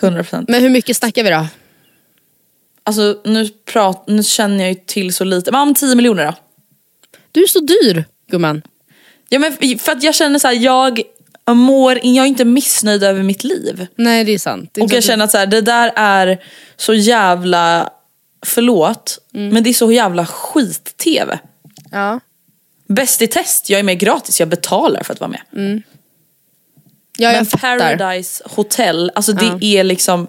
100%. 0.01 0.45
Men 0.49 0.63
hur 0.63 0.71
mycket 0.71 0.97
snackar 0.97 1.25
vi 1.25 1.31
då? 1.31 1.47
Alltså 2.85 3.21
nu, 3.25 3.49
prat, 3.49 4.05
nu 4.07 4.23
känner 4.23 4.65
jag 4.65 4.69
ju 4.73 4.81
till 4.87 5.15
så 5.15 5.25
lite. 5.25 5.53
Men 5.53 5.61
om 5.61 5.75
10 5.75 5.95
miljoner 5.97 6.27
då? 6.27 6.35
Du 7.33 7.43
är 7.43 7.47
så 7.47 7.61
dyr. 7.61 8.05
gumman. 8.31 8.63
Ja, 9.29 9.39
men 9.39 9.79
för 9.79 9.93
att 9.93 10.03
jag 10.03 10.15
känner 10.15 10.39
så 10.39 10.49
här, 10.49 10.55
jag 10.55 11.01
mår, 11.51 11.93
jag 12.03 12.25
är 12.25 12.29
inte 12.29 12.45
missnöjd 12.45 13.05
över 13.05 13.23
mitt 13.23 13.45
liv. 13.45 13.87
Nej 13.97 14.25
det 14.25 14.33
är 14.33 14.39
sant. 14.39 14.71
Det 14.73 14.81
är 14.81 14.85
Och 14.85 14.93
jag 14.93 15.05
känner 15.05 15.25
att 15.25 15.31
så 15.31 15.39
här, 15.39 15.47
det 15.47 15.61
där 15.61 15.93
är 15.97 16.43
så 16.77 16.95
jävla, 16.95 17.91
förlåt, 18.47 19.19
Mm. 19.35 19.49
men 19.55 19.63
det 19.63 19.71
är 19.71 19.75
så 19.75 19.93
jävla 19.93 20.27
skit-tv. 20.27 21.39
Ja. 21.91 22.21
Bäst 22.89 23.23
i 23.23 23.27
test, 23.27 23.71
jag 23.71 23.79
är 23.79 23.83
med 23.85 23.99
gratis, 23.99 24.41
jag 24.41 24.49
betalar 24.49 25.03
för 25.03 25.13
att 25.13 25.21
vara 25.21 25.31
med. 25.31 25.83
Ja, 27.17 27.33
jag 27.33 27.35
men. 27.35 27.47
Paradise 27.47 28.43
Hotel, 28.47 29.13
alltså 29.15 29.33
det 29.33 29.45
Ja. 29.47 29.59
är 29.81 29.85
liksom 29.85 30.27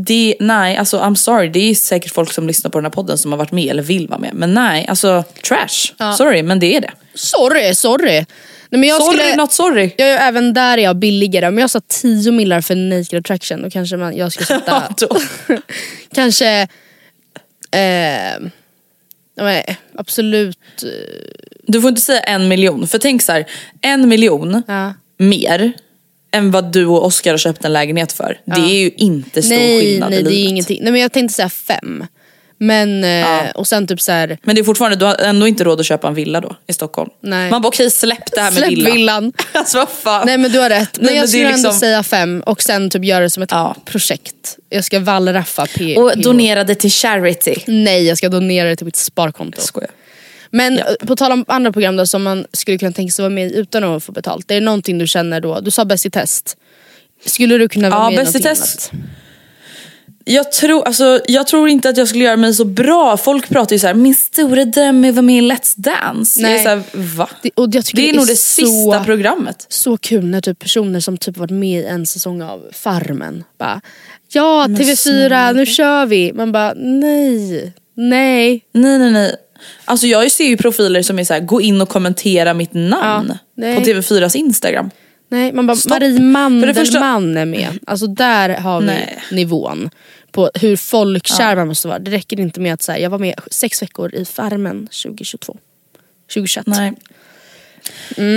det, 0.00 0.36
nej, 0.40 0.76
alltså 0.76 0.98
I'm 0.98 1.14
sorry, 1.14 1.48
det 1.48 1.70
är 1.70 1.74
säkert 1.74 2.12
folk 2.12 2.32
som 2.32 2.46
lyssnar 2.46 2.70
på 2.70 2.78
den 2.78 2.84
här 2.84 2.90
podden 2.90 3.18
som 3.18 3.32
har 3.32 3.38
varit 3.38 3.52
med 3.52 3.70
eller 3.70 3.82
vill 3.82 4.08
vara 4.08 4.18
med. 4.18 4.34
Men 4.34 4.54
nej, 4.54 4.86
alltså 4.88 5.24
trash. 5.48 6.12
Sorry, 6.16 6.42
men 6.42 6.60
det 6.60 6.76
är 6.76 6.80
det. 6.80 6.90
Sorry, 7.14 7.74
sorry. 7.74 8.24
Nej, 8.70 8.80
men 8.80 8.82
jag 8.82 9.02
sorry, 9.02 9.18
skulle, 9.18 9.36
not 9.36 9.52
sorry. 9.52 9.90
jag 9.96 10.28
även 10.28 10.54
där 10.54 10.78
är 10.78 10.82
jag 10.82 10.96
billigare. 10.96 11.48
Om 11.48 11.58
jag 11.58 11.70
sa 11.70 11.80
10 11.88 12.32
millar 12.32 12.60
för 12.60 12.74
Naked 12.74 13.18
Attraction 13.18 13.62
då 13.62 13.70
kanske 13.70 13.96
man, 13.96 14.16
jag 14.16 14.32
skulle 14.32 14.46
sätta 14.60 14.94
kanske 16.14 16.68
eh, 17.70 18.32
ja, 19.34 19.44
men, 19.44 19.62
absolut 19.94 20.82
eh, 20.82 20.90
Du 21.66 21.80
får 21.80 21.88
inte 21.88 22.00
säga 22.00 22.20
en 22.20 22.48
miljon, 22.48 22.88
för 22.88 22.98
tänk 22.98 23.22
så 23.22 23.32
här, 23.32 23.46
en 23.80 24.08
miljon 24.08 24.62
ja. 24.66 24.94
mer 25.18 25.72
än 26.32 26.50
vad 26.50 26.72
du 26.72 26.86
och 26.86 27.04
Oscar 27.06 27.30
har 27.30 27.38
köpt 27.38 27.64
en 27.64 27.72
lägenhet 27.72 28.12
för. 28.12 28.40
Det 28.44 28.60
är 28.60 28.78
ju 28.80 28.90
inte 28.96 29.42
stor 29.42 29.56
Nej, 29.56 29.80
skillnad 29.80 30.10
nej 30.10 30.18
i 30.18 30.22
det 30.22 30.28
är 30.28 30.32
livet. 30.32 30.50
ingenting. 30.50 30.78
Nej 30.82 30.92
men 30.92 31.00
jag 31.00 31.12
tänkte 31.12 31.34
säga 31.34 31.48
fem. 31.48 32.04
Men, 32.60 33.04
eh, 33.04 33.50
och 33.54 33.66
sen 33.66 33.86
typ 33.86 34.00
så 34.00 34.12
här, 34.12 34.38
Men 34.42 34.54
det 34.54 34.60
är 34.60 34.64
fortfarande, 34.64 34.96
du 34.96 35.04
har 35.04 35.14
ändå 35.14 35.46
inte 35.48 35.64
råd 35.64 35.80
att 35.80 35.86
köpa 35.86 36.08
en 36.08 36.14
villa 36.14 36.40
då 36.40 36.56
i 36.66 36.72
Stockholm. 36.72 37.10
Nej. 37.20 37.50
Man 37.50 37.62
bara 37.62 37.68
okej 37.68 37.90
släpp 37.90 38.32
det 38.32 38.40
här 38.40 38.50
med 38.50 38.58
släpp 38.58 38.70
villa. 38.70 38.90
villan. 38.92 39.32
alltså 39.52 39.78
vad 39.78 39.88
fan. 39.88 40.22
Nej 40.26 40.38
men 40.38 40.52
du 40.52 40.58
har 40.58 40.70
rätt. 40.70 40.88
Nej, 41.00 41.06
Nej, 41.06 41.14
jag 41.14 41.14
men 41.14 41.22
det 41.22 41.28
skulle 41.28 41.44
är 41.44 41.46
ändå 41.52 41.68
liksom- 41.68 41.80
säga 41.80 42.02
fem 42.02 42.42
och 42.46 42.62
sen 42.62 42.90
typ 42.90 43.04
göra 43.04 43.20
det 43.20 43.30
som 43.30 43.42
ett 43.42 43.50
Ja. 43.52 43.76
projekt. 43.84 44.56
Jag 44.68 44.84
ska 44.84 45.00
wallraffa 45.00 45.66
P. 45.66 45.96
och 45.96 46.18
donera 46.18 46.64
det 46.64 46.74
till 46.74 46.90
charity. 46.90 47.54
Nej 47.66 48.06
jag 48.06 48.18
ska 48.18 48.28
donera 48.28 48.68
det 48.68 48.76
till 48.76 48.86
mitt 48.86 48.96
sparkonto. 48.96 49.60
Skojar. 49.60 49.90
Men 50.50 50.78
eh, 50.78 50.84
på 51.06 51.16
tal 51.16 51.32
om 51.32 51.44
andra 51.48 51.72
program 51.72 51.96
då 51.96 52.06
som 52.06 52.22
man 52.22 52.46
skulle 52.52 52.78
kunna 52.78 52.92
tänka 52.92 53.12
sig 53.12 53.22
vara 53.22 53.34
med 53.34 53.50
i 53.50 53.54
utan 53.56 53.84
att 53.84 54.04
få 54.04 54.12
betalt. 54.12 54.50
Är 54.50 54.54
det 54.54 54.60
någonting 54.60 54.98
du 54.98 55.06
känner 55.06 55.40
då? 55.40 55.60
Du 55.60 55.70
sa 55.70 55.84
Bäst 55.84 56.06
i 56.06 56.10
test. 56.10 56.56
Skulle 57.26 57.58
du 57.58 57.68
kunna 57.68 57.90
vara 57.90 58.00
Ja, 58.00 58.04
med 58.04 58.12
i 58.12 58.16
någonting 58.16 58.42
test. 58.42 58.90
annat? 58.92 59.04
Jag 60.30 60.52
tror, 60.52 60.86
alltså, 60.86 61.20
jag 61.28 61.46
tror 61.46 61.68
inte 61.68 61.88
att 61.88 61.96
jag 61.96 62.08
skulle 62.08 62.24
göra 62.24 62.36
mig 62.36 62.54
så 62.54 62.64
bra. 62.64 63.16
Folk 63.16 63.48
pratar 63.48 63.72
ju 63.72 63.78
så 63.78 63.86
här: 63.86 63.94
min 63.94 64.14
stora 64.14 64.64
dröm 64.64 65.04
är 65.04 65.08
att 65.08 65.14
vara 65.14 65.22
med 65.22 65.36
i 65.44 65.50
Let's 65.50 65.74
Dance. 65.76 66.42
Nej. 66.42 66.50
Jag 66.52 66.60
är 66.60 66.64
så 66.64 66.68
här, 66.68 66.82
va? 67.16 67.28
Det, 67.42 67.50
och 67.54 67.68
jag 67.72 67.84
tycker 67.84 68.02
Det 68.02 68.10
är 68.10 68.14
nog 68.14 68.26
det 68.26 68.36
så, 68.36 68.66
sista 68.66 69.04
programmet. 69.04 69.66
så 69.68 69.96
kul 69.96 70.24
när 70.24 70.40
typ 70.40 70.58
personer 70.58 71.00
som 71.00 71.16
typ 71.18 71.36
varit 71.36 71.50
med 71.50 71.80
i 71.80 71.84
en 71.84 72.06
säsong 72.06 72.42
av 72.42 72.62
Farmen 72.72 73.44
bara 73.58 73.80
Ja 74.32 74.66
TV4 74.68 75.52
nu 75.54 75.66
kör 75.66 76.06
vi. 76.06 76.32
Man 76.32 76.52
bara 76.52 76.74
nej, 76.76 77.72
nej. 77.94 78.64
Nej 78.72 78.98
nej 78.98 79.10
nej. 79.12 79.36
Alltså 79.84 80.06
jag 80.06 80.30
ser 80.30 80.44
ju 80.44 80.56
profiler 80.56 81.02
som 81.02 81.18
är 81.18 81.24
så 81.24 81.34
här: 81.34 81.40
gå 81.40 81.60
in 81.60 81.80
och 81.80 81.88
kommentera 81.88 82.54
mitt 82.54 82.74
namn 82.74 83.32
Ja, 83.54 83.62
på 83.74 83.80
TV4s 83.80 84.36
Instagram. 84.36 84.90
Nej, 85.30 85.52
man 85.52 85.66
bara, 85.66 85.76
Stopp. 85.76 85.90
Marie 85.90 86.20
Mandelmann 86.20 86.74
första- 86.74 86.98
är 86.98 87.44
med. 87.44 87.78
Alltså 87.86 88.06
där 88.06 88.48
har 88.48 88.80
vi 88.80 88.86
Nej. 88.86 89.22
nivån. 89.30 89.90
På 90.32 90.50
hur 90.54 90.76
folkkär 90.76 91.56
man 91.56 91.68
måste 91.68 91.88
vara. 91.88 91.98
Det 91.98 92.10
räcker 92.10 92.40
inte 92.40 92.60
med 92.60 92.74
att 92.74 92.82
säga 92.82 92.98
jag 92.98 93.10
var 93.10 93.18
med 93.18 93.34
sex 93.50 93.82
veckor 93.82 94.14
i 94.14 94.24
Farmen 94.24 94.88
2022. 94.92 95.56
2021. 96.34 96.66
Nej. 96.66 96.92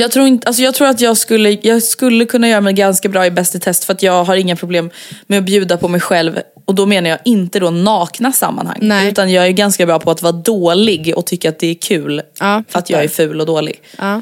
Jag, 0.01 0.11
tror 0.11 0.27
inte, 0.27 0.47
alltså 0.47 0.61
jag 0.63 0.73
tror 0.73 0.87
att 0.87 1.01
jag 1.01 1.17
skulle, 1.17 1.49
jag 1.61 1.83
skulle 1.83 2.25
kunna 2.25 2.49
göra 2.49 2.61
mig 2.61 2.73
ganska 2.73 3.09
bra 3.09 3.25
i 3.25 3.31
Bäst 3.31 3.55
i 3.55 3.59
test 3.59 3.83
för 3.83 3.93
att 3.93 4.03
jag 4.03 4.23
har 4.23 4.35
inga 4.35 4.55
problem 4.55 4.89
med 5.27 5.39
att 5.39 5.45
bjuda 5.45 5.77
på 5.77 5.87
mig 5.87 6.01
själv. 6.01 6.39
Och 6.65 6.75
då 6.75 6.85
menar 6.85 7.09
jag 7.09 7.19
inte 7.25 7.59
då 7.59 7.69
nakna 7.69 8.31
sammanhang. 8.31 8.77
Nej. 8.81 9.09
Utan 9.09 9.31
jag 9.31 9.45
är 9.47 9.51
ganska 9.51 9.85
bra 9.85 9.99
på 9.99 10.11
att 10.11 10.21
vara 10.21 10.31
dålig 10.33 11.13
och 11.17 11.25
tycka 11.25 11.49
att 11.49 11.59
det 11.59 11.67
är 11.67 11.73
kul 11.75 12.21
Ja, 12.39 12.55
att 12.55 12.71
fattar. 12.71 12.93
jag 12.93 13.03
är 13.03 13.07
ful 13.07 13.39
och 13.39 13.45
dålig. 13.47 13.81
Ja. 13.97 14.21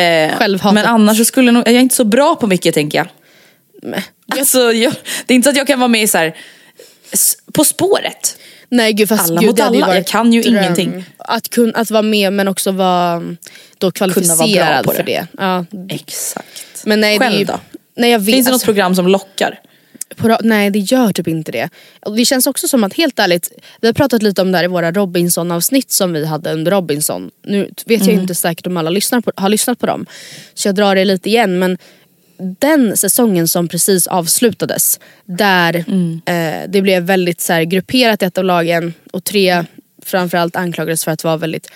Eh, 0.00 0.72
men 0.72 0.78
annars 0.78 1.18
så 1.18 1.24
skulle 1.24 1.52
nog, 1.52 1.62
jag 1.68 1.74
är 1.74 1.80
inte 1.80 1.94
så 1.94 2.04
bra 2.04 2.36
på 2.36 2.46
mycket 2.46 2.74
tänker 2.74 2.98
jag. 2.98 3.08
Men, 3.82 4.00
Alltså, 4.38 4.58
jag, 4.72 4.92
det 5.26 5.34
är 5.34 5.36
inte 5.36 5.46
så 5.46 5.50
att 5.50 5.56
jag 5.56 5.66
kan 5.66 5.78
vara 5.78 5.88
med 5.88 6.02
i 6.02 6.06
så 6.06 6.18
här, 6.18 6.36
På 7.52 7.64
spåret. 7.64 8.36
nej 8.68 8.92
gud 8.92 9.08
fast 9.08 9.30
Alla 9.30 9.40
gud, 9.40 9.50
mot 9.50 9.60
alla. 9.60 9.94
Jag 9.94 10.06
kan 10.06 10.32
ju 10.32 10.42
dröm. 10.42 10.56
ingenting. 10.56 11.04
Att, 11.16 11.50
kun, 11.50 11.72
att 11.74 11.90
vara 11.90 12.02
med 12.02 12.32
men 12.32 12.48
också 12.48 12.70
vara 12.72 13.12
mm, 13.12 13.36
då 13.78 13.86
vara 13.86 13.92
kvalificerad 13.92 14.84
på 14.84 14.92
för 14.92 15.02
det. 15.02 15.26
det. 15.32 15.42
Ja. 15.44 15.64
Exakt. 15.88 16.82
Men 16.84 17.00
nej, 17.00 17.18
Själv 17.18 17.38
ju, 17.38 17.44
då? 17.44 17.60
Nej, 17.96 18.10
jag 18.10 18.18
vet, 18.18 18.34
Finns 18.34 18.46
det 18.46 18.52
något 18.52 18.64
program 18.64 18.94
som 18.94 19.08
lockar? 19.08 19.60
På, 20.20 20.28
ra- 20.28 20.40
nej 20.42 20.70
det 20.70 20.78
gör 20.78 21.12
typ 21.12 21.28
inte 21.28 21.52
det. 21.52 21.68
Och 22.00 22.16
det 22.16 22.24
känns 22.24 22.46
också 22.46 22.68
som 22.68 22.84
att 22.84 22.94
helt 22.94 23.18
ärligt, 23.18 23.52
vi 23.80 23.88
har 23.88 23.92
pratat 23.94 24.22
lite 24.22 24.42
om 24.42 24.52
det 24.52 24.58
här 24.58 24.64
i 24.64 24.68
våra 24.68 24.92
Robinson 24.92 25.52
avsnitt 25.52 25.90
som 25.90 26.12
vi 26.12 26.26
hade 26.26 26.52
under 26.52 26.70
Robinson. 26.70 27.30
Nu 27.42 27.70
vet 27.86 28.06
jag 28.06 28.14
inte 28.14 28.34
säkert 28.34 28.66
om 28.66 28.76
alla 28.76 28.90
lyssnar 28.90 29.20
på, 29.20 29.32
har 29.36 29.48
lyssnat 29.48 29.78
på 29.78 29.86
dem. 29.86 30.06
Så 30.54 30.68
jag 30.68 30.74
drar 30.74 30.94
det 30.94 31.04
lite 31.04 31.28
igen 31.28 31.58
men 31.58 31.78
den 32.60 32.96
säsongen 32.96 33.48
som 33.48 33.68
precis 33.68 34.06
avslutades 34.06 35.00
där 35.24 35.74
eh, 36.26 36.68
det 36.68 36.82
blev 36.82 37.02
väldigt 37.02 37.40
så 37.40 37.52
här, 37.52 37.62
grupperat 37.62 38.22
i 38.22 38.24
ett 38.24 38.38
av 38.38 38.44
lagen 38.44 38.94
och 39.12 39.24
tre 39.24 39.64
framförallt 40.02 40.56
anklagades 40.56 41.04
för 41.04 41.12
att 41.12 41.24
vara 41.24 41.36
väldigt 41.36 41.70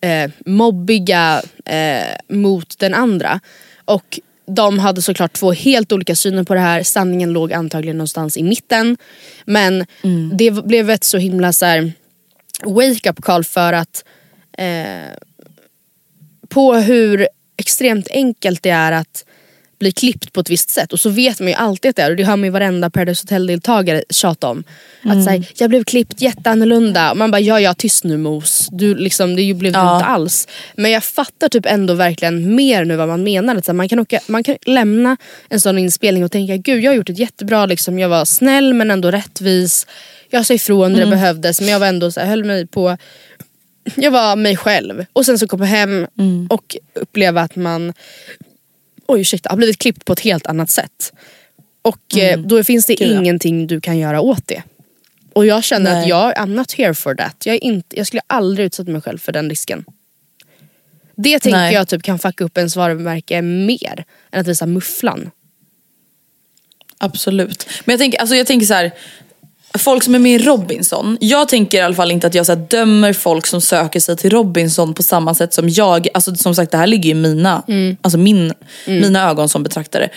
eh, 0.00 0.30
mobbiga 0.46 1.42
eh, 1.64 2.36
mot 2.36 2.78
den 2.78 2.94
andra. 2.94 3.40
Och 3.84 4.20
de 4.54 4.78
hade 4.78 5.02
såklart 5.02 5.32
två 5.32 5.52
helt 5.52 5.92
olika 5.92 6.16
syner 6.16 6.44
på 6.44 6.54
det 6.54 6.60
här. 6.60 6.82
Sanningen 6.82 7.32
låg 7.32 7.52
antagligen 7.52 7.98
någonstans 7.98 8.36
i 8.36 8.42
mitten. 8.42 8.96
Men 9.44 9.86
det 10.32 10.50
blev 10.50 10.90
ett 10.90 11.04
så 11.04 11.18
himla 11.18 11.52
så 11.52 11.66
här, 11.66 11.92
wake 12.64 13.10
up 13.10 13.22
call 13.22 13.44
för 13.44 13.72
att 13.72 14.04
eh, 14.58 15.14
på 16.48 16.74
hur 16.74 17.28
extremt 17.56 18.08
enkelt 18.10 18.62
det 18.62 18.70
är 18.70 18.92
att 18.92 19.24
bli 19.80 19.92
klippt 19.92 20.32
på 20.32 20.40
ett 20.40 20.50
visst 20.50 20.70
sätt. 20.70 20.92
Och 20.92 21.00
så 21.00 21.10
vet 21.10 21.40
man 21.40 21.48
ju 21.48 21.54
alltid 21.54 21.88
att 21.88 21.96
det 21.96 22.02
är 22.02 22.10
och 22.10 22.16
det 22.16 22.24
hör 22.24 22.36
man 22.36 22.44
ju 22.44 22.50
varenda 22.50 22.90
Paradise 22.90 23.22
Hotel-deltagare 23.24 24.02
tjata 24.10 24.48
om. 24.48 24.64
Att 25.02 25.24
säga, 25.24 25.42
jag 25.58 25.70
blev 25.70 25.84
klippt 25.84 26.20
jätteannorlunda. 26.22 27.10
Och 27.10 27.16
man 27.16 27.30
bara, 27.30 27.40
ja 27.40 27.60
ja 27.60 27.74
tyst 27.74 28.04
nu 28.04 28.16
mos. 28.16 28.68
Du, 28.72 28.94
liksom, 28.94 29.36
det 29.36 29.54
blev 29.54 29.72
Ja. 29.72 29.96
inte 29.96 30.06
alls. 30.06 30.48
Men 30.76 30.90
jag 30.90 31.04
fattar 31.04 31.48
typ 31.48 31.66
ändå 31.66 31.94
verkligen 31.94 32.54
mer 32.54 32.84
nu 32.84 32.96
vad 32.96 33.08
man 33.08 33.22
menar. 33.22 33.56
Att 33.56 33.64
så 33.64 33.72
här, 33.72 33.76
man, 33.76 33.88
kan 33.88 33.98
åka, 33.98 34.20
man 34.26 34.42
kan 34.42 34.56
lämna 34.66 35.16
en 35.48 35.60
sån 35.60 35.78
inspelning 35.78 36.24
och 36.24 36.32
tänka, 36.32 36.56
gud 36.56 36.84
jag 36.84 36.90
har 36.90 36.96
gjort 36.96 37.10
ett 37.10 37.18
jättebra, 37.18 37.66
liksom, 37.66 37.98
jag 37.98 38.08
var 38.08 38.24
snäll 38.24 38.74
men 38.74 38.90
ändå 38.90 39.10
rättvis. 39.10 39.86
Jag 40.30 40.46
sa 40.46 40.54
ifrån 40.54 40.92
när 40.92 41.00
det 41.00 41.10
behövdes 41.10 41.60
men 41.60 41.68
jag 41.70 41.80
var 41.80 41.86
ändå 41.86 42.12
så 42.12 42.20
här, 42.20 42.26
höll 42.26 42.44
mig 42.44 42.66
på 42.66 42.96
jag 43.96 44.10
var 44.10 44.36
mig 44.36 44.56
själv. 44.56 45.04
Och 45.12 45.26
sen 45.26 45.38
så 45.38 45.46
komma 45.46 45.64
hem 45.64 46.06
och 46.50 46.76
uppleva 46.94 47.40
att 47.40 47.56
man 47.56 47.92
oj, 49.10 49.20
ursäkta, 49.20 49.50
har 49.50 49.56
blivit 49.56 49.78
klippt 49.78 50.04
på 50.04 50.12
ett 50.12 50.20
helt 50.20 50.46
annat 50.46 50.70
sätt. 50.70 51.12
Och 51.82 52.16
eh, 52.16 52.40
då 52.40 52.64
finns 52.64 52.86
det 52.86 52.94
Gud, 52.94 53.10
ingenting 53.10 53.66
du 53.66 53.80
kan 53.80 53.98
göra 53.98 54.20
åt 54.20 54.46
det. 54.46 54.62
Och 55.32 55.46
jag 55.46 55.64
känner 55.64 55.90
att 55.90 55.96
Nej. 55.96 56.08
jag, 56.08 56.34
I'm 56.34 56.54
not 56.54 56.72
here 56.72 56.94
for 56.94 57.14
that. 57.14 57.46
Jag, 57.46 57.54
är 57.54 57.64
inte, 57.64 57.96
jag 57.96 58.06
skulle 58.06 58.22
aldrig 58.26 58.66
utsätta 58.66 58.90
mig 58.90 59.00
själv 59.00 59.18
för 59.18 59.32
den 59.32 59.48
risken. 59.48 59.84
Det 61.16 61.38
tänker 61.38 61.58
Nej. 61.58 61.74
jag 61.74 61.88
typ 61.88 62.02
kan 62.02 62.18
fucka 62.18 62.44
upp 62.44 62.58
ens 62.58 62.76
varumärke 62.76 63.42
mer 63.42 64.04
än 64.30 64.40
att 64.40 64.46
visa 64.46 64.66
mufflan. 64.66 65.30
Absolut. 66.98 67.66
Men 67.84 67.92
jag 67.92 68.00
tänker, 68.00 68.18
alltså 68.18 68.36
jag 68.36 68.46
tänker 68.46 68.66
så 68.66 68.74
här. 68.74 68.92
Folk 69.78 70.02
som 70.02 70.14
är 70.14 70.18
med 70.18 70.40
i 70.40 70.44
Robinson. 70.44 71.18
Jag 71.20 71.48
tänker 71.48 71.78
i 71.78 71.80
alla 71.80 71.94
fall 71.94 72.10
inte 72.10 72.26
att 72.26 72.34
jag 72.34 72.46
så 72.46 72.54
dömer 72.54 73.12
folk 73.12 73.46
som 73.46 73.60
söker 73.60 74.00
sig 74.00 74.16
till 74.16 74.30
Robinson 74.30 74.94
på 74.94 75.02
samma 75.02 75.34
sätt 75.34 75.54
som 75.54 75.68
jag. 75.68 76.08
Alltså 76.14 76.34
som 76.34 76.54
sagt 76.54 76.70
det 76.72 76.78
här 76.78 76.86
ligger 76.86 77.10
i 77.10 77.14
mina, 77.14 77.62
alltså 78.02 78.18
min, 78.18 78.52
mina 78.86 79.30
ögon 79.30 79.48
som 79.48 79.62
betraktare. 79.62 80.08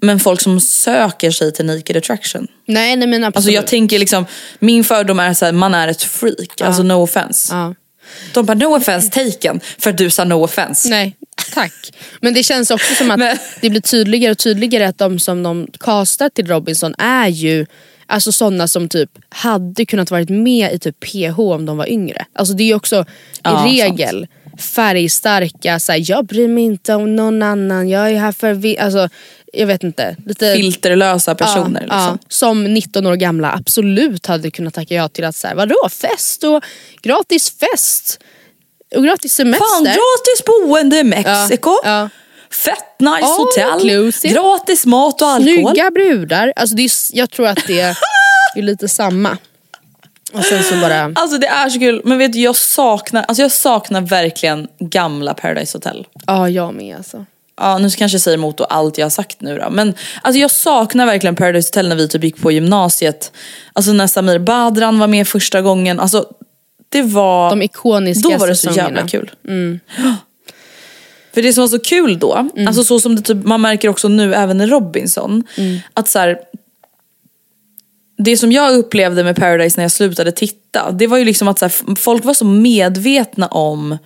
Men 0.00 0.20
folk 0.20 0.40
som 0.40 0.60
söker 0.60 1.30
sig 1.30 1.52
till 1.52 1.64
Naked 1.66 1.96
Attraction. 1.96 2.46
Nej, 2.66 2.96
nej 2.96 3.08
men 3.08 3.24
absolut. 3.24 3.36
Alltså 3.36 3.50
jag 3.50 3.66
tänker 3.66 3.98
liksom, 3.98 4.26
min 4.58 4.84
fördom 4.84 5.20
är 5.20 5.44
att 5.44 5.54
man 5.54 5.74
är 5.74 5.88
ett 5.88 6.02
freak. 6.02 6.60
Alltså 6.60 6.82
no 6.82 6.92
offense. 7.02 7.54
ja. 7.54 7.74
De 8.34 8.46
bara 8.46 8.54
no 8.54 8.76
offense 8.76 9.10
taken 9.10 9.60
för 9.78 9.90
att 9.90 9.98
du 9.98 10.10
sa 10.10 10.24
no 10.24 10.34
offense. 10.44 10.88
Nej, 10.88 11.16
tack. 11.54 11.92
Men 12.20 12.34
det 12.34 12.42
känns 12.42 12.70
också 12.70 12.94
som 12.94 13.10
att 13.10 13.18
Men- 13.18 13.36
det 13.60 13.70
blir 13.70 13.80
tydligare 13.80 14.32
och 14.32 14.38
tydligare 14.38 14.88
att 14.88 14.98
de 14.98 15.18
som 15.18 15.42
de 15.42 15.68
castar 15.80 16.28
till 16.28 16.46
Robinson 16.46 16.94
är 16.98 17.28
ju 17.28 17.66
Alltså 18.12 18.32
sådana 18.32 18.68
som 18.68 18.88
typ 18.88 19.10
hade 19.28 19.86
kunnat 19.86 20.10
varit 20.10 20.28
med 20.28 20.72
i 20.72 20.78
typ 20.78 21.00
PH 21.00 21.40
om 21.40 21.66
de 21.66 21.76
var 21.76 21.88
yngre. 21.88 22.26
Alltså 22.32 22.54
det 22.54 22.70
är 22.70 22.74
också 22.74 23.00
i 23.00 23.04
Ja, 23.42 23.64
regel 23.66 24.26
färgstarka, 24.58 25.80
så 25.80 25.92
här, 25.92 26.02
jag 26.10 26.26
bryr 26.26 26.48
mig 26.48 26.64
inte 26.64 26.94
om 26.94 27.16
någon 27.16 27.42
annan, 27.42 27.88
jag 27.88 28.10
är 28.10 28.18
här 28.18 28.32
för 28.32 28.52
vi... 28.52 28.78
Alltså, 28.78 29.08
jag 29.52 29.66
vet 29.66 29.84
inte. 29.84 30.16
Lite, 30.26 30.54
Filterlösa 30.54 31.34
personer 31.34 31.80
ja, 31.80 31.80
liksom. 31.80 31.98
ja, 31.98 32.18
som 32.28 32.64
19 32.64 33.06
år 33.06 33.14
gamla 33.14 33.52
absolut 33.52 34.26
hade 34.26 34.50
kunnat 34.50 34.74
tacka 34.74 34.94
ja 34.94 35.08
till 35.08 35.24
att 35.24 35.36
säga 35.36 35.54
vadå 35.54 35.88
fest 35.90 36.44
och 36.44 36.64
gratis 37.02 37.50
fest. 37.58 38.20
Och 38.96 39.04
gratis 39.04 39.34
semester. 39.34 39.66
Fan, 39.66 39.84
gratis 39.84 40.44
boende 40.46 40.98
i 40.98 41.04
Mexiko. 41.04 41.70
Ja. 41.84 42.08
Fett 42.52 43.00
nice 43.00 43.12
All 43.22 43.36
hotell. 43.36 43.80
inclusive. 43.88 44.34
Gratis 44.34 44.86
mat 44.86 45.22
och 45.22 45.28
alkohol. 45.28 45.72
Snygga 45.74 45.90
brudar. 45.90 46.52
Alltså 46.56 46.76
det 46.76 46.82
är, 46.84 46.90
jag 47.12 47.30
tror 47.30 47.46
att 47.46 47.58
det 47.66 47.80
är 48.56 48.62
lite 48.62 48.88
samma. 48.88 49.38
Och 50.32 50.44
sen 50.44 50.62
så 50.62 50.76
bara... 50.76 51.12
Alltså 51.14 51.38
det 51.38 51.46
är 51.46 51.68
så 51.68 51.78
kul. 51.78 52.00
Men 52.04 52.18
vet 52.18 52.32
du, 52.32 52.40
jag 52.40 52.56
saknar, 52.56 53.22
alltså 53.22 53.42
jag 53.42 53.52
saknar 53.52 54.00
verkligen 54.00 54.68
gamla 54.78 55.34
Paradise 55.34 55.76
Hotel. 55.78 56.06
Ja, 56.26 56.48
jag 56.48 56.74
med 56.74 56.96
alltså. 56.96 57.24
Ja, 57.60 57.78
nu 57.78 57.90
kanske 57.90 58.14
jag 58.14 58.22
säger 58.22 58.38
emot 58.38 58.56
då 58.58 58.64
allt 58.64 58.98
jag 58.98 59.04
har 59.04 59.10
sagt 59.10 59.40
nu 59.40 59.58
då. 59.58 59.70
Men 59.70 59.94
alltså 60.22 60.40
jag 60.40 60.50
saknar 60.50 61.06
verkligen 61.06 61.36
Paradise 61.36 61.68
Hotel 61.68 61.88
när 61.88 61.96
vi 61.96 62.08
typ 62.08 62.24
gick 62.24 62.40
på 62.42 62.52
gymnasiet. 62.52 63.32
Alltså 63.72 63.92
när 63.92 64.06
Samir 64.06 64.38
Badran 64.38 64.98
var 64.98 65.06
med 65.06 65.28
första 65.28 65.60
gången. 65.60 66.00
Alltså 66.00 66.26
det 66.88 67.02
var... 67.02 67.50
De 67.50 67.62
ikoniska 67.62 68.28
Då 68.28 68.36
var 68.38 68.48
det 68.48 68.56
så 68.56 68.66
säsongerna. 68.68 68.88
jävla 68.88 69.08
kul. 69.08 69.30
För 71.34 71.42
det 71.42 71.52
som 71.52 71.62
var 71.62 71.68
så 71.68 71.78
kul 71.78 72.18
då, 72.18 72.50
alltså 72.66 72.84
så 72.84 73.00
som 73.00 73.16
det 73.16 73.22
typ, 73.22 73.44
man 73.44 73.60
märker 73.60 73.88
också 73.88 74.08
nu 74.08 74.34
även 74.34 74.60
i 74.60 74.66
Robinson. 74.66 75.44
Att 75.94 76.08
så 76.08 76.18
här, 76.18 76.38
det 78.18 78.36
som 78.36 78.52
jag 78.52 78.74
upplevde 78.74 79.24
med 79.24 79.36
Paradise 79.36 79.76
när 79.76 79.84
jag 79.84 79.92
slutade 79.92 80.32
titta, 80.32 80.90
det 80.90 81.06
var 81.06 81.18
ju 81.18 81.24
liksom 81.24 81.48
att 81.48 81.58
så 81.58 81.64
här, 81.64 81.96
folk 81.96 82.24
var 82.24 82.34
så 82.34 82.44
medvetna 82.44 83.46
om 83.46 83.98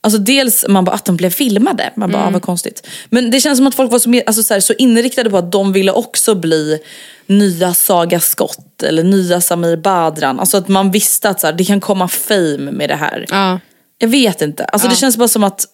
Alltså 0.00 0.18
dels 0.18 0.64
man 0.68 0.84
bara 0.84 0.94
att 0.94 1.04
de 1.04 1.16
blev 1.16 1.30
filmade, 1.30 1.92
man 1.96 2.10
bara 2.10 2.26
ah, 2.26 2.30
vad 2.30 2.42
konstigt. 2.42 2.86
Men 3.08 3.30
det 3.30 3.40
känns 3.40 3.58
som 3.58 3.66
att 3.66 3.74
folk 3.74 3.92
var 3.92 3.98
så, 3.98 4.22
alltså 4.26 4.42
så, 4.42 4.54
här, 4.54 4.60
så 4.60 4.72
inriktade 4.72 5.30
på 5.30 5.38
att 5.38 5.52
de 5.52 5.72
ville 5.72 5.92
också 5.92 6.34
bli 6.34 6.78
nya 7.26 7.74
Saga 7.74 8.20
Skott 8.20 8.82
eller 8.82 9.02
nya 9.02 9.40
Samir 9.40 9.76
Badran. 9.76 10.40
Alltså 10.40 10.56
att 10.56 10.68
man 10.68 10.90
visste 10.90 11.28
att 11.28 11.40
så 11.40 11.46
här, 11.46 11.54
det 11.54 11.64
kan 11.64 11.80
komma 11.80 12.08
fame 12.08 12.58
med 12.72 12.88
det 12.88 12.96
här. 12.96 13.26
Ja. 13.28 13.60
Jag 13.98 14.08
vet 14.08 14.42
inte, 14.42 14.64
alltså 14.64 14.88
det 14.88 14.96
känns 14.96 15.16
bara 15.16 15.28
som 15.28 15.44
att 15.44 15.66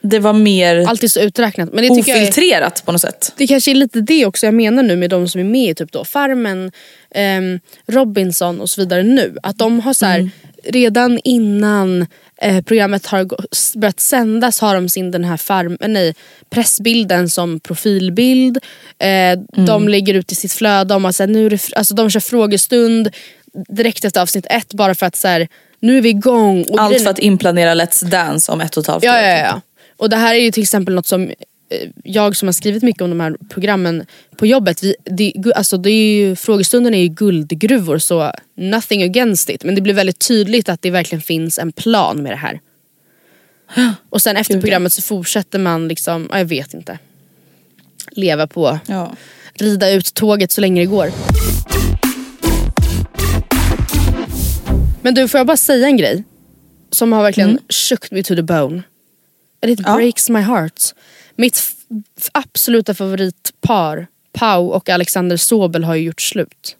det 0.00 0.18
var 0.18 0.32
mer 0.32 0.84
Allt 0.88 1.02
är 1.02 1.08
så 1.08 1.20
uträknat. 1.20 1.72
Men 1.72 1.84
det 1.88 1.94
tycker 1.94 2.10
jag 2.12 2.18
är, 2.18 2.22
ofiltrerat 2.22 2.82
på 2.86 2.92
något 2.92 3.00
sätt. 3.00 3.32
det 3.36 3.46
kanske 3.46 3.70
är 3.70 3.74
lite 3.74 4.00
det 4.00 4.26
också 4.26 4.46
jag 4.46 4.54
menar 4.54 4.82
nu 4.82 4.96
med 4.96 5.10
de 5.10 5.28
som 5.28 5.40
är 5.40 5.44
med 5.44 5.70
i 5.70 5.74
typ 5.74 5.92
då 5.92 6.04
Farmen, 6.04 6.72
ehm, 7.14 7.60
Robinson 7.86 8.60
och 8.60 8.70
så 8.70 8.80
vidare 8.80 9.02
nu. 9.02 9.36
Att 9.42 9.58
de 9.58 9.80
har 9.80 9.92
så 9.92 10.06
här, 10.06 10.30
redan 10.64 11.18
innan 11.24 12.06
eh, 12.42 12.62
programmet 12.64 13.06
har 13.06 13.26
börjat 13.78 14.00
sändas 14.00 14.60
har 14.60 14.74
de 14.74 14.88
sin 14.88 15.10
den 15.10 15.24
här 15.24 15.36
farm, 15.36 15.78
eh, 15.80 15.88
nej, 15.88 16.14
pressbilden 16.50 17.28
som 17.28 17.60
profilbild. 17.60 18.58
Eh, 18.98 19.38
De 19.66 19.88
lägger 19.88 20.14
ut 20.14 20.32
i 20.32 20.34
sitt 20.34 20.52
flöde 20.52 20.94
om 20.94 21.04
att 21.04 21.18
nu 21.18 21.48
det, 21.48 21.60
alltså, 21.76 21.94
de 21.94 22.10
kör 22.10 22.20
frågestund 22.20 23.10
direkt 23.68 24.04
efter 24.04 24.20
avsnitt 24.20 24.46
ett 24.50 24.72
bara 24.72 24.94
för 24.94 25.06
att 25.06 25.16
så 25.16 25.28
här, 25.28 25.48
nu 25.80 25.98
är 25.98 26.02
vi 26.02 26.08
igång. 26.08 26.64
Och 26.70 26.80
Allt 26.80 27.02
för 27.02 27.10
att 27.10 27.18
implanera 27.18 27.74
Let's 27.74 28.04
Dance 28.04 28.52
om 28.52 28.60
ett 28.60 28.76
och 28.76 28.80
ett 28.82 28.86
halvt 28.86 29.04
Ja, 29.04 29.12
år. 29.12 29.22
ja, 29.22 29.38
ja. 29.38 29.60
Och 29.96 30.10
det 30.10 30.16
här 30.16 30.34
är 30.34 30.38
ju 30.38 30.50
till 30.50 30.62
exempel 30.62 30.94
något 30.94 31.06
som 31.06 31.22
eh, 31.22 31.32
jag 32.04 32.36
som 32.36 32.48
har 32.48 32.52
skrivit 32.52 32.82
mycket 32.82 33.02
om 33.02 33.10
de 33.10 33.20
här 33.20 33.36
programmen 33.48 34.06
på 34.36 34.46
jobbet, 34.46 34.82
vi, 34.82 34.94
det, 35.04 35.32
alltså 35.56 35.76
det 35.76 35.90
är 35.90 36.16
ju, 36.18 36.36
frågestunden 36.36 36.94
är 36.94 37.02
ju 37.02 37.08
guldgruvor 37.08 37.98
så 37.98 38.32
nothing 38.56 39.02
against 39.02 39.50
it. 39.50 39.64
Men 39.64 39.74
det 39.74 39.80
blir 39.80 39.94
väldigt 39.94 40.18
tydligt 40.28 40.68
att 40.68 40.82
det 40.82 40.90
verkligen 40.90 41.22
finns 41.22 41.58
en 41.58 41.72
plan 41.72 42.22
med 42.22 42.32
det 42.32 42.36
här. 42.36 42.60
Och 44.10 44.22
sen 44.22 44.36
efter 44.36 44.54
Gud, 44.54 44.62
programmet 44.62 44.92
så 44.92 45.02
fortsätter 45.02 45.58
man 45.58 45.88
liksom, 45.88 46.28
ja, 46.30 46.38
jag 46.38 46.44
vet 46.46 46.74
inte. 46.74 46.98
Leva 48.10 48.46
på, 48.46 48.78
Ja. 48.86 49.12
rida 49.54 49.90
ut 49.90 50.14
tåget 50.14 50.50
så 50.50 50.60
länge 50.60 50.80
det 50.80 50.86
går. 50.86 51.10
Men 55.02 55.14
du, 55.14 55.28
får 55.28 55.38
jag 55.38 55.46
bara 55.46 55.56
säga 55.56 55.86
en 55.86 55.96
grej? 55.96 56.24
Som 56.90 57.12
har 57.12 57.22
verkligen 57.22 57.58
shook 57.68 58.10
me 58.10 58.22
to 58.22 58.34
the 58.34 58.42
bone. 58.42 58.82
And 59.66 59.80
it. 59.80 59.86
Ja. 59.86 59.96
breaks 59.96 60.30
my 60.30 60.40
heart. 60.40 60.82
Mitt 61.36 61.62
absoluta 62.32 62.94
favoritpar, 62.94 64.06
Pau 64.32 64.68
och 64.68 64.88
Alexander 64.88 65.36
Sobel 65.36 65.84
har 65.84 65.94
ju 65.94 66.02
gjort 66.02 66.20
slut. 66.20 66.76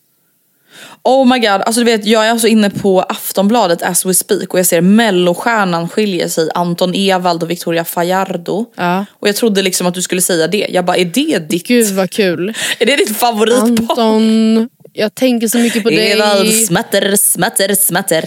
Oh 1.02 1.26
my 1.32 1.38
god, 1.38 1.48
alltså 1.48 1.80
du 1.80 1.84
vet 1.84 2.06
jag 2.06 2.26
är 2.26 2.30
alltså 2.30 2.46
inne 2.48 2.70
på 2.70 3.00
Aftonbladet 3.00 3.82
as 3.82 4.06
we 4.06 4.14
speak 4.14 4.52
och 4.52 4.58
jag 4.58 4.66
ser 4.66 4.80
mellostjärnan 4.80 5.88
skiljer 5.88 6.28
sig, 6.28 6.48
Anton 6.54 6.94
Ewald 6.94 7.42
och 7.42 7.50
Victoria 7.50 7.84
Fajardo. 7.84 8.66
Ja. 8.74 9.04
Och 9.10 9.28
jag 9.28 9.36
trodde 9.36 9.62
liksom 9.62 9.86
att 9.86 9.94
du 9.94 10.02
skulle 10.02 10.20
säga 10.20 10.46
det. 10.46 10.66
Jag 10.70 10.84
bara, 10.84 10.96
är 10.96 11.04
det 11.04 11.38
ditt, 11.38 11.66
Gud 11.66 11.94
vad 11.94 12.10
kul. 12.10 12.48
är 12.78 12.86
det 12.86 12.96
ditt 12.96 13.16
favoritpar? 13.16 13.90
Anton, 13.90 14.68
jag 14.92 15.14
tänker 15.14 15.48
så 15.48 15.58
mycket 15.58 15.82
på 15.82 15.90
dig. 15.90 16.12
Ewald, 16.12 16.54
smatter, 16.54 17.16
smatter, 17.16 17.74
smatter. 17.74 18.24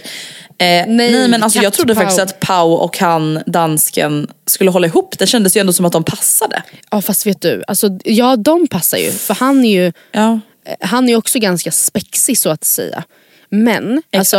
Eh, 0.59 0.85
nej, 0.87 1.27
men 1.27 1.43
alltså 1.43 1.59
jag 1.59 1.73
trodde 1.73 1.93
katt-Pau. 1.93 2.03
faktiskt 2.05 2.19
att 2.35 2.39
Pau 2.39 2.71
och 2.73 2.97
han, 2.97 3.39
dansken, 3.45 4.27
skulle 4.45 4.71
hålla 4.71 4.87
ihop. 4.87 5.15
Det 5.19 5.27
kändes 5.27 5.57
ju 5.57 5.59
ändå 5.59 5.73
som 5.73 5.85
att 5.85 5.91
de 5.93 6.03
passade. 6.03 6.63
Ja 6.91 7.01
fast 7.01 7.25
vet 7.25 7.41
du, 7.41 7.63
alltså, 7.67 7.99
ja 8.05 8.35
de 8.35 8.67
passar 8.67 8.97
ju. 8.97 9.11
För 9.11 9.33
han 9.33 9.65
är 9.65 9.83
ju 9.83 9.91
Ja. 10.11 10.39
eh, 10.65 10.87
han 10.87 11.09
är 11.09 11.15
också 11.15 11.39
ganska 11.39 11.71
spexig 11.71 12.37
så 12.37 12.49
att 12.49 12.63
säga. 12.63 13.03
Men 13.49 14.01
alltså, 14.17 14.37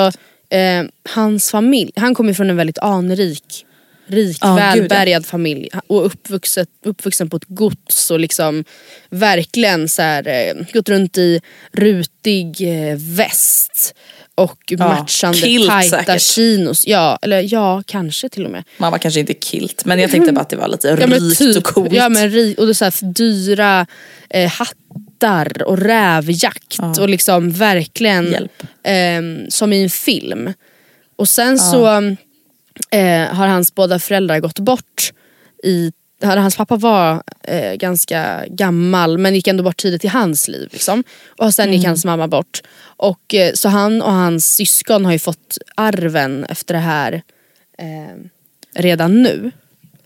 eh, 0.51 0.85
hans 1.15 1.51
familj, 1.51 1.93
han 1.97 2.15
kommer 2.15 2.35
från 2.35 2.51
en 2.51 2.57
väldigt 2.57 2.79
anrik, 2.79 3.67
rik, 4.07 4.39
ja. 4.41 4.55
välbärgad 4.55 5.27
familj. 5.27 5.69
Och 5.87 6.07
uppvuxen, 6.07 6.67
uppvuxen 6.85 7.31
på 7.31 7.37
ett 7.37 7.45
gods 7.49 8.11
och 8.11 8.21
liksom 8.21 8.65
verkligen 9.11 9.89
så 9.89 10.03
här, 10.03 10.29
eh, 10.29 10.65
gått 10.73 10.89
runt 10.89 11.19
i 11.19 11.41
rutig 11.73 12.61
eh, 12.61 12.97
väst. 12.99 13.95
Och 14.41 14.73
matchande 14.79 15.39
kilt 15.39 15.71
tajta 15.71 15.99
säkert. 15.99 16.23
chinos. 16.23 16.87
Ja, 16.87 17.19
eller 17.23 17.53
ja, 17.53 17.83
kanske 17.87 18.29
till 18.29 18.45
och 18.45 18.51
med. 18.51 18.65
Man 18.79 18.91
var 18.93 18.99
kanske 18.99 19.21
inte 19.21 19.35
kilt, 19.35 19.85
men 19.85 19.99
jag 19.99 20.11
tänkte 20.11 20.33
bara 20.33 20.41
att 20.41 20.49
det 20.49 20.57
var 20.57 20.69
lite 20.69 20.89
Ja, 20.89 20.97
rikt 21.07 21.39
typ, 21.39 21.57
och 21.57 21.65
coolt. 21.65 21.93
Ja 21.93 22.09
men 22.09 22.31
ri- 22.31 22.55
och 22.59 22.77
så 22.77 22.85
här 22.85 23.13
dyra 23.13 23.87
eh, 24.31 24.51
hattar 24.51 25.63
och 25.63 25.79
rävjakt 25.79 26.79
och 27.01 27.09
liksom 27.09 27.51
verkligen 27.51 28.49
ehm, 28.83 29.51
som 29.51 29.73
i 29.73 29.83
en 29.83 29.91
film. 29.91 30.53
Och 31.17 31.29
sen 31.29 31.59
så 31.59 31.87
eh, 32.91 33.35
har 33.35 33.47
hans 33.47 33.75
båda 33.75 33.99
föräldrar 33.99 34.41
gått 34.41 34.59
bort. 34.59 35.13
I, 35.63 35.93
hans 36.23 36.57
pappa 36.57 36.77
var 36.77 37.23
eh, 37.43 37.75
ganska 37.75 38.45
gammal 38.49 39.19
men 39.19 39.35
gick 39.35 39.47
ändå 39.47 39.63
bort 39.65 39.77
tidigt 39.77 40.05
i 40.05 40.09
hans 40.09 40.49
liv. 40.49 40.69
Liksom. 40.73 41.05
Och 41.27 41.55
sen 41.55 41.73
gick 41.73 41.87
hans 41.87 42.05
mamma 42.05 42.29
bort. 42.29 42.63
Och, 42.83 43.35
eh, 43.35 43.53
så 43.55 43.69
han 43.69 44.03
och 44.03 44.13
hans 44.13 44.55
syskon 44.55 45.05
har 45.05 45.13
ju 45.13 45.19
fått 45.19 45.59
arven 45.75 46.45
efter 46.45 46.75
det 46.75 46.81
här 46.81 47.23
eh, 47.79 48.17
redan 48.75 49.23
nu. 49.23 49.51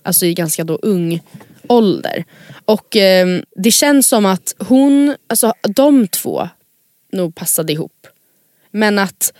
Alltså 0.02 0.26
i 0.26 0.34
ganska 0.34 0.64
då 0.64 0.74
ung 0.74 1.20
ålder. 1.68 2.24
Och 2.64 2.96
eh, 2.96 3.40
det 3.56 3.70
känns 3.70 4.08
som 4.08 4.26
att 4.26 4.54
hon, 4.58 5.16
alltså 5.26 5.52
de 5.62 6.08
två 6.08 6.48
nog 7.12 7.34
passade 7.34 7.72
ihop. 7.72 8.06
Men 8.70 8.98
att 8.98 9.32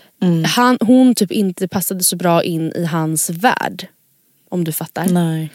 han, 0.45 0.77
hon 0.81 1.15
typ 1.15 1.31
inte 1.31 1.67
passade 1.67 2.03
så 2.03 2.15
bra 2.15 2.43
in 2.43 2.71
i 2.75 2.85
hans 2.85 3.29
värld. 3.29 3.87
Om 4.49 4.63
du 4.63 4.71
fattar. 4.71 5.05
Nej. 5.05 5.49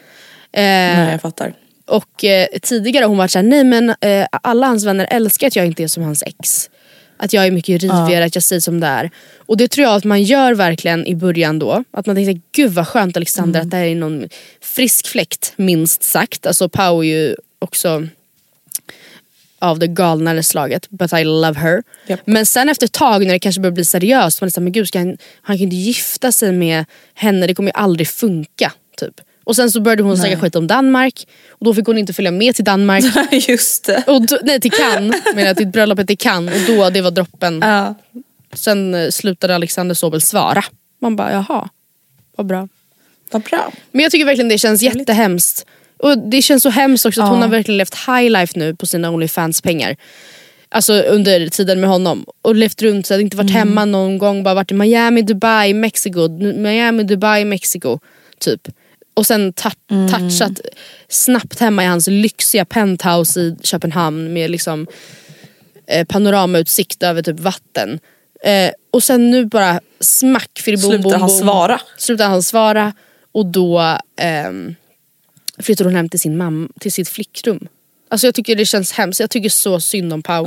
Eh, 0.53 0.63
Nej, 0.63 1.11
jag 1.13 1.21
fattar. 1.21 1.55
och 1.87 2.25
eh, 2.25 2.47
tidigare 2.63 3.03
har 3.05 3.09
hon 3.09 3.19
varit 3.19 3.31
såhär, 3.31 3.47
nej 3.47 3.65
men 3.65 3.95
eh, 4.01 4.27
alla 4.31 4.67
hans 4.67 4.85
vänner 4.85 5.07
älskar 5.11 5.47
att 5.47 5.57
jag 5.57 5.67
inte 5.67 5.83
är 5.83 5.89
som 5.89 6.03
hans 6.03 6.23
ex. 6.23 6.71
Att 7.17 7.33
jag 7.33 7.47
är 7.47 7.51
mycket 7.51 7.83
rivigare, 7.83 8.25
att 8.25 8.35
jag 8.35 8.45
säger 8.45 8.61
som 8.61 8.81
det 8.81 8.87
är. 8.87 9.11
Och 9.39 9.57
det 9.57 9.69
tror 9.69 9.87
jag 9.87 9.95
att 9.95 10.05
man 10.05 10.23
gör 10.23 10.55
verkligen 10.55 11.07
i 11.07 11.15
början 11.17 11.59
då. 11.59 11.85
Att 11.91 12.07
man 12.07 12.17
tänker, 12.17 12.41
gud 12.53 12.71
vad 12.73 12.89
skönt 12.89 13.17
Alexander 13.17 13.61
att 13.61 13.71
det 13.71 13.77
här 13.77 13.85
är 13.85 13.95
någon 13.95 14.29
frisk 14.61 15.07
fläkt 15.07 15.53
minst 15.57 16.03
sagt. 16.03 16.47
Alltså 16.47 16.69
Pau 16.69 17.01
är 17.01 17.07
ju 17.07 17.37
också 17.59 18.07
av 19.59 19.79
det 19.79 19.87
galnare 19.87 20.43
slaget. 20.43 20.91
But 20.91 21.13
I 21.13 21.25
love 21.25 21.61
her. 21.61 21.83
Japp. 22.07 22.21
Men 22.25 22.47
sen 22.47 22.69
efter 22.69 22.87
ett 22.87 22.93
tag 22.93 23.27
när 23.27 23.33
det 23.33 23.39
kanske 23.39 23.61
börjar 23.61 23.75
bli 23.75 23.85
seriöst. 23.85 24.41
Man 24.41 24.47
är 24.47 24.51
såhär, 24.51 24.65
men 24.65 24.73
gud 24.73 24.89
ska 24.89 24.99
han, 24.99 25.19
han 25.43 25.57
kan 25.57 25.57
ju 25.57 25.65
inte 25.65 25.77
gifta 25.77 26.33
sig 26.33 26.53
med 26.53 26.85
henne. 27.15 27.47
Det 27.47 27.55
kommer 27.55 27.69
ju 27.69 27.75
aldrig 27.75 28.09
funka. 28.09 28.73
Typ. 28.97 29.21
Och 29.51 29.57
sen 29.57 29.71
så 29.71 29.81
började 29.81 30.03
hon 30.03 30.17
snacka 30.17 30.41
skit 30.41 30.57
om 30.57 30.67
Danmark. 30.67 31.27
Och 31.51 31.65
då 31.65 31.75
fick 31.75 31.87
hon 31.87 31.99
inte 31.99 32.13
följa 32.13 32.31
med 32.31 32.55
till 32.55 32.65
Danmark. 32.65 33.05
Just 33.49 33.85
det. 33.85 34.05
och 34.07 34.27
då, 34.27 34.39
nej 34.43 34.61
till 34.61 34.71
Cannes. 34.71 35.21
Menar 35.35 35.55
till 35.55 35.67
bröllopet 35.67 36.11
i 36.11 36.17
Cannes. 36.17 36.69
Och 36.69 36.77
då, 36.77 36.91
det 36.91 37.01
var 37.01 37.11
droppen. 37.11 37.59
Ja. 37.63 37.95
Sen 38.53 38.95
eh, 38.95 39.09
slutade 39.11 39.55
Alexander 39.55 39.95
Sobel 39.95 40.21
svara. 40.21 40.65
Man 41.01 41.17
bara 41.17 41.33
jaha, 41.33 41.69
vad 42.37 42.47
bra. 42.47 42.69
Vad 43.31 43.43
bra. 43.43 43.73
Men 43.93 44.03
jag 44.03 44.13
tycker 44.13 44.25
verkligen 44.25 44.49
det 44.49 44.59
känns 44.59 44.83
jättehemskt. 44.83 45.67
Och 45.97 46.19
det 46.19 46.43
känns 46.43 46.63
så 46.63 46.71
hemskt 46.71 47.07
också 47.07 47.23
att 47.23 47.29
hon 47.29 47.43
har 47.43 47.49
verkligen 47.49 47.79
levt 47.79 47.95
high 47.95 48.31
life 48.31 48.59
nu 48.59 48.75
på 48.75 48.87
sina 48.87 49.11
Onlyfans-pengar. 49.11 49.97
Alltså 50.69 50.93
under 50.93 51.49
tiden 51.49 51.81
med 51.81 51.91
honom. 51.91 52.25
Och 52.43 52.55
levt 52.55 52.83
runt, 52.83 53.07
så 53.07 53.21
inte 53.21 53.37
varit 53.37 53.51
hemma 53.51 53.85
någon 53.85 54.19
gång. 54.19 54.43
Bara 54.43 54.55
varit 54.55 54.71
i 54.71 54.75
Miami, 54.75 55.23
Dubai, 55.23 55.75
Mexiko. 55.75 56.29
Miami, 56.57 57.03
Dubai, 57.03 57.45
Mexiko. 57.45 57.99
Typ. 58.39 58.69
Och 59.21 59.27
sen 59.27 59.53
ta- 59.53 59.73
touchat 60.11 60.61
snabbt 61.09 61.61
hemma 61.61 61.85
i 61.85 61.87
hans 61.87 62.07
lyxiga 62.07 62.64
penthouse 62.64 63.41
i 63.41 63.57
Köpenhamn 63.62 64.33
med 64.33 64.51
liksom 64.51 64.87
eh, 65.87 66.07
panoramautsikt 66.07 67.03
över 67.03 67.23
typ 67.23 67.41
vatten. 67.41 68.01
Eh, 68.45 68.71
och 68.91 69.03
sen 69.03 69.31
nu 69.31 69.45
bara 69.45 69.81
smack 70.01 70.61
för 70.64 70.73
bom, 70.73 70.91
Slutar 70.91 71.18
han 71.18 71.31
svara? 71.31 71.81
Slutar 71.99 72.29
han 72.29 72.43
svara 72.43 72.93
och 73.33 73.47
då 73.47 73.99
ehm, 74.16 74.75
flyttar 75.59 75.85
hon 75.85 75.95
hem 75.95 76.09
till 76.09 76.21
sin 76.21 76.37
mamma, 76.37 76.68
till 76.81 76.93
sitt 76.93 77.09
flickrum. 77.09 77.68
Alltså 78.09 78.27
jag 78.27 78.35
tycker 78.35 78.57
det 78.57 78.66
känns 78.66 78.93
hemskt, 78.93 79.21
jag 79.21 79.31
tycker 79.31 79.49
så 79.49 79.81
synd 79.81 80.12
om 80.12 80.23
Pau. 80.23 80.47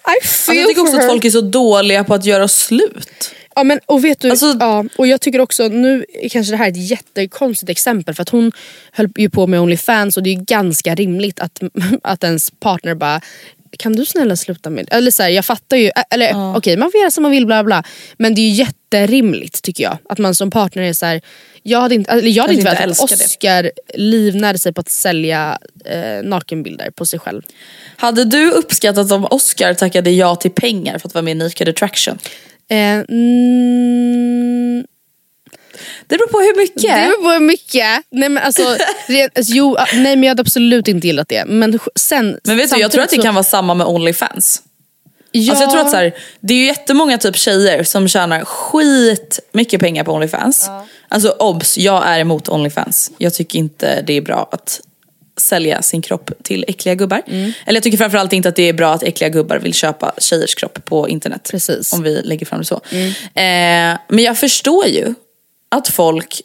I 0.00 0.26
feel 0.26 0.28
Alltså, 0.28 0.52
jag 0.52 0.68
tycker 0.68 0.80
också 0.82 0.96
att 0.96 1.06
folk 1.06 1.24
är 1.24 1.30
så 1.30 1.40
dåliga 1.40 2.04
på 2.04 2.14
att 2.14 2.24
göra 2.24 2.48
slut. 2.48 3.34
Ja 3.54 3.64
men 3.64 3.80
och 3.86 4.04
vet 4.04 4.20
du, 4.20 4.30
Alltså- 4.30 4.56
ja, 4.60 4.84
och 4.98 5.06
jag 5.06 5.20
tycker 5.20 5.40
också, 5.40 5.68
nu 5.68 6.04
kanske 6.30 6.52
det 6.52 6.56
här 6.56 6.66
är 6.66 6.70
ett 6.70 6.90
jättekonstigt 6.90 7.70
exempel 7.70 8.14
för 8.14 8.22
att 8.22 8.28
hon 8.28 8.52
höll 8.92 9.08
ju 9.16 9.30
på 9.30 9.46
med 9.46 9.60
Onlyfans 9.60 10.16
och 10.16 10.22
det 10.22 10.30
är 10.30 10.34
ju 10.34 10.44
ganska 10.44 10.94
rimligt 10.94 11.40
att, 11.40 11.60
att 12.02 12.24
ens 12.24 12.50
partner 12.50 12.94
bara 12.94 13.20
kan 13.78 13.92
du 13.92 14.04
snälla 14.06 14.36
sluta 14.36 14.70
med 14.70 14.88
Eller 14.90 15.10
så 15.10 15.22
här, 15.22 15.30
jag 15.30 15.44
fattar 15.44 15.76
ju, 15.76 15.90
eller 16.10 16.56
okej 16.56 16.76
man 16.76 16.90
får 16.92 17.00
göra 17.00 17.10
som 17.10 17.22
man 17.22 17.32
vill 17.32 17.46
bla 17.46 17.64
bla 17.64 17.84
men 18.16 18.34
det 18.34 18.40
är 18.40 18.48
ju 18.48 18.54
jätterimligt 18.54 19.62
tycker 19.62 19.84
jag. 19.84 19.98
Att 20.08 20.18
man 20.18 20.34
som 20.34 20.50
partner 20.50 20.82
är 20.82 20.92
så 20.92 21.06
här, 21.06 21.20
jag 21.62 21.80
hade 21.80 21.94
inte, 21.94 22.10
eller 22.10 22.30
jag 22.30 22.42
hade 22.42 22.54
inte 22.54 22.64
velat 22.64 23.00
att 23.00 23.08
det. 23.08 23.24
Oscar 23.24 23.70
livnärde 23.94 24.58
sig 24.58 24.72
på 24.72 24.80
att 24.80 24.88
sälja 24.90 25.58
eh, 25.84 26.22
nakenbilder 26.22 26.90
på 26.90 27.06
sig 27.06 27.18
själv. 27.18 27.42
Hade 27.96 28.24
du 28.24 28.50
uppskattat 28.50 29.12
om 29.12 29.26
Oscar 29.30 29.74
tackade 29.74 30.10
ja 30.10 30.36
till 30.36 30.50
pengar 30.50 30.98
för 30.98 31.08
att 31.08 31.14
vara 31.14 31.22
med 31.22 31.32
i 31.32 31.34
Naked 31.34 31.68
Attraction? 31.68 32.18
Eh, 32.70 32.76
mm, 32.76 33.04
Det 36.06 36.18
beror 36.18 36.28
på 36.28 36.38
hur 36.40 36.56
mycket. 36.56 36.82
Det 36.82 36.88
beror 36.88 37.34
på 37.34 37.40
mycket. 37.40 38.02
Nej 38.10 38.28
men 38.28 38.38
alltså, 38.38 38.76
rent, 39.06 39.38
alltså 39.38 39.52
jo, 39.54 39.76
ah, 39.78 39.86
nej 39.94 40.16
men 40.16 40.22
jag 40.22 40.30
hade 40.30 40.40
absolut 40.40 40.88
inte 40.88 41.06
gillat 41.06 41.28
det. 41.28 41.44
Men 41.46 41.78
sen 41.96 42.38
Men 42.44 42.56
vet 42.56 42.70
du, 42.70 42.80
jag 42.80 42.92
tror 42.92 43.02
att 43.02 43.10
det 43.10 43.22
kan 43.22 43.34
vara 43.34 43.44
samma 43.44 43.74
med 43.74 43.86
Onlyfans. 43.86 44.62
Ja, 45.32 45.52
Alltså 45.52 45.64
jag 45.64 45.70
tror 45.70 45.80
att 45.80 45.90
så 45.90 45.96
här, 45.96 46.14
det 46.40 46.54
är 46.54 46.58
ju 46.58 46.66
jättemånga 46.66 47.18
typ 47.18 47.36
tjejer 47.36 47.84
som 47.84 48.08
tjänar 48.08 48.44
skit 48.44 49.40
mycket 49.52 49.80
pengar 49.80 50.04
på 50.04 50.12
Onlyfans. 50.12 50.70
Alltså 51.12 51.28
obs, 51.38 51.78
jag 51.78 52.06
är 52.06 52.18
emot 52.20 52.48
Onlyfans. 52.48 53.10
Jag 53.18 53.34
tycker 53.34 53.58
inte 53.58 54.02
det 54.02 54.12
är 54.12 54.20
bra 54.22 54.48
att 54.52 54.80
sälja 55.40 55.82
sin 55.82 56.02
kropp 56.02 56.30
till 56.42 56.64
äckliga 56.68 56.94
gubbar. 56.94 57.22
Mm. 57.26 57.52
Eller 57.66 57.76
jag 57.76 57.82
tycker 57.82 57.98
framförallt 57.98 58.32
inte 58.32 58.48
att 58.48 58.56
det 58.56 58.68
är 58.68 58.72
bra 58.72 58.92
att 58.94 59.02
äckliga 59.02 59.28
gubbar 59.30 59.56
vill 59.58 59.74
köpa 59.74 60.12
tjejers 60.18 60.54
kropp 60.54 60.84
på 60.84 61.08
internet. 61.08 61.48
Precis. 61.50 61.92
Mm. 61.92 62.00
Om 62.00 62.04
vi 62.04 62.22
lägger 62.22 62.46
fram 62.46 62.58
det 62.58 62.64
så. 62.64 62.80
Eh, 62.94 63.98
men 64.08 64.18
jag 64.24 64.38
förstår 64.38 64.86
ju 64.86 65.14
att 65.68 65.88
folk 65.88 66.40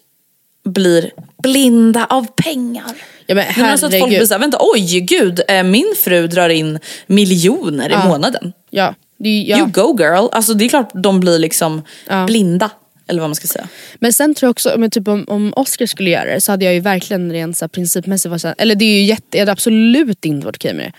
blir 0.66 1.12
blinda 1.44 2.06
av 2.10 2.28
pengar. 2.36 2.84
Ja, 3.28 3.36
men 3.36 3.46
men 3.58 3.66
alltså 3.66 3.86
att 3.86 3.92
folk 3.92 4.02
herregud. 4.02 4.20
blir 4.20 4.28
såhär, 4.28 4.40
vänta 4.40 4.58
oj 4.62 5.00
gud, 5.00 5.42
eh, 5.48 5.64
min 5.64 5.94
fru 6.04 6.28
drar 6.28 6.50
in 6.50 6.80
miljoner 7.08 7.90
i 7.90 8.08
månaden. 8.08 8.54
ja, 8.70 8.96
ju- 9.20 9.44
ja. 9.44 9.58
You 9.58 9.68
go 9.68 9.96
girl. 10.00 10.28
Alltså 10.32 10.54
det 10.54 10.66
är 10.66 10.70
klart 10.70 10.92
de 10.94 11.20
blir 11.20 11.40
liksom 11.40 11.82
Ja. 12.10 12.26
blinda. 12.26 12.70
Eller 13.08 13.22
vad 13.22 13.30
man 13.30 13.36
ska 13.36 13.48
säga. 13.48 13.68
Men 14.00 14.14
sen 14.14 14.36
tror 14.36 14.48
jag 14.48 14.52
också, 14.52 14.76
men 14.78 14.92
typ 14.92 15.08
om, 15.08 15.26
om 15.28 15.54
Oscar 15.56 15.86
skulle 15.86 16.10
göra 16.10 16.34
det 16.34 16.42
så 16.42 16.52
hade 16.52 16.66
jag 16.66 16.74
ju 16.74 16.80
verkligen 16.80 17.32
rent 17.32 17.58
så 17.58 17.66
här, 17.66 17.70
principmässigt 17.70 18.30
varit 18.30 18.42
så 18.42 18.48
här, 18.48 18.56
eller 18.58 18.76
det 18.76 18.86
är 18.86 19.00
ju 19.00 19.04
jätte, 19.04 19.38
jag 19.38 19.40
hade 19.40 19.52
absolut 19.52 20.26
inte 20.26 20.46
varit 20.46 20.56
okej 20.56 20.74
med 20.74 20.86
det. 20.86 20.92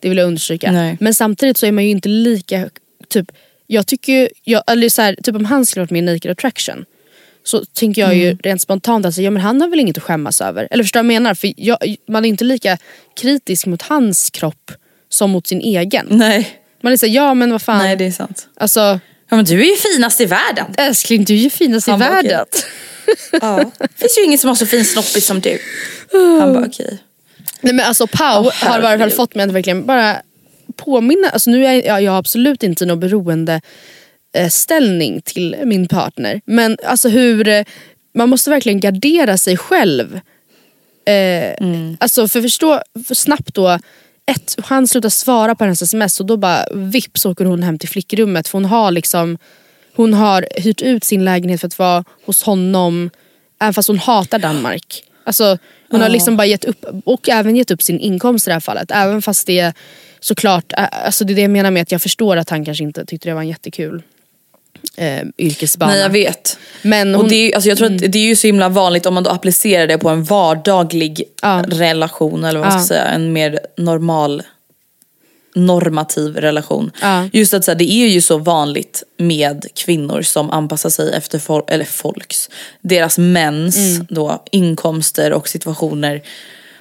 Det 0.00 0.08
vill 0.08 0.18
jag 0.18 0.26
understryka. 0.26 0.72
Nej. 0.72 0.96
Men 1.00 1.14
samtidigt 1.14 1.56
så 1.56 1.66
är 1.66 1.72
man 1.72 1.84
ju 1.84 1.90
inte 1.90 2.08
lika, 2.08 2.68
typ, 3.08 3.32
jag 3.66 3.86
tycker 3.86 4.12
ju, 4.12 4.28
jag, 4.44 4.62
eller 4.66 4.88
så 4.88 5.02
här, 5.02 5.16
typ 5.22 5.36
om 5.36 5.44
han 5.44 5.66
skulle 5.66 5.82
varit 5.82 5.90
med 5.90 5.98
i 5.98 6.02
Naked 6.02 6.30
Attraction 6.30 6.84
så 7.44 7.64
tänker 7.64 8.02
jag 8.02 8.16
ju 8.16 8.36
rent 8.36 8.62
spontant 8.62 9.06
att 9.06 9.18
ja, 9.18 9.30
men 9.30 9.42
han 9.42 9.60
har 9.60 9.68
väl 9.68 9.80
inget 9.80 9.96
att 9.96 10.02
skämmas 10.02 10.40
över. 10.40 10.68
Eller 10.70 10.84
förstår 10.84 11.00
du 11.00 11.06
vad 11.06 11.14
jag 11.14 11.22
menar? 11.22 11.34
För 11.34 11.52
jag, 11.56 11.78
man 12.08 12.24
är 12.24 12.28
inte 12.28 12.44
lika 12.44 12.78
kritisk 13.20 13.66
mot 13.66 13.82
hans 13.82 14.30
kropp 14.30 14.72
som 15.08 15.30
mot 15.30 15.46
sin 15.46 15.60
egen. 15.60 16.06
Nej. 16.10 16.48
Man 16.80 16.92
är 16.92 16.96
såhär, 16.96 17.12
ja 17.12 17.34
men 17.34 17.50
vad 17.50 17.62
fan. 17.62 17.78
Nej 17.78 17.96
det 17.96 18.04
är 18.04 18.10
sant. 18.10 18.48
Alltså 18.56 19.00
Ja 19.34 19.36
men 19.36 19.44
du 19.44 19.60
är 19.60 19.70
ju 19.70 19.76
finast 19.76 20.20
i 20.20 20.24
världen. 20.24 20.66
älskling 20.76 21.24
du 21.24 21.34
är 21.34 21.38
ju 21.38 21.50
finast 21.50 21.88
i 21.88 21.90
Han 21.90 22.00
bara, 22.00 22.10
världen. 22.10 22.46
Ja. 23.32 23.70
finns 23.96 24.18
ju 24.18 24.24
ingen 24.24 24.38
som 24.38 24.48
har 24.48 24.54
så 24.54 24.66
fin 24.66 24.84
snoppis 24.84 25.26
som 25.26 25.40
du. 25.40 25.58
Han 26.40 26.54
bara 26.54 26.66
okej. 26.66 26.98
Nej 27.60 27.72
men 27.74 27.86
alltså 27.86 28.06
Pau 28.06 28.44
Åh, 28.46 28.52
har 28.52 28.78
i 28.78 28.82
varje 28.82 28.98
fall 28.98 29.10
fått 29.10 29.34
mig 29.34 29.44
att 29.44 29.52
verkligen 29.52 29.86
bara 29.86 30.16
påminna, 30.76 31.28
alltså 31.28 31.50
nu 31.50 31.66
är 31.66 31.86
jag, 31.86 32.02
jag 32.02 32.12
har 32.12 32.18
absolut 32.18 32.62
inte 32.62 32.86
någon 32.86 33.00
beroende 33.00 33.60
eh, 34.36 34.48
ställning 34.48 35.22
till 35.22 35.56
min 35.64 35.88
partner. 35.88 36.40
Men 36.44 36.76
alltså 36.84 37.08
hur, 37.08 37.48
eh, 37.48 37.64
man 38.14 38.28
måste 38.28 38.50
verkligen 38.50 38.80
gardera 38.80 39.38
sig 39.38 39.56
själv. 39.56 40.20
Eh, 41.06 41.66
Alltså 42.00 42.28
för 42.28 42.42
förstå, 42.42 42.82
för 43.08 43.14
snabbt 43.14 43.54
då, 43.54 43.78
ett, 44.26 44.56
han 44.64 44.88
slutar 44.88 45.08
svara 45.08 45.54
på 45.54 45.64
hennes 45.64 45.82
sms 45.82 46.20
och 46.20 46.26
då 46.26 46.36
bara 46.36 46.66
vips 46.72 47.26
åker 47.26 47.44
hon 47.44 47.62
hem 47.62 47.78
till 47.78 47.88
flickrummet 47.88 48.48
för 48.48 48.58
hon 48.58 48.64
har 48.64 48.90
liksom 48.90 49.38
hon 49.96 50.14
har 50.14 50.46
hyrt 50.56 50.82
ut 50.82 51.04
sin 51.04 51.24
lägenhet 51.24 51.60
för 51.60 51.66
att 51.66 51.78
vara 51.78 52.04
hos 52.26 52.42
honom 52.42 53.10
även 53.60 53.74
fast 53.74 53.88
hon 53.88 53.98
hatar 53.98 54.38
Danmark. 54.38 55.04
Alltså, 55.24 55.58
hon 55.90 56.00
har 56.00 56.08
liksom 56.08 56.36
bara 56.36 56.46
gett 56.46 56.64
upp, 56.64 56.84
och 57.04 57.28
även 57.28 57.56
gett 57.56 57.70
upp 57.70 57.82
sin 57.82 57.98
inkomst 57.98 58.46
i 58.46 58.50
det 58.50 58.54
här 58.54 58.60
fallet. 58.60 58.90
Även 58.90 59.22
fast 59.22 59.46
det 59.46 59.72
såklart, 60.20 60.72
alltså 60.76 61.24
det 61.24 61.32
är 61.32 61.34
det 61.34 61.42
jag 61.42 61.50
menar 61.50 61.70
med 61.70 61.82
att 61.82 61.92
jag 61.92 62.02
förstår 62.02 62.36
att 62.36 62.50
han 62.50 62.64
kanske 62.64 62.84
inte 62.84 63.06
tyckte 63.06 63.28
det 63.28 63.34
var 63.34 63.42
jättekul 63.42 64.02
eh, 64.96 65.22
yrkesbana. 65.38 65.92
Nej 65.92 66.00
jag 66.00 66.10
vet. 66.10 66.58
Men 66.82 67.14
och 67.14 67.20
hon, 67.20 67.26
Mm. 67.26 67.30
det, 67.30 67.36
är, 67.52 67.54
alltså 67.54 67.68
jag 67.68 67.78
tror 67.78 67.92
att 67.94 67.98
det 68.12 68.18
är 68.18 68.26
ju 68.28 68.36
så 68.36 68.46
himla 68.46 68.68
vanligt 68.68 69.06
om 69.06 69.14
man 69.14 69.22
då 69.22 69.30
applicerar 69.30 69.86
det 69.86 69.98
på 69.98 70.08
en 70.08 70.24
vardaglig 70.24 71.22
Ja. 71.42 71.64
relation 71.68 72.44
eller 72.44 72.60
vad 72.60 72.68
man 72.72 72.84
ska 72.84 72.94
Ja. 72.94 73.00
säga. 73.00 73.10
En 73.14 73.32
mer 73.32 73.58
normal 73.76 74.42
normativ 75.54 76.36
relation. 76.36 76.90
Ja. 77.00 77.28
Just 77.32 77.54
att 77.54 77.64
så 77.64 77.70
här, 77.70 77.78
det 77.78 77.92
är 77.92 78.06
ju 78.08 78.20
så 78.20 78.38
vanligt 78.38 79.02
med 79.16 79.66
kvinnor 79.74 80.22
som 80.22 80.50
anpassar 80.50 80.90
sig 80.90 81.12
efter 81.14 81.38
fol- 81.38 81.64
eller 81.68 81.84
folks, 81.84 82.50
deras 82.80 83.18
mäns 83.18 83.76
Mm. 83.76 84.06
då, 84.10 84.42
inkomster 84.50 85.32
och 85.32 85.48
situationer. 85.48 86.22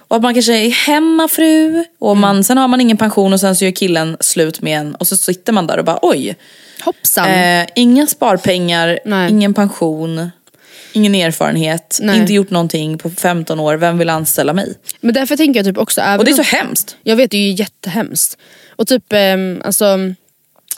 Och 0.07 0.15
att 0.15 0.21
man 0.21 0.33
kanske 0.33 0.53
är 0.57 0.69
hemmafru 0.69 1.83
och 1.99 2.11
Mm. 2.11 2.21
man, 2.21 2.43
sen 2.43 2.57
har 2.57 2.67
man 2.67 2.81
ingen 2.81 2.97
pension 2.97 3.33
och 3.33 3.39
sen 3.39 3.55
så 3.55 3.65
gör 3.65 3.71
killen 3.71 4.17
slut 4.19 4.61
med 4.61 4.79
en 4.79 4.95
och 4.95 5.07
så 5.07 5.17
sitter 5.17 5.53
man 5.53 5.67
där 5.67 5.77
och 5.77 5.85
bara 5.85 5.99
oj. 6.01 6.35
Hoppsan. 6.85 7.29
Eh, 7.29 7.67
inga 7.75 8.07
sparpengar, 8.07 8.99
Nej. 9.05 9.31
ingen 9.31 9.53
pension, 9.53 10.31
ingen 10.93 11.15
erfarenhet, 11.15 11.99
Nej. 12.01 12.19
inte 12.19 12.33
gjort 12.33 12.49
någonting 12.49 12.97
på 12.97 13.09
15 13.09 13.59
år, 13.59 13.75
vem 13.75 13.97
vill 13.97 14.09
anställa 14.09 14.53
mig? 14.53 14.73
Men 15.01 15.13
därför 15.13 15.35
tänker 15.37 15.59
jag 15.59 15.65
typ 15.65 15.77
också, 15.77 16.01
Och 16.17 16.25
det 16.25 16.31
är 16.31 16.43
så 16.43 16.55
hemskt. 16.55 16.95
Jag 17.03 17.15
vet, 17.15 17.31
det 17.31 17.37
är 17.37 17.47
ju 17.47 17.53
jättehemskt. 17.53 18.37
Och 18.75 18.87
typ, 18.87 19.13
ehm, 19.13 19.61
alltså, 19.65 19.97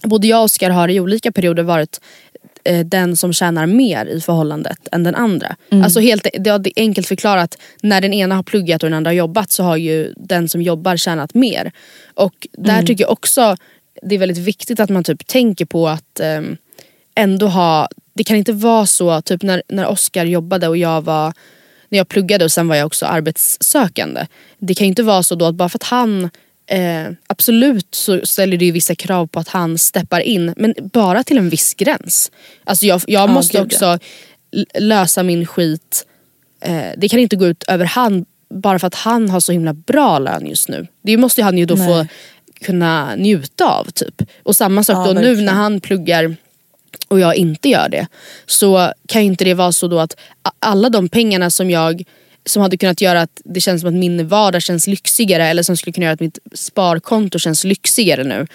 både 0.03 0.27
jag 0.27 0.39
och 0.39 0.45
Oskar 0.45 0.69
har 0.69 0.87
i 0.87 0.99
olika 0.99 1.31
perioder 1.31 1.63
varit 1.63 1.99
eh, 2.63 2.85
den 2.85 3.17
som 3.17 3.33
tjänar 3.33 3.65
mer 3.65 4.05
i 4.05 4.21
förhållandet 4.21 4.87
än 4.91 5.03
den 5.03 5.15
andra. 5.15 5.55
Alltså 5.83 5.99
helt, 5.99 6.27
det 6.39 6.49
är 6.49 6.71
enkelt 6.75 7.07
förklarat, 7.07 7.57
när 7.81 8.01
den 8.01 8.13
ena 8.13 8.35
har 8.35 8.43
pluggat 8.43 8.83
och 8.83 8.89
den 8.89 8.97
andra 8.97 9.09
har 9.09 9.15
jobbat 9.15 9.51
så 9.51 9.63
har 9.63 9.77
ju 9.77 10.13
den 10.17 10.49
som 10.49 10.61
jobbar 10.61 10.97
tjänat 10.97 11.33
mer. 11.33 11.71
Och 12.13 12.47
där 12.51 12.83
tycker 12.83 13.03
jag 13.03 13.11
också 13.11 13.57
det 14.01 14.15
är 14.15 14.19
väldigt 14.19 14.37
viktigt 14.37 14.79
att 14.79 14.89
man 14.89 15.03
typ 15.03 15.27
tänker 15.27 15.65
på 15.65 15.87
att 15.87 16.19
ehm, 16.19 16.57
ändå 17.15 17.47
ha, 17.47 17.87
det 18.13 18.23
kan 18.23 18.37
inte 18.37 18.53
vara 18.53 18.85
så, 18.85 19.21
typ 19.21 19.43
när, 19.43 19.63
när 19.67 19.87
Oskar 19.87 20.25
jobbade 20.25 20.67
och 20.67 20.77
jag 20.77 21.01
var 21.01 21.33
när 21.89 21.97
jag 21.97 22.07
pluggade 22.07 22.45
och 22.45 22.51
sen 22.51 22.67
var 22.67 22.75
jag 22.75 22.85
också 22.85 23.05
arbetssökande. 23.05 24.27
Det 24.59 24.73
kan 24.73 24.85
ju 24.85 24.89
inte 24.89 25.03
vara 25.03 25.23
så 25.23 25.35
då 25.35 25.45
att 25.45 25.55
bara 25.55 25.69
för 25.69 25.77
att 25.77 25.83
han 25.83 26.29
Eh, 26.67 27.07
absolut 27.27 27.87
så 27.91 28.25
ställer 28.25 28.57
det 28.57 28.65
ju 28.65 28.71
vissa 28.71 28.95
krav 28.95 29.27
på 29.27 29.39
att 29.39 29.47
han 29.47 29.77
steppar 29.77 30.19
in 30.19 30.53
men 30.57 30.73
bara 30.93 31.23
till 31.23 31.37
en 31.37 31.49
viss 31.49 31.73
gräns. 31.73 32.31
Alltså 32.63 32.85
jag, 32.85 33.01
jag 33.07 33.29
Ja, 33.29 33.33
måste 33.33 33.57
gud, 33.57 33.65
också 33.65 33.99
lösa 34.79 35.23
min 35.23 35.45
skit. 35.45 36.05
Eh, 36.61 36.89
det 36.97 37.09
kan 37.09 37.19
inte 37.19 37.35
gå 37.35 37.45
ut 37.45 37.63
över 37.63 37.85
han 37.85 38.25
bara 38.49 38.79
för 38.79 38.87
att 38.87 38.95
han 38.95 39.29
har 39.29 39.39
så 39.39 39.51
himla 39.51 39.73
bra 39.73 40.19
lön 40.19 40.47
just 40.47 40.69
nu. 40.69 40.87
Det 41.01 41.17
måste 41.17 41.41
ju 41.41 41.45
han 41.45 41.57
ju 41.57 41.65
då 41.65 41.75
Nej. 41.75 41.87
få 41.87 42.07
kunna 42.61 43.15
njuta 43.15 43.65
av. 43.65 43.85
typ. 43.91 44.21
Och 44.43 44.55
samma 44.55 44.83
sak 44.83 45.07
Ja, 45.07 45.13
då 45.13 45.19
nu 45.19 45.41
när 45.41 45.53
han 45.53 45.81
pluggar 45.81 46.35
och 47.07 47.19
jag 47.19 47.35
inte 47.35 47.69
gör 47.69 47.89
det 47.89 48.07
så 48.45 48.93
kan 49.07 49.21
ju 49.21 49.27
inte 49.27 49.43
det 49.43 49.53
vara 49.53 49.71
så 49.71 49.87
då 49.87 49.99
att 49.99 50.15
alla 50.59 50.89
de 50.89 51.09
pengarna 51.09 51.51
som 51.51 51.69
jag 51.69 52.03
som 52.45 52.61
hade 52.61 52.77
kunnat 52.77 53.01
göra 53.01 53.21
att 53.21 53.41
det 53.45 53.61
känns 53.61 53.81
som 53.81 53.87
att 53.87 53.95
min 53.95 54.27
vardag 54.27 54.61
känns 54.61 54.87
lyxigare 54.87 55.47
eller 55.47 55.63
som 55.63 55.77
skulle 55.77 55.93
kunna 55.93 56.03
göra 56.03 56.13
att 56.13 56.19
mitt 56.19 56.39
sparkonto 56.53 57.39
känns 57.39 57.63
lyxigare 57.63 58.23
nu 58.23 58.47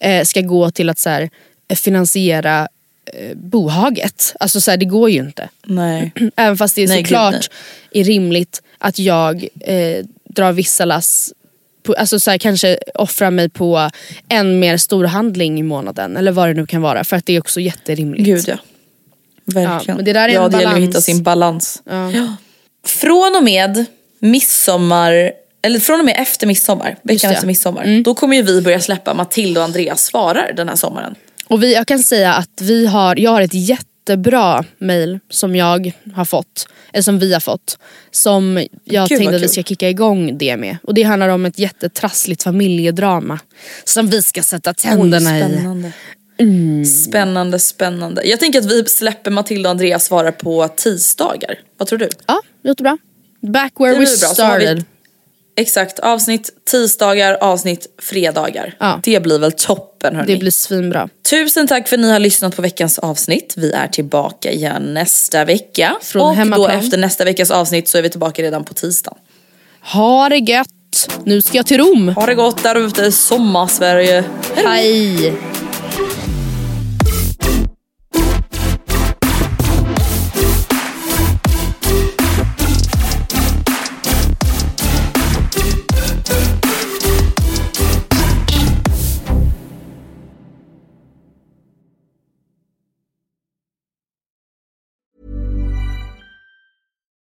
eh, 0.00 0.24
ska 0.24 0.40
gå 0.40 0.70
till 0.70 0.88
att 0.88 0.98
så 0.98 1.10
här, 1.10 1.30
eh, 1.68 1.76
finansiera 1.76 2.68
eh, 3.06 3.36
bohaget. 3.36 4.34
Alltså 4.40 4.60
så 4.60 4.70
här, 4.70 4.78
det 4.78 4.84
går 4.84 5.10
ju 5.10 5.18
inte. 5.18 5.48
Nej. 5.64 6.12
Även 6.36 6.56
fast 6.58 6.74
det 6.74 6.82
är 6.82 6.88
Nej, 6.88 7.04
såklart 7.04 7.50
är 7.90 8.04
rimligt 8.04 8.62
att 8.78 8.98
jag 8.98 9.48
eh, 9.60 10.04
drar 10.24 10.52
vissa 10.52 10.84
lass 10.84 11.32
på, 11.88 11.94
alltså 11.94 12.20
så 12.20 12.30
här, 12.30 12.38
kanske 12.38 12.78
offrar 12.94 13.30
mig 13.30 13.48
på 13.48 13.90
en 14.28 14.58
mer 14.58 14.76
stor 14.76 15.04
handling 15.04 15.60
i 15.60 15.62
månaden 15.62 16.16
eller 16.16 16.32
vad 16.32 16.48
det 16.48 16.54
nu 16.54 16.66
kan 16.66 16.82
vara 16.82 17.04
för 17.04 17.16
att 17.16 17.26
det 17.26 17.36
är 17.36 17.40
också 17.40 17.60
jätterimligt. 17.60 18.24
Gud 18.24 18.44
ja. 18.48 18.56
Verkligen. 19.44 19.82
Ja, 19.86 19.94
men 19.94 20.04
det 20.04 20.12
där 20.12 20.28
är 20.28 20.32
ja, 20.32 20.44
en 20.44 20.50
det 20.50 20.56
gäller 20.56 20.66
att 20.66 20.74
balans. 20.74 20.88
hitta 20.88 21.00
sin 21.00 21.22
balans. 21.22 21.82
Ja. 21.84 22.36
Från 22.86 23.36
och 23.36 23.44
med 23.44 23.84
midsommar, 24.18 25.32
eller 25.62 25.80
från 25.80 25.98
och 25.98 26.04
med 26.04 26.16
efter 26.18 26.46
midsommar, 26.46 26.96
veckan 27.02 27.32
efter 27.32 27.46
midsommar. 27.46 28.02
Då 28.04 28.14
kommer 28.14 28.36
ju 28.36 28.42
vi 28.42 28.62
börja 28.62 28.80
släppa 28.80 29.14
Matilda 29.14 29.60
och 29.60 29.64
Andreas 29.64 30.02
svarar 30.02 30.52
den 30.56 30.68
här 30.68 30.76
sommaren. 30.76 31.14
Och 31.46 31.62
vi, 31.62 31.74
jag 31.74 31.86
kan 31.86 31.98
säga 31.98 32.34
att 32.34 32.60
vi 32.60 32.86
har, 32.86 33.20
jag 33.20 33.30
har 33.30 33.42
ett 33.42 33.54
jättebra 34.08 34.64
mail 34.78 35.18
som 35.30 35.56
jag 35.56 35.92
har 36.14 36.24
fått, 36.24 36.68
eller 36.92 37.02
som 37.02 37.18
vi 37.18 37.32
har 37.32 37.40
fått. 37.40 37.78
Som 38.10 38.66
jag 38.84 39.00
vad 39.00 39.08
tänkte 39.08 39.28
att 39.28 39.34
vi 39.34 39.40
kul. 39.40 39.48
ska 39.48 39.62
kicka 39.62 39.88
igång 39.88 40.38
det 40.38 40.56
med. 40.56 40.76
Och 40.82 40.94
det 40.94 41.02
handlar 41.02 41.28
om 41.28 41.46
ett 41.46 41.58
jättetrassligt 41.58 42.42
familjedrama. 42.42 43.38
Som 43.84 44.08
vi 44.08 44.22
ska 44.22 44.42
sätta 44.42 44.74
tänderna 44.74 45.38
i. 45.38 45.42
spännande. 45.42 45.92
Spännande, 47.06 47.58
spännande. 47.58 48.22
Jag 48.24 48.40
tänker 48.40 48.58
att 48.58 48.72
vi 48.72 48.84
släpper 48.84 49.30
Matilda 49.30 49.68
och 49.68 49.70
Andreas 49.70 50.04
svarar 50.04 50.32
på 50.32 50.68
tisdagar. 50.68 51.58
Vad 51.78 51.88
tror 51.88 51.98
du? 51.98 52.08
Ja, 52.26 52.40
det 52.62 52.68
låter 52.68 52.84
bra. 52.84 52.98
Back 53.40 53.72
where 53.78 53.94
Det 53.94 54.00
we 54.00 54.06
started. 54.06 54.84
Exakt, 55.58 55.98
avsnitt 55.98 56.50
tisdagar, 56.70 57.38
avsnitt 57.40 57.86
fredagar. 58.02 58.74
Ja. 58.78 59.00
Det 59.02 59.22
blir 59.22 59.38
väl 59.38 59.52
toppen 59.52 60.16
hörni. 60.16 60.32
Det 60.32 60.38
blir 60.38 60.50
svinbra. 60.50 61.08
Tusen 61.30 61.66
tack 61.66 61.88
för 61.88 61.96
att 61.96 62.00
ni 62.00 62.10
har 62.10 62.18
lyssnat 62.18 62.56
på 62.56 62.62
veckans 62.62 62.98
avsnitt. 62.98 63.54
Vi 63.56 63.72
är 63.72 63.88
tillbaka 63.88 64.50
igen 64.50 64.94
nästa 64.94 65.44
vecka. 65.44 65.96
Från 66.02 66.22
och 66.22 66.28
då 66.28 66.34
hemmaplan. 66.34 66.70
efter 66.70 66.98
nästa 66.98 67.24
veckas 67.24 67.50
avsnitt 67.50 67.88
så 67.88 67.98
är 67.98 68.02
vi 68.02 68.10
tillbaka 68.10 68.42
redan 68.42 68.64
på 68.64 68.74
tisdag. 68.74 69.14
Ha 69.92 70.28
det 70.28 70.36
gött. 70.36 70.68
Nu 71.24 71.42
ska 71.42 71.56
jag 71.56 71.66
till 71.66 71.78
Rom. 71.78 72.08
Ha 72.08 72.26
det 72.26 72.34
gott 72.34 72.62
där 72.62 72.74
ute 72.74 73.02
i 73.02 73.12
sommarsverige. 73.12 74.24
Hej. 74.54 75.32